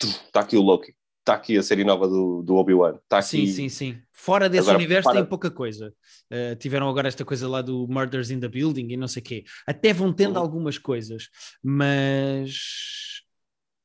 está 0.02 0.40
aqui 0.40 0.58
o 0.58 0.62
Loki, 0.62 0.96
está 1.32 1.42
aqui 1.42 1.58
a 1.58 1.64
série 1.64 1.84
nova 1.84 2.08
do, 2.08 2.42
do 2.44 2.56
Obi-Wan, 2.56 2.96
está 3.04 3.20
aqui. 3.20 3.28
sim, 3.28 3.48
sim, 3.48 3.70
sim. 3.70 4.02
Fora 4.12 4.48
desse 4.50 4.64
Agora, 4.64 4.78
universo 4.78 5.10
para- 5.10 5.20
tem 5.20 5.26
pouca 5.30 5.50
coisa. 5.50 5.94
Eh, 6.30 6.56
tiveram 6.56 6.88
agora 6.90 7.08
esta 7.08 7.26
coisa 7.26 7.48
lá 7.48 7.62
do 7.62 7.88
Murders 7.88 8.30
in 8.30 8.40
the 8.40 8.48
Building 8.48 8.88
e 8.92 8.98
não 8.98 9.08
sei 9.08 9.22
o 9.22 9.26
quê. 9.26 9.44
Até 9.66 9.94
vão 9.94 10.14
tendo 10.14 10.36
Uhum. 10.36 10.42
algumas 10.42 10.78
coisas, 10.78 11.30
mas 11.64 12.56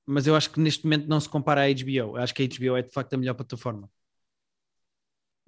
mas 0.09 0.25
eu 0.27 0.37
acho 0.37 0.51
que 0.53 0.61
neste 0.61 0.85
momento 0.85 1.09
não 1.09 1.19
se 1.19 1.29
compara 1.29 1.63
à 1.63 1.69
HBO. 1.69 2.17
Eu 2.17 2.17
acho 2.19 2.33
que 2.33 2.41
a 2.43 2.47
HBO 2.47 2.77
é 2.77 2.83
de 2.83 2.93
facto 2.93 3.13
a 3.15 3.17
melhor 3.17 3.35
plataforma. 3.35 3.91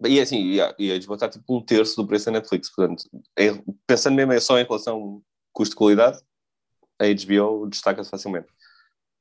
E 0.04 0.18
é 0.18 0.22
assim, 0.22 0.42
e 0.44 0.60
a, 0.60 0.74
e 0.78 0.90
a 0.92 0.96
HBO 0.98 1.14
está 1.14 1.28
tipo 1.28 1.56
um 1.56 1.64
terço 1.64 1.94
do 1.96 2.06
preço 2.06 2.26
da 2.26 2.32
Netflix. 2.32 2.68
Portanto, 2.74 3.04
é- 3.36 3.52
pensando 3.86 4.14
mesmo 4.16 4.32
é 4.32 4.40
só 4.40 4.58
em 4.58 4.64
relação 4.64 5.22
custo-qualidade, 5.52 6.18
a 7.00 7.04
HBO 7.06 7.68
destaca-se 7.68 8.10
facilmente. 8.10 8.48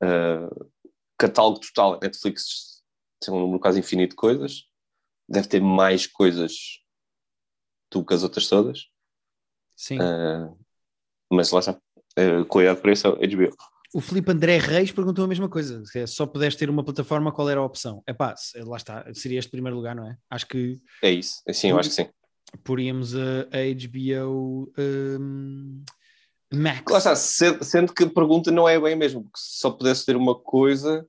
Uh, 0.03 0.69
catálogo 1.17 1.59
total, 1.59 1.95
a 1.95 1.99
Netflix 2.01 2.81
tem 3.19 3.33
um 3.33 3.39
número 3.39 3.59
quase 3.59 3.79
infinito 3.79 4.11
de 4.11 4.15
coisas, 4.15 4.63
deve 5.27 5.47
ter 5.47 5.61
mais 5.61 6.05
coisas 6.05 6.53
do 7.91 8.05
que 8.05 8.13
as 8.13 8.23
outras 8.23 8.47
todas, 8.47 8.87
Sim. 9.75 9.99
uh, 9.99 10.57
mas 11.31 11.51
lá 11.51 11.59
está, 11.59 11.73
uh, 11.73 12.45
qualidade 12.47 12.77
de 12.77 12.81
preço 12.81 13.07
é 13.07 13.27
HBO. 13.27 13.55
O 13.93 14.01
Filipe 14.01 14.31
André 14.31 14.57
Reis 14.57 14.91
perguntou 14.91 15.23
a 15.23 15.27
mesma 15.27 15.47
coisa. 15.47 15.83
Se 15.85 16.05
só 16.07 16.25
pudeste 16.25 16.59
ter 16.59 16.69
uma 16.69 16.83
plataforma, 16.83 17.31
qual 17.31 17.49
era 17.49 17.61
a 17.61 17.65
opção? 17.65 18.03
É 18.05 18.13
pá, 18.13 18.35
lá 18.57 18.77
está, 18.77 19.05
seria 19.13 19.39
este 19.39 19.49
primeiro 19.49 19.77
lugar, 19.77 19.95
não 19.95 20.05
é? 20.05 20.17
Acho 20.29 20.45
que 20.47 20.81
É 21.01 21.09
isso, 21.09 21.41
sim, 21.53 21.69
eu 21.69 21.79
acho 21.79 21.89
que 21.89 21.95
sim. 21.95 22.09
poríamos 22.63 23.15
a, 23.15 23.47
a 23.51 23.63
HBO 23.73 24.71
hum, 24.77 25.83
Max. 26.53 26.91
Lá 26.91 26.97
está, 26.97 27.15
sendo, 27.15 27.93
que 27.93 28.03
a 28.03 28.09
pergunta 28.09 28.51
não 28.51 28.67
é 28.67 28.79
bem 28.79 28.95
mesmo, 28.95 29.23
porque 29.23 29.39
se 29.39 29.59
só 29.59 29.71
pudesse 29.71 30.05
ter 30.05 30.15
uma 30.15 30.37
coisa, 30.39 31.07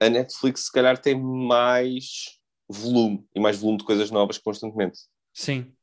a 0.00 0.08
Netflix 0.08 0.66
se 0.66 0.72
calhar 0.72 0.98
tem 0.98 1.20
mais 1.20 2.38
volume 2.68 3.26
e 3.34 3.40
mais 3.40 3.58
volume 3.58 3.78
de 3.78 3.84
coisas 3.84 4.10
novas 4.10 4.38
constantemente. 4.38 5.00
Sim, 5.34 5.74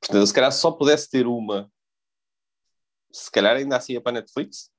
Portanto, 0.00 0.26
se 0.26 0.34
calhar 0.34 0.50
só 0.50 0.72
pudesse 0.72 1.10
ter 1.10 1.26
uma, 1.26 1.70
se 3.12 3.30
calhar 3.30 3.56
ainda 3.56 3.76
assim 3.76 3.92
ia 3.92 4.00
para 4.00 4.12
a 4.12 4.20
Netflix. 4.20 4.72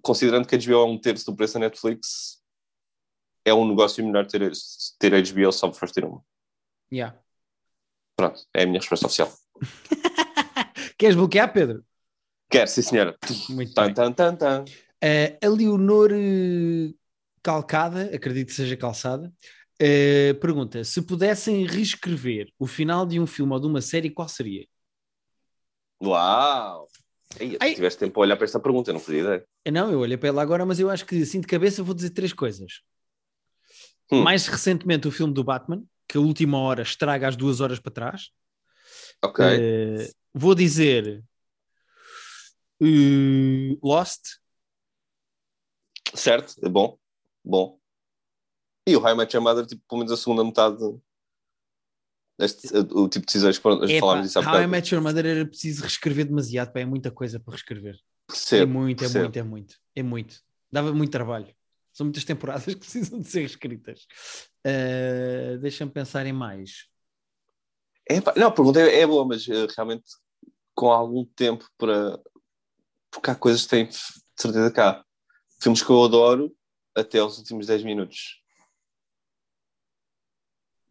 Considerando 0.00 0.46
que 0.46 0.54
a 0.54 0.58
HBO 0.58 0.74
é 0.74 0.84
um 0.84 1.00
terço 1.00 1.26
do 1.26 1.36
preço 1.36 1.54
da 1.54 1.60
Netflix, 1.60 2.40
é 3.44 3.52
um 3.52 3.68
negócio 3.68 4.04
melhor 4.04 4.26
ter, 4.26 4.52
ter 4.98 5.14
a 5.14 5.20
HBO 5.20 5.52
só 5.52 5.68
para 5.70 5.90
ter 5.90 6.04
uma. 6.04 6.24
yeah. 6.92 7.18
Pronto, 8.14 8.46
é 8.54 8.62
a 8.62 8.66
minha 8.66 8.78
resposta 8.78 9.06
oficial. 9.06 9.32
Queres 10.98 11.16
bloquear, 11.16 11.52
Pedro? 11.52 11.84
Quer, 12.50 12.68
sim 12.68 12.82
senhora. 12.82 13.16
Muito 13.50 13.74
Tan, 13.74 13.86
bem. 13.86 13.94
tan, 13.94 14.12
tan, 14.12 14.36
tan. 14.36 14.64
Eh, 15.02 15.38
a 15.42 15.48
Leonor 15.48 16.10
eh, 16.12 16.94
Calcada, 17.42 18.10
acredito 18.14 18.48
que 18.48 18.54
seja 18.54 18.76
calçada, 18.76 19.32
eh, 19.78 20.34
pergunta: 20.34 20.82
se 20.84 21.02
pudessem 21.02 21.66
reescrever 21.66 22.50
o 22.58 22.66
final 22.66 23.04
de 23.04 23.20
um 23.20 23.26
filme 23.26 23.52
ou 23.52 23.60
de 23.60 23.66
uma 23.66 23.80
série, 23.80 24.10
qual 24.10 24.28
seria? 24.28 24.66
Uau! 26.02 26.88
Ei, 27.38 27.56
Ai. 27.60 27.70
se 27.70 27.74
tiveste 27.76 27.98
tempo 27.98 28.20
a 28.20 28.22
olhar 28.22 28.36
para 28.36 28.44
esta 28.44 28.60
pergunta, 28.60 28.90
eu 28.90 28.94
não 28.94 29.00
fazia 29.00 29.20
ideia. 29.20 29.46
Não, 29.70 29.90
eu 29.90 29.98
olhei 29.98 30.16
para 30.16 30.28
ela 30.28 30.40
agora, 30.42 30.64
mas 30.64 30.78
eu 30.78 30.88
acho 30.88 31.04
que 31.04 31.20
assim 31.22 31.40
de 31.40 31.46
cabeça 31.46 31.82
vou 31.82 31.94
dizer 31.94 32.10
três 32.10 32.32
coisas. 32.32 32.80
Hum. 34.10 34.22
Mais 34.22 34.46
recentemente, 34.46 35.08
o 35.08 35.10
filme 35.10 35.34
do 35.34 35.42
Batman, 35.42 35.82
que 36.08 36.16
a 36.16 36.20
última 36.20 36.58
hora 36.58 36.82
estraga 36.82 37.28
as 37.28 37.36
duas 37.36 37.60
horas 37.60 37.80
para 37.80 37.92
trás. 37.92 38.30
Ok. 39.22 39.44
Eh, 39.44 40.10
vou 40.34 40.54
dizer 40.54 41.24
eh, 42.80 43.78
Lost. 43.82 44.38
Certo, 46.14 46.54
é 46.62 46.68
bom. 46.68 46.98
Bom. 47.44 47.78
E 48.86 48.96
o 48.96 49.00
High 49.00 49.14
Match 49.14 49.34
Your 49.34 49.42
Mother, 49.42 49.66
tipo, 49.66 49.82
pelo 49.88 49.98
menos 50.00 50.12
a 50.12 50.16
segunda 50.16 50.44
metade 50.44 50.78
deste, 52.38 52.68
o 52.76 53.08
tipo 53.08 53.26
de 53.26 53.26
decisões 53.26 53.56
que 53.56 53.62
falámos 53.62 54.26
disso 54.26 54.38
há 54.38 54.52
How 54.52 54.62
I. 54.62 54.66
Met 54.66 54.94
Your 54.94 55.02
Mother 55.02 55.26
era 55.26 55.46
preciso 55.46 55.82
reescrever 55.82 56.26
demasiado, 56.26 56.72
pá, 56.72 56.80
é 56.80 56.84
muita 56.84 57.10
coisa 57.10 57.40
para 57.40 57.52
reescrever. 57.52 57.94
É 57.94 58.32
Percebo, 58.32 58.72
muito, 58.72 58.98
é 58.98 59.04
percebo. 59.04 59.24
muito, 59.24 59.36
é 59.38 59.42
muito, 59.42 59.76
é 59.96 60.02
muito. 60.02 60.40
Dava 60.70 60.92
muito 60.92 61.10
trabalho. 61.10 61.54
São 61.92 62.06
muitas 62.06 62.24
temporadas 62.24 62.66
que 62.74 62.76
precisam 62.76 63.20
de 63.20 63.26
ser 63.26 63.42
escritas. 63.42 64.06
Uh, 64.66 65.58
Deixa-me 65.58 65.90
pensar 65.90 66.26
em 66.26 66.32
mais. 66.32 66.88
É, 68.08 68.20
não, 68.38 68.48
a 68.48 68.52
pergunta 68.52 68.80
é, 68.80 69.00
é 69.00 69.06
boa, 69.06 69.26
mas 69.26 69.48
eh, 69.48 69.66
realmente 69.74 70.04
com 70.74 70.90
algum 70.90 71.24
tempo 71.24 71.68
para. 71.76 72.20
Porque 73.10 73.30
há 73.30 73.34
coisas 73.34 73.62
que 73.62 73.68
têm 73.68 73.86
de 73.86 73.96
certeza 74.36 74.70
cá. 74.70 75.04
Filmes 75.60 75.82
que 75.82 75.90
eu 75.90 76.04
adoro 76.04 76.54
até 76.94 77.22
os 77.22 77.38
últimos 77.38 77.66
10 77.66 77.82
minutos. 77.82 78.42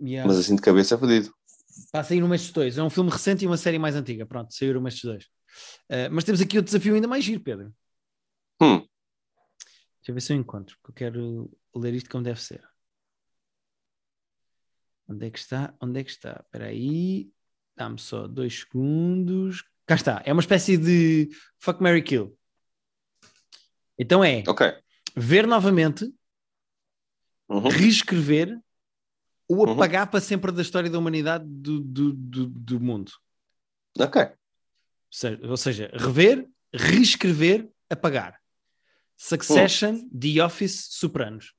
Yeah. 0.01 0.27
Mas 0.27 0.39
assim 0.39 0.55
de 0.55 0.61
cabeça 0.61 0.95
é 0.95 0.97
fodido. 0.97 1.33
Pá, 1.91 2.03
saíram 2.03 2.33
estes 2.33 2.51
dois. 2.51 2.77
É 2.77 2.83
um 2.83 2.89
filme 2.89 3.09
recente 3.09 3.43
e 3.45 3.47
uma 3.47 3.57
série 3.57 3.77
mais 3.77 3.95
antiga. 3.95 4.25
Pronto, 4.25 4.53
saíram 4.53 4.85
estes 4.87 5.03
dois. 5.03 5.25
Uh, 5.89 6.09
mas 6.11 6.23
temos 6.23 6.41
aqui 6.41 6.57
outro 6.57 6.71
desafio 6.71 6.95
ainda 6.95 7.07
mais 7.07 7.23
giro, 7.23 7.41
Pedro. 7.41 7.73
Hum, 8.61 8.85
Deixa 10.05 10.11
eu 10.11 10.13
ver 10.13 10.21
se 10.21 10.33
eu 10.33 10.37
encontro, 10.37 10.77
porque 10.83 11.03
eu 11.03 11.11
quero 11.11 11.51
ler 11.75 11.95
isto 11.95 12.11
como 12.11 12.23
deve 12.23 12.39
ser. 12.39 12.63
Onde 15.07 15.27
é 15.27 15.29
que 15.29 15.39
está? 15.39 15.73
Onde 15.79 15.99
é 15.99 16.03
que 16.03 16.09
está? 16.11 16.41
Espera 16.45 16.65
aí. 16.67 17.29
Dá-me 17.75 17.99
só 17.99 18.27
dois 18.27 18.59
segundos. 18.61 19.63
Cá 19.85 19.95
está. 19.95 20.21
É 20.25 20.31
uma 20.33 20.41
espécie 20.41 20.77
de 20.77 21.29
fuck, 21.59 21.81
Mary 21.81 22.01
kill. 22.01 22.37
Então 23.97 24.23
é 24.23 24.43
ok. 24.47 24.73
ver 25.15 25.47
novamente, 25.47 26.11
Uhum. 27.47 27.67
reescrever 27.69 28.59
ou 29.47 29.65
Uhum. 29.67 29.73
apagar 29.73 30.09
para 30.09 30.19
sempre 30.19 30.51
da 30.51 30.61
história 30.63 30.89
da 30.89 30.97
humanidade 30.97 31.45
do, 31.47 31.79
do, 31.79 32.11
do, 32.13 32.47
do 32.47 32.79
mundo. 32.79 33.11
Ok. 33.99 34.21
Ou 34.23 34.31
seja, 35.11 35.39
ou 35.47 35.57
seja, 35.57 35.91
rever, 35.93 36.49
reescrever, 36.73 37.69
apagar. 37.89 38.41
Succession, 39.15 40.09
The 40.09 40.43
Office, 40.43 40.87
Sopranos. 40.89 41.53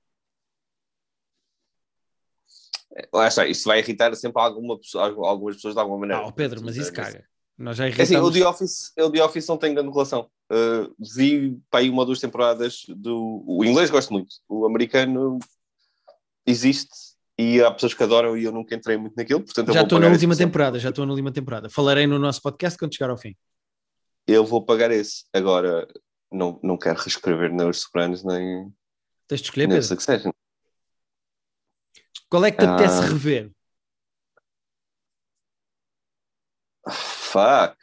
Lá 3.12 3.28
está, 3.28 3.46
isto 3.46 3.64
vai 3.64 3.80
irritar 3.80 4.14
sempre 4.14 4.40
alguma 4.40 4.78
pessoa, 4.78 5.04
algumas 5.04 5.56
pessoas 5.56 5.74
de 5.74 5.80
alguma 5.80 5.98
maneira. 5.98 6.26
Ah, 6.26 6.32
Pedro, 6.32 6.62
mas 6.64 6.76
isso 6.76 6.92
caga. 6.92 7.24
Nós 7.58 7.76
já 7.76 7.86
É 7.86 7.88
assim, 7.88 8.16
o 8.16 8.28
irritamos. 8.28 8.34
The 8.34 8.46
Office, 8.46 8.92
o 8.98 9.10
The 9.10 9.24
Office 9.24 9.48
não 9.48 9.56
tem 9.56 9.74
grande 9.74 9.90
relação. 9.90 10.28
Uh, 10.52 10.94
vi 11.16 11.58
para 11.70 11.80
aí 11.80 11.90
uma 11.90 12.02
ou 12.02 12.06
duas 12.06 12.20
temporadas 12.20 12.84
do. 12.88 13.42
O 13.46 13.64
inglês 13.64 13.90
gosto 13.90 14.12
muito. 14.12 14.36
O 14.48 14.66
americano 14.66 15.38
existe 16.46 17.16
e 17.38 17.60
há 17.62 17.70
pessoas 17.70 17.94
que 17.94 18.02
adoram 18.02 18.36
e 18.36 18.44
eu 18.44 18.52
nunca 18.52 18.74
entrei 18.74 18.96
muito 18.96 19.14
naquilo. 19.16 19.42
Portanto, 19.42 19.72
Já 19.72 19.82
estou 19.82 19.98
na 19.98 20.08
última 20.08 20.36
temporada, 20.36 20.78
já 20.78 20.90
estou 20.90 21.04
na 21.04 21.12
última 21.12 21.32
temporada. 21.32 21.68
Falarei 21.68 22.06
no 22.06 22.18
nosso 22.18 22.40
podcast 22.42 22.78
quando 22.78 22.94
chegar 22.94 23.10
ao 23.10 23.16
fim. 23.16 23.34
Eu 24.26 24.44
vou 24.44 24.64
pagar 24.64 24.90
esse. 24.90 25.24
Agora, 25.32 25.86
não, 26.30 26.60
não 26.62 26.76
quero 26.76 26.98
reescrever 26.98 27.52
nem 27.52 27.68
os 27.68 27.80
Sopranos 27.80 28.24
nem, 28.24 28.70
Tens 29.26 29.40
de 29.40 29.46
escolher, 29.46 29.66
nem 29.66 29.80
Pedro. 29.80 30.34
Succession. 32.26 32.30
Qual 32.30 32.44
é 32.44 32.50
que 32.50 32.58
te 32.58 32.64
apetece 32.64 32.98
Ah. 32.98 33.06
rever? 33.08 33.52
Fuck. 36.88 37.76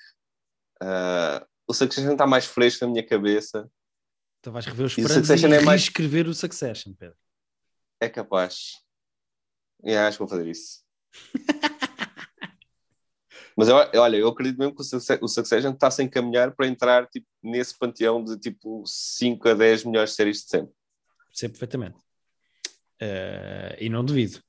Uh, 0.82 1.46
o 1.68 1.74
Succession 1.74 2.12
está 2.14 2.26
mais 2.28 2.46
fresco 2.46 2.86
na 2.86 2.92
minha 2.92 3.06
cabeça. 3.06 3.70
Então 4.40 4.52
vais 4.52 4.66
rever 4.66 4.86
os 4.86 4.94
E 4.98 5.02
o 5.02 5.04
Sopranos 5.04 5.12
e 5.12 5.20
Succession 5.28 5.54
é 5.54 5.62
mais- 5.62 5.82
reescrever 5.82 6.28
o 6.28 6.34
Succession, 6.34 6.94
Pedro. 6.94 7.18
É 8.02 8.10
capaz. 8.10 8.82
Yeah, 9.86 10.08
acho 10.08 10.18
que 10.18 10.24
vou 10.24 10.28
fazer 10.30 10.48
isso. 10.50 10.84
Mas 13.56 13.68
eu, 13.70 13.76
olha, 13.76 14.18
eu 14.18 14.28
acredito 14.28 14.58
mesmo 14.58 14.74
que 14.76 14.82
o 14.82 14.84
Succe- 14.84 15.20
o 15.22 15.28
Succession 15.28 15.72
está-se 15.74 16.02
a 16.02 16.06
encaminhar 16.06 16.56
para 16.56 16.66
entrar 16.68 17.08
tipo, 17.08 17.28
nesse 17.42 17.78
panteão 17.78 18.24
de 18.24 18.36
tipo 18.38 18.84
5 18.88 19.48
a 19.50 19.54
10 19.54 19.84
melhores 19.84 20.14
séries 20.16 20.38
de 20.44 20.50
sempre. 20.50 20.74
Sei 21.32 21.48
perfeitamente. 21.50 22.00
Eh, 23.00 23.78
e 23.82 23.90
não 23.90 24.04
duvido. 24.04 24.40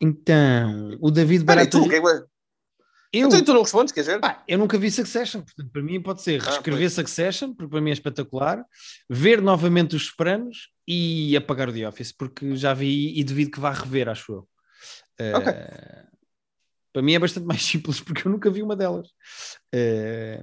Então, 0.00 0.96
o 1.00 1.10
David 1.10 1.44
Barata. 1.44 1.78
vai- 1.78 2.22
Eu, 3.14 3.28
Então 3.28 3.44
tu 3.44 3.52
não 3.52 3.60
respondes, 3.62 3.92
quer 3.92 4.00
dizer? 4.00 4.20
pá, 4.20 4.42
eu 4.48 4.56
nunca 4.58 4.78
vi 4.78 4.90
Succession, 4.90 5.42
portanto, 5.42 5.70
para 5.70 5.82
mim 5.82 6.00
pode 6.00 6.22
ser 6.22 6.40
Ah, 6.40 6.44
reescrever 6.44 6.90
Succession, 6.90 7.52
porque 7.54 7.70
para 7.70 7.80
mim 7.82 7.90
é 7.90 7.92
espetacular, 7.92 8.64
ver 9.08 9.42
novamente 9.42 9.94
Os 9.94 10.06
Sopranos 10.06 10.70
e 10.88 11.36
apagar 11.36 11.68
o 11.68 11.72
The 11.74 11.86
Office, 11.86 12.10
porque 12.10 12.56
já 12.56 12.72
vi 12.72 13.18
e 13.18 13.22
devido 13.22 13.50
que 13.50 13.60
vá 13.60 13.70
rever, 13.70 14.08
acho 14.08 14.32
eu. 14.32 14.48
Ok. 15.36 15.52
Para 16.90 17.02
mim 17.02 17.12
é 17.14 17.18
bastante 17.18 17.44
mais 17.46 17.62
simples, 17.62 18.00
porque 18.00 18.26
eu 18.26 18.32
nunca 18.32 18.50
vi 18.50 18.62
uma 18.62 18.74
delas. 18.74 19.08
Eh, 19.72 20.42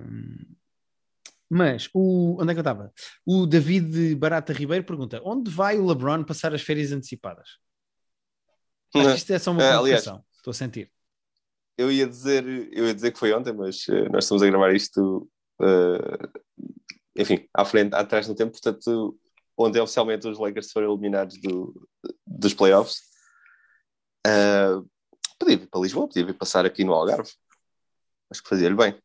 mas, 1.49 1.89
o, 1.93 2.37
onde 2.39 2.51
é 2.51 2.53
que 2.53 2.59
eu 2.59 2.61
estava? 2.61 2.93
O 3.25 3.47
David 3.47 4.15
Barata 4.15 4.53
Ribeiro 4.53 4.83
pergunta: 4.83 5.19
onde 5.25 5.49
vai 5.49 5.79
o 5.79 5.87
LeBron 5.87 6.23
passar 6.23 6.53
as 6.53 6.61
férias 6.61 6.91
antecipadas? 6.91 7.57
Acho 8.95 9.09
que 9.09 9.17
isto 9.17 9.33
é 9.33 9.39
só 9.39 9.51
uma 9.51 9.61
aliás, 9.79 10.03
provocação, 10.03 10.23
estou 10.37 10.51
a 10.51 10.53
sentir. 10.53 10.91
Eu 11.77 11.91
ia 11.91 12.05
dizer, 12.05 12.45
eu 12.71 12.85
ia 12.85 12.93
dizer 12.93 13.11
que 13.11 13.19
foi 13.19 13.33
ontem, 13.33 13.53
mas 13.53 13.87
eh, 13.89 14.09
nós 14.09 14.25
estamos 14.25 14.43
a 14.43 14.47
gravar 14.47 14.75
isto, 14.75 15.29
eh, 15.61 16.29
enfim, 17.15 17.47
à 17.53 17.65
frente, 17.65 17.95
atrás 17.95 18.27
no 18.27 18.35
tempo, 18.35 18.51
portanto, 18.51 19.17
ontem 19.57 19.79
oficialmente 19.79 20.27
os 20.27 20.37
Lakers 20.37 20.71
foram 20.71 20.91
eliminados 20.91 21.39
do, 21.41 21.87
dos 22.27 22.53
playoffs. 22.53 23.01
Eh, 24.27 24.81
podia 25.39 25.57
vir 25.57 25.67
para 25.67 25.81
Lisboa, 25.81 26.07
podia 26.07 26.25
vir 26.25 26.37
passar 26.37 26.65
aqui 26.65 26.83
no 26.83 26.93
Algarve. 26.93 27.31
Acho 28.29 28.43
que 28.43 28.49
fazia-lhe 28.49 28.75
bem. 28.75 29.01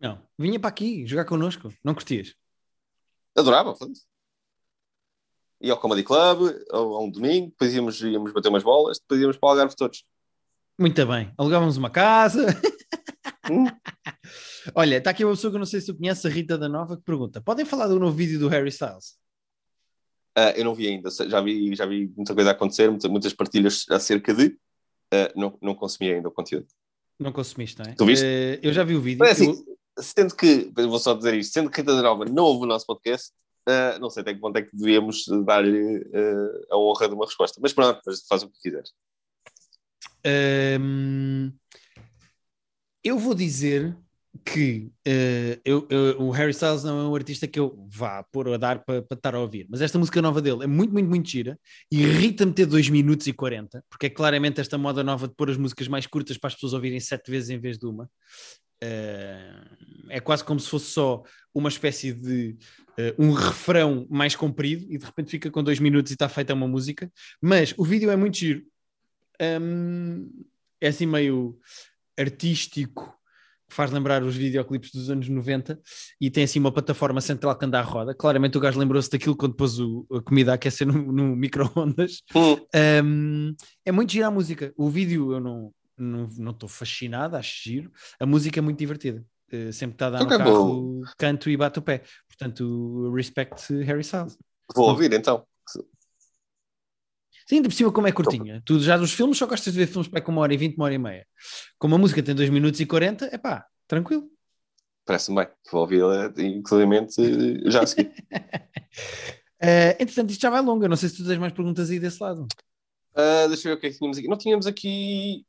Não, 0.00 0.22
vinha 0.38 0.58
para 0.60 0.68
aqui 0.68 1.06
jogar 1.06 1.24
connosco, 1.24 1.72
não 1.84 1.94
curtias? 1.94 2.34
Adorava, 3.36 3.74
foda-se. 3.74 4.02
Ia 5.60 5.72
ao 5.72 5.80
Comedy 5.80 6.04
Club, 6.04 6.52
ao- 6.70 6.94
a 6.94 7.00
um 7.02 7.10
domingo, 7.10 7.48
depois 7.48 7.74
íamos, 7.74 8.00
íamos 8.00 8.32
bater 8.32 8.48
umas 8.48 8.62
bolas, 8.62 8.98
depois 8.98 9.20
íamos 9.20 9.36
para 9.36 9.46
o 9.46 9.50
Algarve 9.50 9.74
todos. 9.74 10.04
Muito 10.78 11.04
bem, 11.06 11.32
alugávamos 11.36 11.76
uma 11.76 11.90
casa. 11.90 12.46
Hum. 13.50 13.64
Olha, 14.74 14.98
está 14.98 15.10
aqui 15.10 15.24
uma 15.24 15.34
pessoa 15.34 15.50
que 15.50 15.56
eu 15.56 15.58
não 15.60 15.66
sei 15.66 15.80
se 15.80 15.86
tu 15.86 15.96
conheces, 15.98 16.24
a 16.24 16.28
Rita 16.28 16.56
da 16.56 16.68
Nova, 16.68 16.96
que 16.96 17.02
pergunta: 17.02 17.40
podem 17.40 17.64
falar 17.64 17.88
do 17.88 17.98
novo 17.98 18.14
vídeo 18.16 18.38
do 18.38 18.46
Harry 18.48 18.68
Styles? 18.68 19.18
Ah, 20.36 20.50
eu 20.52 20.64
não 20.64 20.74
vi 20.74 20.86
ainda, 20.86 21.10
já 21.10 21.40
vi, 21.40 21.74
já 21.74 21.84
vi 21.86 22.12
muita 22.14 22.32
coisa 22.34 22.50
a 22.50 22.52
acontecer, 22.52 22.88
muita- 22.88 23.08
muitas 23.08 23.32
partilhas 23.32 23.84
acerca 23.90 24.32
de. 24.32 24.56
ah, 25.12 25.32
não, 25.34 25.58
não 25.60 25.74
consumi 25.74 26.12
ainda 26.12 26.28
o 26.28 26.32
conteúdo. 26.32 26.68
Não 27.18 27.32
consumiste, 27.32 27.80
não 27.82 27.90
é? 27.90 27.94
Tu 27.96 28.06
viste? 28.06 28.24
Eh, 28.24 28.60
eu 28.62 28.72
já 28.72 28.84
vi 28.84 28.94
o 28.94 29.00
vídeo. 29.00 29.18
Mas 29.18 29.32
assim, 29.32 29.48
eu- 29.50 29.77
sendo 30.00 30.34
que, 30.34 30.70
vou 30.74 30.98
só 30.98 31.14
dizer 31.14 31.34
isto, 31.34 31.52
sendo 31.52 31.70
que 31.70 31.80
Rita 31.80 32.00
Nova 32.02 32.24
não 32.24 32.44
ouve 32.44 32.64
o 32.64 32.68
nosso 32.68 32.86
podcast, 32.86 33.32
ah, 33.66 33.98
não 34.00 34.08
sei 34.10 34.22
até 34.22 34.32
que 34.34 34.40
ponto 34.40 34.56
é 34.56 34.62
que 34.62 34.74
devíamos 34.76 35.24
dar-lhe 35.44 36.04
ah, 36.14 36.74
a 36.74 36.78
honra 36.78 37.08
de 37.08 37.14
uma 37.14 37.26
resposta. 37.26 37.60
Mas 37.62 37.72
pronto, 37.72 38.00
faz 38.28 38.42
o 38.42 38.48
que 38.50 38.60
quiseres. 38.62 38.90
Hum, 40.80 41.52
eu 43.04 43.18
vou 43.18 43.34
dizer 43.34 43.96
que 44.44 44.90
eh, 45.04 45.58
eu- 45.64 45.86
eu- 45.90 46.20
o 46.20 46.30
Harry 46.30 46.50
Styles 46.52 46.84
não 46.84 47.00
é 47.00 47.08
um 47.08 47.14
artista 47.14 47.46
que 47.48 47.58
eu 47.58 47.86
vá 47.90 48.22
pôr 48.30 48.48
a 48.52 48.56
dar 48.56 48.84
para 48.84 49.04
estar 49.10 49.34
a 49.34 49.40
ouvir, 49.40 49.66
mas 49.68 49.80
esta 49.80 49.98
música 49.98 50.22
nova 50.22 50.40
dele 50.40 50.64
é 50.64 50.66
muito, 50.66 50.92
muito, 50.92 51.08
muito 51.08 51.28
gira 51.28 51.58
e 51.90 52.02
irrita-me 52.02 52.52
ter 52.52 52.66
2 52.66 52.88
minutos 52.88 53.26
e 53.26 53.32
40, 53.32 53.82
porque 53.90 54.06
é 54.06 54.10
claramente 54.10 54.60
esta 54.60 54.78
moda 54.78 55.02
nova 55.02 55.26
de 55.26 55.34
pôr 55.34 55.50
as 55.50 55.56
músicas 55.56 55.88
mais 55.88 56.06
curtas 56.06 56.36
para 56.38 56.48
as 56.48 56.54
pessoas 56.54 56.72
ouvirem 56.74 57.00
sete 57.00 57.30
vezes 57.30 57.50
em 57.50 57.58
vez 57.58 57.78
de 57.78 57.86
uma. 57.86 58.08
Eh, 58.80 59.60
é 60.10 60.20
quase 60.20 60.44
como 60.44 60.58
se 60.60 60.68
fosse 60.68 60.86
só 60.92 61.22
uma 61.54 61.68
espécie 61.68 62.12
de 62.12 62.56
eh, 62.96 63.14
um 63.18 63.32
refrão 63.32 64.06
mais 64.08 64.34
comprido 64.36 64.86
e 64.88 64.96
de 64.98 65.04
repente 65.04 65.30
fica 65.30 65.50
com 65.50 65.62
dois 65.62 65.78
minutos 65.80 66.10
e 66.12 66.14
está 66.14 66.28
feita 66.28 66.54
uma 66.54 66.68
música, 66.68 67.10
mas 67.42 67.74
o 67.76 67.84
vídeo 67.84 68.10
é 68.10 68.16
muito 68.16 68.36
giro. 68.38 68.62
Hum, 69.40 70.30
é 70.80 70.88
assim 70.88 71.06
meio 71.06 71.58
artístico, 72.18 73.14
que 73.68 73.74
faz 73.76 73.90
lembrar 73.90 74.22
os 74.22 74.34
videoclipes 74.34 74.90
dos 74.92 75.10
anos 75.10 75.28
90 75.28 75.78
e 76.20 76.30
tem 76.30 76.44
assim 76.44 76.58
uma 76.58 76.72
plataforma 76.72 77.20
central 77.20 77.56
que 77.56 77.64
anda 77.66 77.78
à 77.78 77.82
roda. 77.82 78.14
Claramente 78.14 78.56
o 78.56 78.60
gajo 78.60 78.78
lembrou-se 78.80 79.10
daquilo 79.10 79.36
quando 79.36 79.54
pôs 79.54 79.78
o- 79.78 80.06
a 80.10 80.22
comida 80.22 80.52
a 80.52 80.54
aquecer 80.54 80.86
no, 80.86 81.12
no 81.12 81.36
micro-ondas. 81.36 82.22
Hum, 82.34 82.56
Um, 83.04 83.54
é 83.84 83.92
muito 83.92 84.12
gira 84.12 84.26
a 84.28 84.30
música. 84.30 84.72
O 84.76 84.88
vídeo 84.88 85.32
eu 85.32 85.40
não 85.40 85.72
não 85.98 86.50
estou 86.50 86.68
fascinado, 86.68 87.36
acho 87.36 87.62
giro. 87.62 87.92
A 88.18 88.26
música 88.26 88.58
é 88.58 88.62
muito 88.62 88.78
divertida. 88.78 89.24
Uh, 89.52 89.72
sempre 89.72 89.94
está 89.94 90.08
a 90.08 90.10
dar 90.10 90.18
no 90.18 90.24
Ok, 90.26 90.38
carro, 90.38 91.02
canto 91.16 91.48
e 91.50 91.56
bato 91.56 91.80
o 91.80 91.82
pé. 91.82 92.02
Portanto, 92.26 93.12
respect 93.14 93.72
Harry 93.84 94.02
Styles. 94.02 94.36
vou 94.74 94.90
ouvir 94.90 95.12
então. 95.12 95.46
Sim, 97.48 97.62
de 97.62 97.74
cima 97.74 97.90
como 97.90 98.06
é 98.06 98.12
curtinha. 98.12 98.62
Tu 98.64 98.78
já 98.80 98.98
dos 98.98 99.14
filmes 99.14 99.38
só 99.38 99.46
gostas 99.46 99.72
de 99.72 99.78
ver 99.78 99.86
filmes 99.86 100.06
para 100.06 100.20
com 100.20 100.30
uma 100.30 100.42
hora 100.42 100.52
e 100.52 100.56
vinte, 100.58 100.76
uma 100.76 100.84
hora 100.84 100.92
e 100.92 100.98
meia. 100.98 101.26
Como 101.78 101.94
a 101.94 101.98
música 101.98 102.22
tem 102.22 102.34
2 102.34 102.50
minutos 102.50 102.78
e 102.78 102.84
40, 102.84 103.24
é 103.32 103.38
pá, 103.38 103.64
tranquilo. 103.86 104.28
Parece-me 105.06 105.38
bem. 105.38 105.48
Vou 105.72 105.80
ouvi-la, 105.80 106.30
inclusive, 106.36 107.70
já 107.70 107.84
a 107.84 107.86
seguir. 107.86 108.12
Uh, 109.62 109.96
entretanto, 109.98 110.30
isto 110.30 110.42
já 110.42 110.50
vai 110.50 110.60
longa. 110.60 110.86
Não 110.86 110.96
sei 110.96 111.08
se 111.08 111.16
tu 111.16 111.26
tens 111.26 111.38
mais 111.38 111.54
perguntas 111.54 111.88
aí 111.88 111.98
desse 111.98 112.22
lado. 112.22 112.46
Ah, 113.14 113.46
deixa 113.48 113.66
eu 113.66 113.72
ver 113.72 113.78
o 113.78 113.80
que 113.80 113.86
é 113.86 113.90
que 113.90 113.96
tínhamos 113.96 114.18
aqui. 114.18 114.28
Não 114.28 114.36
tínhamos 114.36 114.66
aqui 114.66 115.46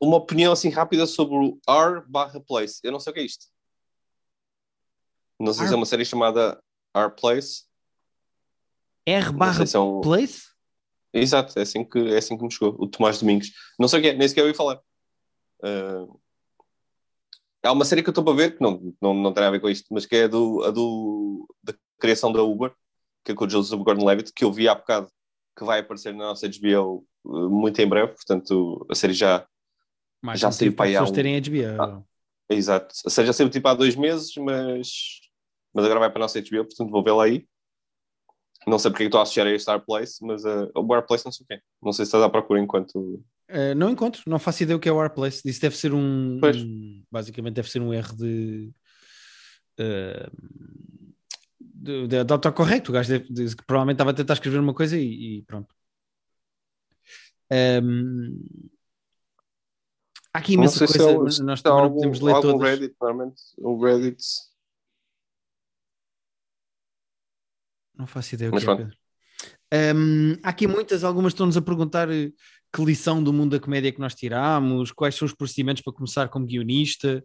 uma 0.00 0.16
opinião 0.16 0.52
assim 0.52 0.68
rápida 0.68 1.06
sobre 1.06 1.34
o 1.36 1.58
R 1.68 2.02
barra 2.06 2.40
Place. 2.40 2.80
Eu 2.82 2.92
não 2.92 3.00
sei 3.00 3.10
o 3.10 3.14
que 3.14 3.20
é 3.20 3.24
isto. 3.24 3.46
Não 5.38 5.52
sei 5.52 5.64
se 5.64 5.70
R- 5.70 5.74
é 5.74 5.76
uma 5.76 5.86
série 5.86 6.04
chamada 6.04 6.62
R 6.94 7.10
Place. 7.10 7.64
R 9.06 9.32
barra 9.32 9.66
se 9.66 9.76
é 9.76 9.80
um... 9.80 10.00
place? 10.00 10.50
Exato, 11.12 11.58
é 11.58 11.62
assim, 11.62 11.84
que, 11.84 11.98
é 11.98 12.18
assim 12.18 12.36
que 12.36 12.44
me 12.44 12.52
chegou. 12.52 12.76
O 12.78 12.86
Tomás 12.86 13.18
Domingos. 13.18 13.50
Não 13.78 13.88
sei 13.88 13.98
o 13.98 14.02
que 14.02 14.08
é, 14.08 14.14
nem 14.14 14.28
sequer 14.28 14.42
ouvi 14.42 14.54
falar. 14.54 14.80
Ah, 15.62 16.06
há 17.64 17.72
uma 17.72 17.84
série 17.84 18.02
que 18.02 18.08
eu 18.08 18.12
estou 18.12 18.24
para 18.24 18.34
ver, 18.34 18.56
que 18.56 18.62
não, 18.62 18.94
não, 19.00 19.14
não 19.14 19.32
tem 19.32 19.44
a 19.44 19.50
ver 19.50 19.60
com 19.60 19.68
isto, 19.68 19.86
mas 19.92 20.06
que 20.06 20.16
é 20.16 20.28
do, 20.28 20.62
a 20.64 20.70
do, 20.70 21.46
da 21.62 21.74
criação 21.98 22.32
da 22.32 22.42
Uber, 22.42 22.72
que 23.24 23.32
é 23.32 23.34
com 23.34 23.44
o 23.44 23.50
Joseph 23.50 23.80
Gordon-Levitt, 23.80 24.32
que 24.32 24.44
eu 24.44 24.52
vi 24.52 24.68
há 24.68 24.74
bocado, 24.74 25.10
que 25.56 25.64
vai 25.64 25.80
aparecer 25.80 26.12
na 26.14 26.28
nossa 26.28 26.48
HBO 26.48 27.04
uh, 27.24 27.50
muito 27.50 27.80
em 27.80 27.88
breve, 27.88 28.12
portanto 28.12 28.86
a 28.90 28.94
série 28.94 29.12
já, 29.12 29.46
Mais 30.22 30.38
Já 30.40 30.50
saiu 30.52 30.72
para 30.74 30.86
aí 30.86 30.96
há 30.96 31.02
um- 31.02 31.12
terem 31.12 31.36
HBO. 31.40 31.80
Ah. 31.82 32.02
exato, 32.50 32.94
a 33.06 33.10
série 33.10 33.26
já 33.26 33.32
saiu 33.32 33.48
tipo 33.48 33.66
há 33.68 33.74
dois 33.74 33.96
meses, 33.96 34.34
mas, 34.36 35.20
mas 35.72 35.84
agora 35.84 36.00
vai 36.00 36.10
para 36.10 36.18
a 36.20 36.24
nossa 36.24 36.38
HBO, 36.38 36.64
portanto 36.64 36.90
vou 36.90 37.02
vê-la 37.02 37.24
aí. 37.24 37.46
Não 38.66 38.78
sei 38.78 38.90
porque 38.90 39.04
é 39.04 39.06
estou 39.06 39.20
a 39.20 39.22
associar 39.22 39.46
a 39.46 39.50
este 39.50 39.62
Star 39.62 39.82
Place, 39.84 40.22
mas 40.22 40.44
uh, 40.44 40.70
o 40.74 40.82
Bar 40.82 41.06
Place 41.06 41.24
não 41.24 41.32
sei 41.32 41.44
o 41.44 41.46
quê. 41.46 41.62
Não 41.82 41.92
sei 41.92 42.04
se 42.04 42.08
estás 42.10 42.22
à 42.22 42.28
procura 42.28 42.60
enquanto. 42.60 42.94
Uh, 43.50 43.74
não 43.74 43.88
encontro, 43.88 44.22
não 44.26 44.38
faço 44.38 44.62
ideia 44.62 44.76
o 44.76 44.80
que 44.80 44.88
é 44.88 44.92
o 44.92 45.02
R-Place. 45.02 45.40
Isso 45.48 45.60
deve 45.62 45.76
ser 45.76 45.94
um, 45.94 46.38
um- 46.44 47.02
Basicamente, 47.10 47.54
deve 47.54 47.70
ser 47.70 47.80
um 47.80 47.92
erro 47.94 48.14
de. 48.14 48.70
uh, 49.80 50.30
de, 51.58 52.06
de, 52.06 52.32
autocorrecto. 52.32 52.90
O 52.90 52.94
gajo 52.94 53.08
deve- 53.08 53.32
de- 53.32 53.56
que 53.56 53.64
provavelmente 53.64 53.94
estava 53.94 54.10
a 54.10 54.14
tentar 54.14 54.34
escrever 54.34 54.60
uma 54.60 54.74
coisa 54.74 54.96
e, 54.98 55.38
e 55.38 55.42
pronto. 55.44 55.74
Um, 57.50 58.44
há 60.32 60.38
aqui 60.38 60.54
imensa 60.54 60.86
coisa, 60.86 61.02
é 61.10 61.16
o- 61.16 61.24
nós 61.44 61.62
também 61.62 61.80
algum, 61.80 61.94
podemos 61.96 62.20
ler 62.20 62.34
algum 62.34 62.52
todas. 62.52 62.68
Reddit, 62.68 62.96
normalmente 63.00 63.42
o 63.58 63.84
Reddit. 63.84 64.24
Não 67.94 68.06
faço 68.06 68.34
ideia 68.34 68.50
o 68.50 68.54
Mas 68.54 68.64
que 68.64 68.70
é. 68.70 68.76
Pedro. 68.76 68.96
Hum, 69.72 70.32
há 70.42 70.48
aqui 70.50 70.66
muitas, 70.66 71.04
algumas 71.04 71.32
estão-nos 71.32 71.56
a 71.56 71.62
perguntar 71.62 72.10
eh, 72.10 72.32
que 72.72 72.84
lição 72.84 73.22
do 73.22 73.32
mundo 73.32 73.50
da 73.52 73.60
comédia 73.60 73.90
que 73.90 73.98
nós 74.00 74.14
tiramos, 74.14 74.92
quais 74.92 75.14
são 75.16 75.26
os 75.26 75.34
procedimentos 75.34 75.82
para 75.82 75.92
começar 75.92 76.28
como 76.28 76.46
guionista, 76.46 77.24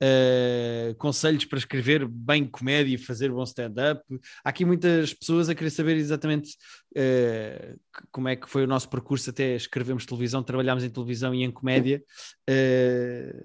eh, 0.00 0.94
conselhos 0.98 1.44
para 1.44 1.58
escrever 1.58 2.08
bem 2.08 2.46
comédia 2.46 2.94
e 2.94 2.98
fazer 2.98 3.30
bom 3.30 3.42
stand-up. 3.42 4.02
Há 4.42 4.48
aqui 4.48 4.64
muitas 4.64 5.12
pessoas 5.12 5.48
a 5.50 5.54
querer 5.54 5.70
saber 5.70 5.96
exatamente 5.96 6.48
c- 6.50 7.76
como 8.10 8.28
é 8.28 8.36
que 8.36 8.48
foi 8.48 8.64
o 8.64 8.66
nosso 8.66 8.88
percurso 8.88 9.28
até 9.30 9.54
escrevemos 9.56 10.06
televisão, 10.06 10.42
trabalhámos 10.42 10.82
em 10.82 10.88
televisão 10.90 11.34
e 11.34 11.42
em 11.44 11.50
comédia. 11.50 12.02
Eh, 12.48 13.44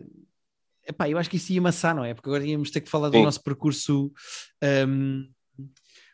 epá, 0.87 1.09
eu 1.09 1.17
acho 1.17 1.29
que 1.29 1.35
isso 1.37 1.51
ia 1.51 1.59
amassar, 1.59 1.93
não 1.95 2.05
é? 2.05 2.13
Porque 2.13 2.29
agora 2.29 2.45
íamos 2.45 2.71
ter 2.71 2.79
que 2.81 2.89
falar 2.89 3.09
do 3.09 3.17
Sim. 3.17 3.23
nosso 3.23 3.43
percurso. 3.43 4.11
hum, 4.87 5.29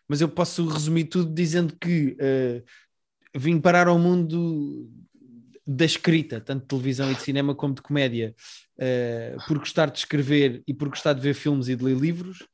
mas 0.10 0.22
eu 0.22 0.30
posso 0.30 0.66
resumir 0.68 1.06
tudo 1.06 1.32
dizendo 1.34 1.76
que 1.80 2.16
eh, 2.20 2.64
vim 3.36 3.60
parar 3.60 3.88
ao 3.88 4.00
mundo 4.00 4.90
da 5.68 5.84
escrita, 5.84 6.40
tanto 6.40 6.62
de 6.62 6.68
televisão 6.70 7.12
e 7.12 7.16
de 7.16 7.22
cinema 7.22 7.54
como 7.54 7.74
de 7.74 7.82
comédia, 7.82 8.34
eh, 8.80 9.36
por 9.46 9.60
gostar 9.60 9.92
de 9.92 9.98
escrever 10.00 10.64
e 10.66 10.74
por 10.74 10.88
gostar 10.88 11.12
de 11.12 11.20
ver 11.20 11.34
filmes 11.34 11.68
e 11.68 11.76
de 11.76 11.84
ler 11.84 11.98
livros. 11.98 12.48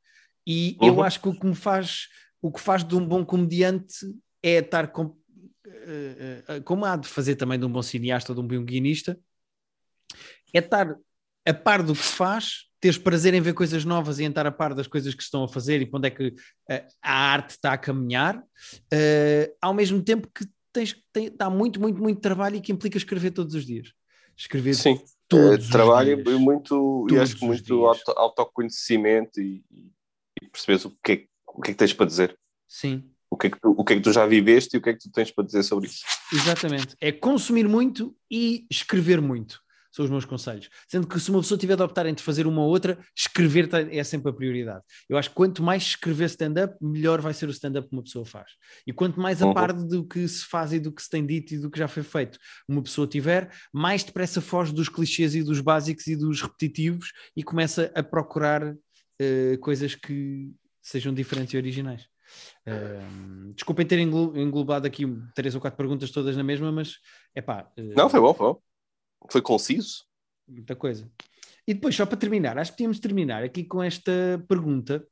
E 0.44 0.76
eu 0.80 0.94
Uhum. 0.94 1.02
acho 1.04 1.20
que 1.20 1.28
o 1.28 1.38
que 1.38 1.46
me 1.46 1.54
faz, 1.54 2.08
o 2.42 2.50
que 2.50 2.60
faz 2.60 2.82
de 2.82 2.96
um 2.96 3.06
bom 3.06 3.24
comediante 3.24 3.94
é 4.42 4.58
estar 4.58 4.88
com, 4.88 5.16
eh, 5.64 6.42
eh, 6.48 6.60
como 6.60 6.84
há 6.84 6.96
de 6.96 7.06
fazer 7.06 7.36
também 7.36 7.56
de 7.56 7.64
um 7.64 7.70
bom 7.70 7.82
cineasta 7.82 8.32
ou 8.32 8.34
de 8.36 8.40
um 8.42 8.48
bom 8.48 8.64
guionista, 8.64 9.16
é 10.52 10.58
estar 10.58 10.96
a 11.46 11.54
par 11.54 11.84
do 11.84 11.94
que 11.94 12.04
se 12.04 12.12
faz, 12.14 12.64
teres 12.80 12.98
prazer 12.98 13.32
em 13.32 13.40
ver 13.40 13.54
coisas 13.54 13.84
novas 13.84 14.18
e 14.18 14.24
em 14.24 14.28
estar 14.28 14.44
a 14.46 14.50
par 14.52 14.74
das 14.74 14.88
coisas 14.88 15.14
que 15.14 15.22
estão 15.22 15.44
a 15.44 15.48
fazer 15.48 15.80
e 15.80 15.86
para 15.86 15.98
onde 15.98 16.08
é 16.08 16.10
que 16.10 16.34
a 17.02 17.12
arte 17.12 17.50
está 17.50 17.72
a 17.72 17.78
caminhar, 17.78 18.42
ao 19.60 19.74
mesmo 19.74 20.02
tempo 20.02 20.28
que 20.34 20.46
tens, 20.74 20.94
tem, 21.12 21.30
dá 21.34 21.48
muito, 21.48 21.80
muito, 21.80 22.00
muito 22.02 22.20
trabalho 22.20 22.56
e 22.56 22.60
que 22.60 22.72
implica 22.72 22.98
escrever 22.98 23.30
todos 23.30 23.54
os 23.54 23.64
dias. 23.64 23.92
Escrever 24.36 24.74
Sim. 24.74 25.00
Todos 25.26 25.68
Uh, 25.68 25.72
trabalho 25.72 26.18
os 26.18 26.24
dias. 26.24 26.38
muito, 26.38 27.06
e 27.10 27.18
acho 27.18 27.36
que 27.36 27.44
muito 27.46 27.86
auto, 27.86 28.10
autoconhecimento 28.14 29.40
e, 29.40 29.64
e 30.42 30.48
percebes 30.50 30.84
o 30.84 30.90
que, 31.02 31.12
é, 31.12 31.16
que- 31.16 31.28
o 31.48 31.62
que 31.62 31.70
é 31.70 31.72
que 31.72 31.78
tens 31.78 31.94
para 31.94 32.04
dizer. 32.06 32.38
Sim, 32.68 33.04
O 33.30 33.36
que, 33.38 33.46
é 33.46 33.50
que 33.50 33.58
tu, 33.58 33.70
o 33.76 33.82
que 33.84 33.92
é 33.94 33.96
que 33.96 34.02
tu 34.02 34.12
já 34.12 34.26
viveste 34.26 34.76
e 34.76 34.78
o 34.78 34.82
que 34.82 34.90
é 34.90 34.92
que 34.92 34.98
tu 35.00 35.10
tens 35.10 35.30
para 35.30 35.44
dizer 35.44 35.62
sobre 35.62 35.86
isso. 35.86 36.04
exatamente. 36.32 36.94
É 37.00 37.10
consumir 37.10 37.66
muito 37.66 38.14
e 38.30 38.66
escrever 38.70 39.20
muito. 39.20 39.60
São 39.94 40.04
os 40.04 40.10
meus 40.10 40.24
conselhos. 40.24 40.68
Sendo 40.88 41.06
que 41.06 41.20
se 41.20 41.30
uma 41.30 41.38
pessoa 41.40 41.56
tiver 41.56 41.76
de 41.76 41.82
optar 41.84 42.04
entre 42.06 42.24
fazer 42.24 42.48
uma 42.48 42.62
ou 42.62 42.68
outra, 42.68 42.98
escrever 43.16 43.68
é 43.92 44.02
sempre 44.02 44.28
a 44.28 44.32
prioridade. 44.34 44.82
Eu 45.08 45.16
acho 45.16 45.28
que 45.28 45.36
quanto 45.36 45.62
mais 45.62 45.84
escrever 45.84 46.24
stand-up, 46.24 46.74
melhor 46.80 47.20
vai 47.20 47.32
ser 47.32 47.46
o 47.46 47.52
stand-up 47.52 47.88
que 47.88 47.94
uma 47.94 48.02
pessoa 48.02 48.24
faz. 48.26 48.50
E 48.84 48.92
quanto 48.92 49.20
mais 49.20 49.40
a 49.40 49.46
Uhum. 49.46 49.54
par 49.54 49.72
do 49.72 50.04
que 50.04 50.26
se 50.26 50.44
faz 50.46 50.72
e 50.72 50.80
do 50.80 50.90
que 50.90 51.00
se 51.00 51.08
tem 51.08 51.24
dito 51.24 51.54
e 51.54 51.58
do 51.58 51.70
que 51.70 51.78
já 51.78 51.86
foi 51.86 52.02
feito 52.02 52.40
uma 52.68 52.82
pessoa 52.82 53.06
tiver, 53.06 53.48
mais 53.72 54.02
depressa 54.02 54.40
foge 54.40 54.72
dos 54.74 54.88
clichês 54.88 55.36
e 55.36 55.44
dos 55.44 55.60
básicos 55.60 56.08
e 56.08 56.16
dos 56.16 56.42
repetitivos 56.42 57.12
e 57.36 57.44
começa 57.44 57.92
a 57.94 58.02
procurar 58.02 58.74
eh, 59.20 59.56
coisas 59.60 59.94
que 59.94 60.50
sejam 60.82 61.14
diferentes 61.14 61.54
e 61.54 61.56
originais. 61.56 62.08
Ahm, 62.66 63.52
desculpem 63.54 63.86
ter 63.86 63.98
englo- 64.00 64.36
englobado 64.36 64.86
aqui 64.88 65.04
três 65.36 65.54
ou 65.54 65.60
quatro 65.60 65.76
perguntas 65.76 66.10
todas 66.10 66.36
na 66.36 66.42
mesma, 66.42 66.72
mas 66.72 66.96
é 67.32 67.40
pá, 67.40 67.70
Não, 67.76 68.10
foi 68.10 68.20
bom, 68.20 68.34
foi 68.34 68.46
bom. 68.54 68.60
Foi 69.30 69.40
conciso. 69.42 70.04
muita 70.46 70.76
coisa. 70.76 71.10
E 71.66 71.72
depois, 71.74 71.94
só 71.94 72.04
para 72.04 72.16
terminar, 72.18 72.58
acho 72.58 72.70
que 72.72 72.76
podíamos 72.76 72.98
terminar 73.00 73.42
aqui 73.42 73.64
com 73.64 73.82
esta 73.82 74.12
pergunta, 74.48 75.06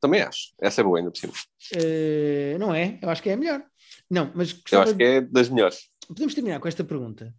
Também 0.00 0.20
acho. 0.22 0.52
Essa 0.60 0.80
é 0.80 0.84
boa 0.84 0.98
ainda 0.98 1.10
por 1.10 1.18
cima. 1.18 1.32
Eh, 1.74 2.56
não 2.60 2.72
é? 2.74 2.98
Eu 3.02 3.10
acho 3.10 3.20
que 3.22 3.30
é 3.30 3.32
a 3.32 3.36
melhor. 3.36 3.64
Não, 4.08 4.30
mas 4.34 4.50
Eu 4.52 4.56
gostava 4.60 4.82
acho 4.84 4.96
que 4.96 5.02
é 5.02 5.20
das 5.20 5.48
melhores. 5.48 5.90
podemos 6.06 6.34
terminar 6.34 6.60
com 6.60 6.68
esta 6.68 6.84
pergunta 6.84 7.34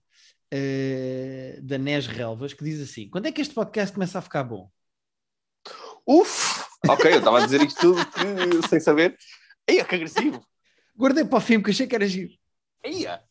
eh, 0.51 1.59
da 1.61 1.77
Nes 1.77 2.07
Relvas, 2.07 2.53
que 2.53 2.63
diz 2.63 2.81
assim: 2.81 3.07
quando 3.09 3.27
é 3.27 3.31
que 3.31 3.39
este 3.41 3.53
podcast 3.53 3.93
começa 3.93 4.19
a 4.19 4.21
ficar 4.21 4.43
bom? 4.43 4.69
Uf! 6.05 6.63
Ok, 6.87 7.11
eu 7.13 7.19
estava 7.19 7.41
a 7.41 7.45
dizer 7.45 7.61
isto 7.61 7.79
tudo 7.79 8.05
que- 8.05 8.67
sem 8.67 8.79
saber. 8.79 9.15
Eia, 9.67 9.85
que 9.85 9.95
agressivo! 9.95 10.43
Guardei 10.97 11.23
para 11.23 11.37
o 11.37 11.41
filme 11.41 11.63
que 11.63 11.69
achei 11.71 11.85
que 11.87 11.95
era 11.95 12.07
giro. 12.07 12.33
Eia! 12.83 13.21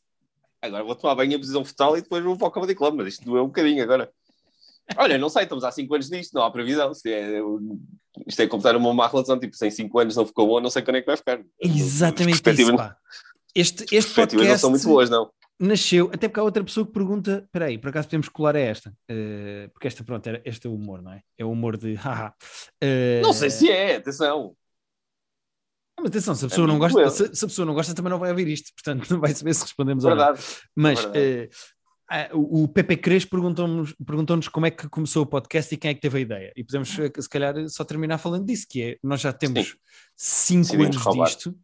Agora 0.60 0.84
vou 0.84 0.94
tomar 0.94 1.14
banho 1.14 1.34
em 1.34 1.38
posição 1.38 1.64
fetal 1.64 1.96
e 1.96 2.02
depois 2.02 2.22
vou 2.22 2.36
para 2.36 2.48
o 2.48 2.50
Comedy 2.50 2.74
Club, 2.74 2.94
mas 2.96 3.08
isto 3.08 3.24
doeu 3.24 3.44
um 3.44 3.48
bocadinho 3.48 3.82
agora. 3.82 4.10
Olha, 4.96 5.18
não 5.18 5.28
sei, 5.28 5.42
estamos 5.42 5.64
há 5.64 5.70
5 5.70 5.94
anos 5.94 6.10
nisto, 6.10 6.32
não 6.34 6.42
há 6.42 6.50
previsão. 6.50 6.94
Se 6.94 7.12
é, 7.12 7.40
isto 8.26 8.40
é 8.40 8.46
completar 8.46 8.76
uma 8.76 8.92
má 8.94 9.06
relação, 9.06 9.38
tipo, 9.38 9.54
se 9.54 9.66
em 9.66 9.70
5 9.70 9.98
anos 9.98 10.16
não 10.16 10.26
ficou 10.26 10.46
bom, 10.46 10.60
não 10.60 10.70
sei 10.70 10.82
quando 10.82 10.96
é 10.96 11.00
que 11.00 11.06
vai 11.06 11.16
ficar. 11.16 11.40
Exatamente 11.60 12.50
isso, 12.50 12.76
pá. 12.76 12.96
Este, 13.54 13.84
as 13.84 13.92
este 13.92 14.14
podcast 14.14 14.48
não 14.48 14.58
são 14.58 14.70
muito 14.70 14.86
boas, 14.86 15.10
não. 15.10 15.30
nasceu, 15.58 16.10
até 16.12 16.28
porque 16.28 16.40
há 16.40 16.42
outra 16.42 16.64
pessoa 16.64 16.86
que 16.86 16.92
pergunta: 16.92 17.42
espera 17.44 17.66
aí, 17.66 17.78
por 17.78 17.90
acaso 17.90 18.08
podemos 18.08 18.28
colar 18.28 18.56
a 18.56 18.60
esta? 18.60 18.92
Eh, 19.08 19.68
porque 19.72 19.88
esta, 19.88 20.02
pronto, 20.04 20.26
era, 20.26 20.40
este 20.44 20.66
é 20.66 20.70
o 20.70 20.74
humor, 20.74 21.02
não 21.02 21.12
é? 21.12 21.20
É 21.36 21.44
o 21.44 21.50
humor 21.50 21.76
de 21.76 21.94
haha. 21.96 22.32
Eh, 22.80 23.20
Não 23.22 23.32
sei 23.32 23.50
se 23.50 23.70
é, 23.70 23.96
atenção. 23.96 24.54
Mas 25.98 26.06
atenção, 26.10 26.34
se 26.34 26.44
a 26.44 26.48
pessoa, 26.48 26.66
não 26.66 26.76
Amigo 26.76 26.94
gosta, 27.00 27.26
se, 27.28 27.34
se 27.36 27.44
a 27.44 27.48
pessoa 27.48 27.66
não 27.66 27.74
gosta, 27.74 27.94
também 27.94 28.10
não 28.10 28.18
vai 28.18 28.30
ouvir 28.30 28.48
isto, 28.48 28.72
portanto 28.74 29.08
não 29.10 29.20
vai 29.20 29.34
saber 29.34 29.54
se 29.54 29.62
respondemos 29.62 30.04
ou 30.04 30.10
não. 30.10 30.16
Verdade. 30.16 30.42
Mas 30.76 31.00
Verdade. 31.00 31.18
eh, 31.18 31.48
ah, 32.10 32.28
o 32.32 32.66
Pepe 32.68 32.96
Cres 32.96 33.24
perguntou-nos 33.24 33.92
perguntou 34.06 34.38
como 34.52 34.66
é 34.66 34.70
que 34.70 34.88
começou 34.88 35.22
o 35.24 35.26
podcast 35.26 35.74
e 35.74 35.76
quem 35.76 35.90
é 35.90 35.94
que 35.94 36.00
teve 36.00 36.18
a 36.18 36.20
ideia. 36.20 36.52
E 36.56 36.64
podemos, 36.64 36.96
eh, 36.98 37.10
se 37.20 37.28
calhar, 37.28 37.54
só 37.68 37.84
terminar 37.84 38.18
falando 38.18 38.46
disso, 38.46 38.66
que 38.68 38.82
é, 38.82 38.98
nós 39.02 39.20
já 39.20 39.32
temos 39.32 39.76
cinco 40.16 40.62
Decidimos 40.62 40.86
anos 40.96 41.02
roubar. 41.04 41.26
disto. 41.26 41.54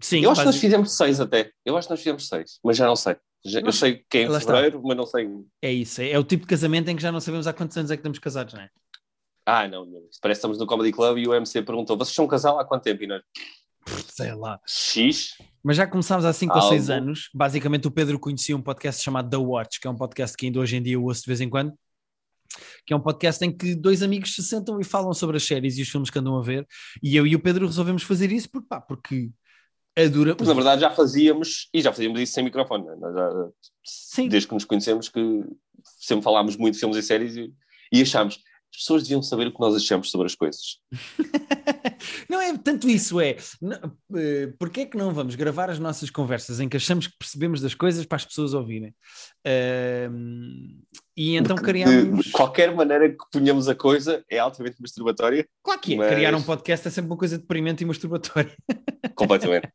Sim, 0.00 0.22
Eu 0.24 0.30
acho 0.32 0.40
que 0.40 0.46
nós 0.46 0.56
fizemos 0.56 0.96
6 0.96 1.20
até. 1.20 1.52
Eu 1.64 1.76
acho 1.76 1.86
que 1.88 1.92
nós 1.92 2.00
fizemos 2.00 2.26
6, 2.28 2.58
mas 2.64 2.76
já 2.76 2.86
não 2.86 2.96
sei. 2.96 3.16
Já- 3.46 3.60
Eu 3.60 3.72
sei 3.72 4.04
que 4.10 4.18
é 4.18 4.22
em 4.22 4.28
Lá 4.28 4.38
está. 4.38 4.52
fevereiro, 4.52 4.82
mas 4.84 4.96
não 4.96 5.06
sei. 5.06 5.28
é 5.62 5.72
isso, 5.72 6.00
é, 6.00 6.10
é 6.10 6.18
o 6.18 6.24
tipo 6.24 6.42
de 6.42 6.48
casamento 6.48 6.88
em 6.88 6.96
que 6.96 7.02
já 7.02 7.12
não 7.12 7.20
sabemos 7.20 7.46
há 7.46 7.52
quantos 7.52 7.76
anos 7.76 7.90
é 7.90 7.96
que 7.96 8.00
estamos 8.00 8.18
casados, 8.18 8.54
não 8.54 8.60
é? 8.62 8.68
Ah, 9.46 9.68
não, 9.68 9.84
não. 9.84 10.00
Parece 10.00 10.38
que 10.40 10.46
estamos 10.46 10.58
no 10.58 10.66
Comedy 10.66 10.90
Club 10.90 11.18
e 11.18 11.28
o 11.28 11.34
MC 11.34 11.62
perguntou: 11.62 11.96
vocês 11.96 12.14
são 12.14 12.24
um 12.24 12.28
casal 12.28 12.58
há 12.58 12.64
quanto 12.64 12.82
tempo? 12.82 13.02
E 13.04 13.06
nós, 13.06 13.22
Sei 14.08 14.34
lá. 14.34 14.60
X. 14.66 15.34
Mas 15.62 15.76
já 15.76 15.86
começámos 15.86 16.24
há 16.24 16.32
5 16.32 16.54
ou 16.54 16.62
6 16.62 16.90
Algo. 16.90 17.02
anos. 17.04 17.30
Basicamente, 17.34 17.86
o 17.86 17.90
Pedro 17.90 18.18
conhecia 18.18 18.56
um 18.56 18.62
podcast 18.62 19.02
chamado 19.02 19.30
The 19.30 19.36
Watch, 19.36 19.80
que 19.80 19.86
é 19.86 19.90
um 19.90 19.96
podcast 19.96 20.36
que 20.36 20.46
ainda 20.46 20.60
hoje 20.60 20.76
em 20.76 20.82
dia 20.82 20.94
eu 20.94 21.04
ouço 21.04 21.22
de 21.22 21.26
vez 21.26 21.40
em 21.40 21.48
quando. 21.48 21.72
Que 22.86 22.92
é 22.92 22.96
um 22.96 23.00
podcast 23.00 23.44
em 23.44 23.50
que 23.56 23.74
dois 23.74 24.02
amigos 24.02 24.34
se 24.34 24.42
sentam 24.42 24.78
e 24.80 24.84
falam 24.84 25.12
sobre 25.12 25.36
as 25.38 25.42
séries 25.44 25.76
e 25.78 25.82
os 25.82 25.88
filmes 25.88 26.10
que 26.10 26.18
andam 26.18 26.36
a 26.38 26.42
ver. 26.42 26.66
E 27.02 27.16
eu 27.16 27.26
e 27.26 27.34
o 27.34 27.40
Pedro 27.40 27.66
resolvemos 27.66 28.02
fazer 28.02 28.30
isso 28.30 28.48
porque, 28.50 28.68
pá, 28.68 28.80
porque 28.80 29.30
adora. 29.96 30.36
Porque 30.36 30.48
na 30.48 30.54
verdade 30.54 30.80
já 30.82 30.90
fazíamos, 30.90 31.68
e 31.72 31.80
já 31.80 31.90
fazíamos 31.92 32.20
isso 32.20 32.32
sem 32.32 32.44
microfone. 32.44 32.84
né? 32.84 32.96
Já- 33.14 34.28
desde 34.28 34.46
que 34.48 34.54
nos 34.54 34.64
conhecemos, 34.64 35.08
que 35.08 35.44
sempre 35.98 36.22
falámos 36.22 36.56
muito 36.56 36.74
de 36.74 36.80
filmes 36.80 36.96
e 36.96 37.02
séries 37.02 37.36
e, 37.36 37.52
e 37.92 38.02
achámos 38.02 38.38
pessoas 38.76 39.02
deviam 39.02 39.22
saber 39.22 39.46
o 39.46 39.52
que 39.52 39.60
nós 39.60 39.74
achamos 39.74 40.10
sobre 40.10 40.26
as 40.26 40.34
coisas. 40.34 40.78
não 42.28 42.40
é 42.40 42.56
tanto 42.58 42.88
isso, 42.88 43.20
é 43.20 43.36
eh, 44.16 44.52
porque 44.58 44.80
é 44.80 44.86
que 44.86 44.96
não 44.96 45.12
vamos 45.12 45.34
gravar 45.34 45.70
as 45.70 45.78
nossas 45.78 46.10
conversas 46.10 46.60
em 46.60 46.68
que 46.68 46.76
achamos 46.76 47.06
que 47.06 47.18
percebemos 47.18 47.60
das 47.60 47.74
coisas 47.74 48.04
para 48.04 48.16
as 48.16 48.24
pessoas 48.24 48.54
ouvirem? 48.54 48.94
Ahm, 49.46 50.82
e 51.16 51.36
então 51.36 51.56
De- 51.56 51.62
criámos. 51.62 52.26
De 52.26 52.32
qualquer 52.32 52.74
maneira 52.74 53.08
que 53.08 53.16
ponhamos 53.32 53.68
a 53.68 53.74
coisa, 53.74 54.24
é 54.28 54.38
altamente 54.38 54.80
masturbatória, 54.80 55.46
Claro 55.62 55.80
que 55.80 55.94
é, 55.94 55.96
mas- 55.96 56.14
criar 56.14 56.34
um 56.34 56.42
podcast 56.42 56.88
é 56.88 56.90
sempre 56.90 57.10
uma 57.10 57.16
coisa 57.16 57.38
deprimente 57.38 57.82
e 57.82 57.86
masturbatória. 57.86 58.52
completamente. 59.14 59.68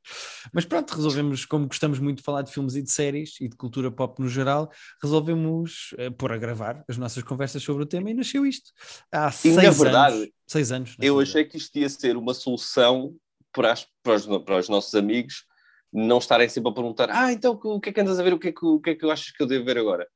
Mas 0.54 0.66
pronto, 0.66 0.92
resolvemos, 0.94 1.46
como 1.46 1.68
gostamos 1.68 2.00
muito 2.00 2.18
de 2.18 2.24
falar 2.24 2.42
de 2.42 2.52
filmes 2.52 2.76
e 2.76 2.82
de 2.82 2.92
séries 2.92 3.40
e 3.40 3.48
de 3.48 3.56
cultura 3.56 3.90
pop 3.90 4.22
no 4.22 4.28
geral, 4.28 4.70
resolvemos 5.02 5.94
eh, 5.98 6.10
pôr 6.10 6.32
a 6.34 6.38
gravar 6.38 6.84
as 6.90 6.98
nossas 6.98 7.24
conversas 7.24 7.64
sobre 7.64 7.84
o 7.84 7.86
tema 7.86 8.10
e 8.10 8.14
nasceu 8.14 8.46
isto. 8.46 8.72
Há 9.12 9.30
E, 9.30 9.32
seis 9.32 9.56
na 9.56 9.62
anos. 9.64 9.78
verdade, 9.78 10.34
Seis 10.48 10.72
anos. 10.72 10.96
Eu 11.00 11.14
realidade. 11.16 11.30
achei 11.30 11.46
que 11.46 11.58
isto 11.58 11.76
ia 11.78 11.88
ser 11.90 12.18
uma 12.18 12.34
solução 12.34 13.14
para, 13.54 13.72
as- 13.72 13.88
para 14.04 14.14
os, 14.16 14.26
para 14.44 14.58
os 14.58 14.68
nossos 14.70 14.94
amigos 14.96 15.46
não 15.94 16.18
estarem 16.18 16.50
sempre 16.50 16.70
a 16.72 16.74
perguntar: 16.74 17.10
Ah, 17.12 17.32
então 17.32 17.60
o 17.64 17.80
que 17.80 17.90
é 17.90 17.94
que 17.94 18.02
andas 18.02 18.20
a 18.20 18.24
ver? 18.24 18.34
O 18.34 18.40
que 18.40 18.50
é 18.50 18.52
que, 18.52 18.66
o 18.66 18.80
que, 18.80 18.90
é 18.92 18.96
que 18.96 19.06
achas 19.10 19.32
que 19.32 19.42
eu 19.42 19.48
devo 19.48 19.64
ver 19.66 19.78
agora? 19.78 20.08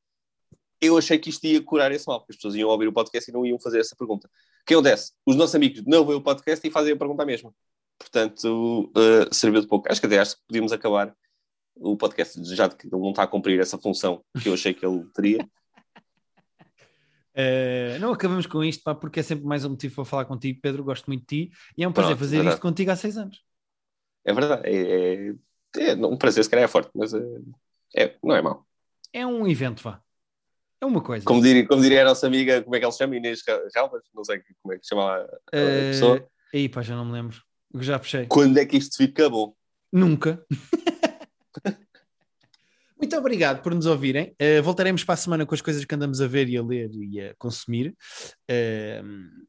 Eu 0.84 0.98
achei 0.98 1.18
que 1.18 1.30
isto 1.30 1.46
ia 1.46 1.62
curar 1.62 1.92
esse 1.92 2.06
mal, 2.08 2.20
porque 2.20 2.34
as 2.34 2.36
pessoas 2.36 2.56
iam 2.56 2.70
ouvir 2.70 2.88
o 2.88 2.94
podcast 2.94 3.30
e 3.30 3.34
não 3.34 3.46
iam 3.46 3.60
fazer 3.60 3.80
essa 3.80 3.96
pergunta. 3.96 4.28
O 4.28 4.66
que 4.66 4.74
acontece? 4.74 5.14
Os 5.26 5.36
nossos 5.36 5.56
amigos 5.56 5.84
não 5.86 6.06
veem 6.06 6.18
o 6.18 6.22
podcast 6.22 6.68
e 6.68 6.72
fazem 6.72 6.94
a 6.94 6.98
pergunta 6.98 7.26
mesmo. 7.26 7.56
Portanto, 7.98 8.92
uh, 8.96 9.34
serviu 9.34 9.62
de 9.62 9.68
pouco. 9.68 9.90
Acho 9.90 10.02
que 10.02 10.08
até 10.08 10.20
acho 10.20 10.36
que 10.36 10.42
podíamos 10.48 10.74
acabar 10.74 11.16
o 11.76 11.96
podcast, 11.96 12.44
já 12.54 12.70
que 12.70 12.88
ele 12.88 13.02
não 13.02 13.12
está 13.12 13.24
a 13.24 13.28
cumprir 13.28 13.60
essa 13.60 13.78
função 13.78 14.24
que 14.42 14.50
eu 14.50 14.54
achei 14.54 14.74
que 14.74 14.86
ele 14.86 15.06
teria. 15.14 15.48
Eh, 17.36 17.98
não 18.00 18.14
acabamos 18.14 18.46
com 18.46 18.64
isto, 18.64 18.84
pá, 18.84 18.94
porque 18.94 19.20
é 19.20 19.24
sempre 19.24 19.46
mais 19.46 19.66
um 19.66 19.70
motivo 19.70 19.96
para 19.96 20.06
falar 20.06 20.26
contigo, 20.26 20.60
Pedro. 20.62 20.84
Gosto 20.84 21.08
muito 21.08 21.22
de 21.22 21.48
ti 21.48 21.52
e 21.78 21.84
é 21.84 21.88
um 21.88 21.92
prazer 21.92 22.12
Pronto, 22.12 22.20
fazer 22.20 22.36
verdade. 22.38 22.56
isto 22.56 22.62
contigo 22.62 22.92
há 22.92 22.96
seis 22.96 23.18
anos. 23.18 23.44
É 24.24 24.34
verdade. 24.34 24.68
É, 24.68 25.30
é, 25.78 25.90
é, 25.92 25.96
um 25.96 26.18
prazer, 26.18 26.44
se 26.44 26.50
calhar 26.50 26.66
é 26.66 26.68
forte, 26.68 26.92
mas 26.94 27.14
uh, 27.14 27.44
é, 27.96 28.16
não 28.24 28.36
é 28.36 28.42
mau. 28.42 28.66
É 29.12 29.26
um 29.26 29.48
evento, 29.48 29.82
vá. 29.82 30.03
É 30.84 30.86
uma 30.86 31.02
coisa. 31.02 31.24
Como 31.26 31.42
diria, 31.42 31.66
como 31.66 31.82
diria 31.82 32.02
a 32.02 32.06
nossa 32.06 32.28
amiga, 32.28 32.62
como 32.62 32.76
é 32.76 32.80
que 32.80 32.84
ela 32.84 32.92
se 32.92 32.98
chama? 32.98 33.16
Inês 33.16 33.42
Ra- 33.48 33.62
Ralvas? 33.74 34.02
Não 34.14 34.22
sei 34.26 34.42
como 34.62 34.74
é 34.74 34.78
que 34.78 34.84
se 34.84 34.90
chama 34.90 35.14
a, 35.14 35.22
a 35.22 35.28
Eh, 35.54 35.86
pessoa. 35.92 36.28
Aí, 36.54 36.68
pá, 36.68 36.82
já 36.82 36.94
não 36.94 37.06
me 37.06 37.14
lembro. 37.14 37.38
Já 37.80 37.98
fechei. 38.00 38.26
Quando 38.26 38.58
é 38.58 38.66
que 38.66 38.76
isto 38.76 38.98
fica 38.98 39.30
bom? 39.30 39.56
Nunca. 39.94 40.46
Muito 43.00 43.18
obrigado 43.18 43.62
por 43.62 43.74
nos 43.74 43.86
ouvirem. 43.86 44.36
Uh, 44.42 44.62
voltaremos 44.62 45.04
para 45.06 45.14
a 45.14 45.18
semana 45.18 45.46
com 45.46 45.56
as 45.56 45.62
coisas 45.62 45.86
que 45.86 45.96
andamos 45.96 46.20
a 46.22 46.28
ver 46.28 46.50
e 46.50 46.58
a 46.58 46.62
ler 46.64 46.90
e 46.94 47.22
a 47.22 47.34
consumir. 47.36 47.96
Uh, 48.50 49.46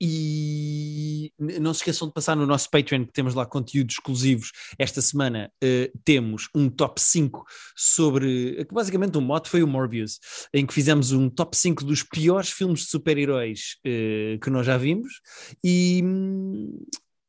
e 0.00 1.32
não 1.38 1.74
se 1.74 1.80
esqueçam 1.80 2.08
de 2.08 2.14
passar 2.14 2.34
no 2.34 2.46
nosso 2.46 2.70
Patreon, 2.70 3.04
que 3.04 3.12
temos 3.12 3.34
lá 3.34 3.44
conteúdos 3.44 3.96
exclusivos. 3.96 4.52
Esta 4.78 5.02
semana 5.02 5.52
uh, 5.62 5.98
temos 6.04 6.48
um 6.54 6.68
top 6.68 7.00
5 7.00 7.44
sobre. 7.76 8.64
que 8.64 8.74
basicamente 8.74 9.18
o 9.18 9.20
mote 9.20 9.50
foi 9.50 9.62
o 9.62 9.66
Morbius, 9.66 10.18
em 10.54 10.64
que 10.64 10.72
fizemos 10.72 11.12
um 11.12 11.28
top 11.28 11.56
5 11.56 11.84
dos 11.84 12.02
piores 12.02 12.50
filmes 12.50 12.80
de 12.80 12.86
super-heróis 12.86 13.76
uh, 13.86 14.38
que 14.40 14.50
nós 14.50 14.66
já 14.66 14.76
vimos. 14.76 15.20
E. 15.64 16.02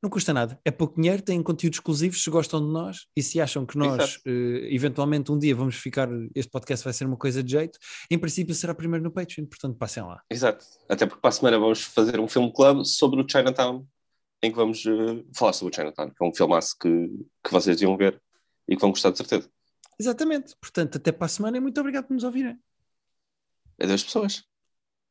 não 0.02 0.10
custa 0.10 0.34
nada, 0.34 0.60
é 0.66 0.72
pouco 0.72 1.00
dinheiro, 1.00 1.22
têm 1.22 1.44
conteúdos 1.44 1.78
exclusivos, 1.78 2.24
se 2.24 2.30
gostam 2.30 2.60
de 2.60 2.74
nós 2.74 3.06
e 3.16 3.22
se 3.22 3.40
acham 3.40 3.66
que 3.66 3.78
nós 3.78 4.20
eh, 4.26 4.74
eventualmente 4.74 5.32
um 5.32 5.38
dia 5.38 5.56
vamos 5.56 5.76
ficar, 5.76 6.10
este 6.34 6.50
podcast 6.50 6.84
vai 6.84 6.94
ser 6.94 7.06
uma 7.06 7.18
coisa 7.18 7.44
de 7.44 7.52
jeito, 7.52 7.78
em 8.10 8.18
princípio 8.18 8.56
será 8.56 8.74
primeiro 8.74 9.04
no 9.04 9.12
Patreon, 9.12 9.46
portanto 9.46 9.78
passem 9.78 10.02
lá. 10.02 10.22
Exato. 10.28 10.66
Até 10.90 11.06
porque 11.06 11.22
para 11.22 11.30
a 11.30 11.32
semana 11.32 11.60
vamos 11.60 11.84
fazer 11.84 12.20
um 12.20 12.28
filme 12.28 12.52
club 12.52 12.84
sobre 12.84 13.22
o 13.22 13.28
Chinatown, 13.30 13.86
em 14.42 14.50
que 14.50 14.58
vamos 14.58 14.84
uh, 14.86 15.24
falar 15.36 15.54
sobre 15.54 15.72
o 15.72 15.76
Chinatown, 15.76 16.10
que 16.10 16.24
é 16.24 16.28
um 16.28 16.34
filmaço 16.34 16.76
que, 16.80 17.08
que 17.44 17.52
vocês 17.52 17.80
iam 17.82 17.96
ver 17.96 18.20
e 18.68 18.76
que 18.76 18.82
vão 18.82 18.90
gostar 18.90 19.12
de 19.12 19.18
certeza. 19.18 19.48
Exatamente, 20.00 20.56
portanto 20.60 20.98
até 20.98 21.12
para 21.12 21.26
a 21.26 21.30
semana 21.30 21.58
e 21.58 21.60
muito 21.60 21.80
obrigado 21.80 22.08
por 22.08 22.16
nos 22.16 22.24
ouvirem. 22.24 22.58
É 23.78 23.86
das 23.86 24.04
pessoas. 24.04 24.44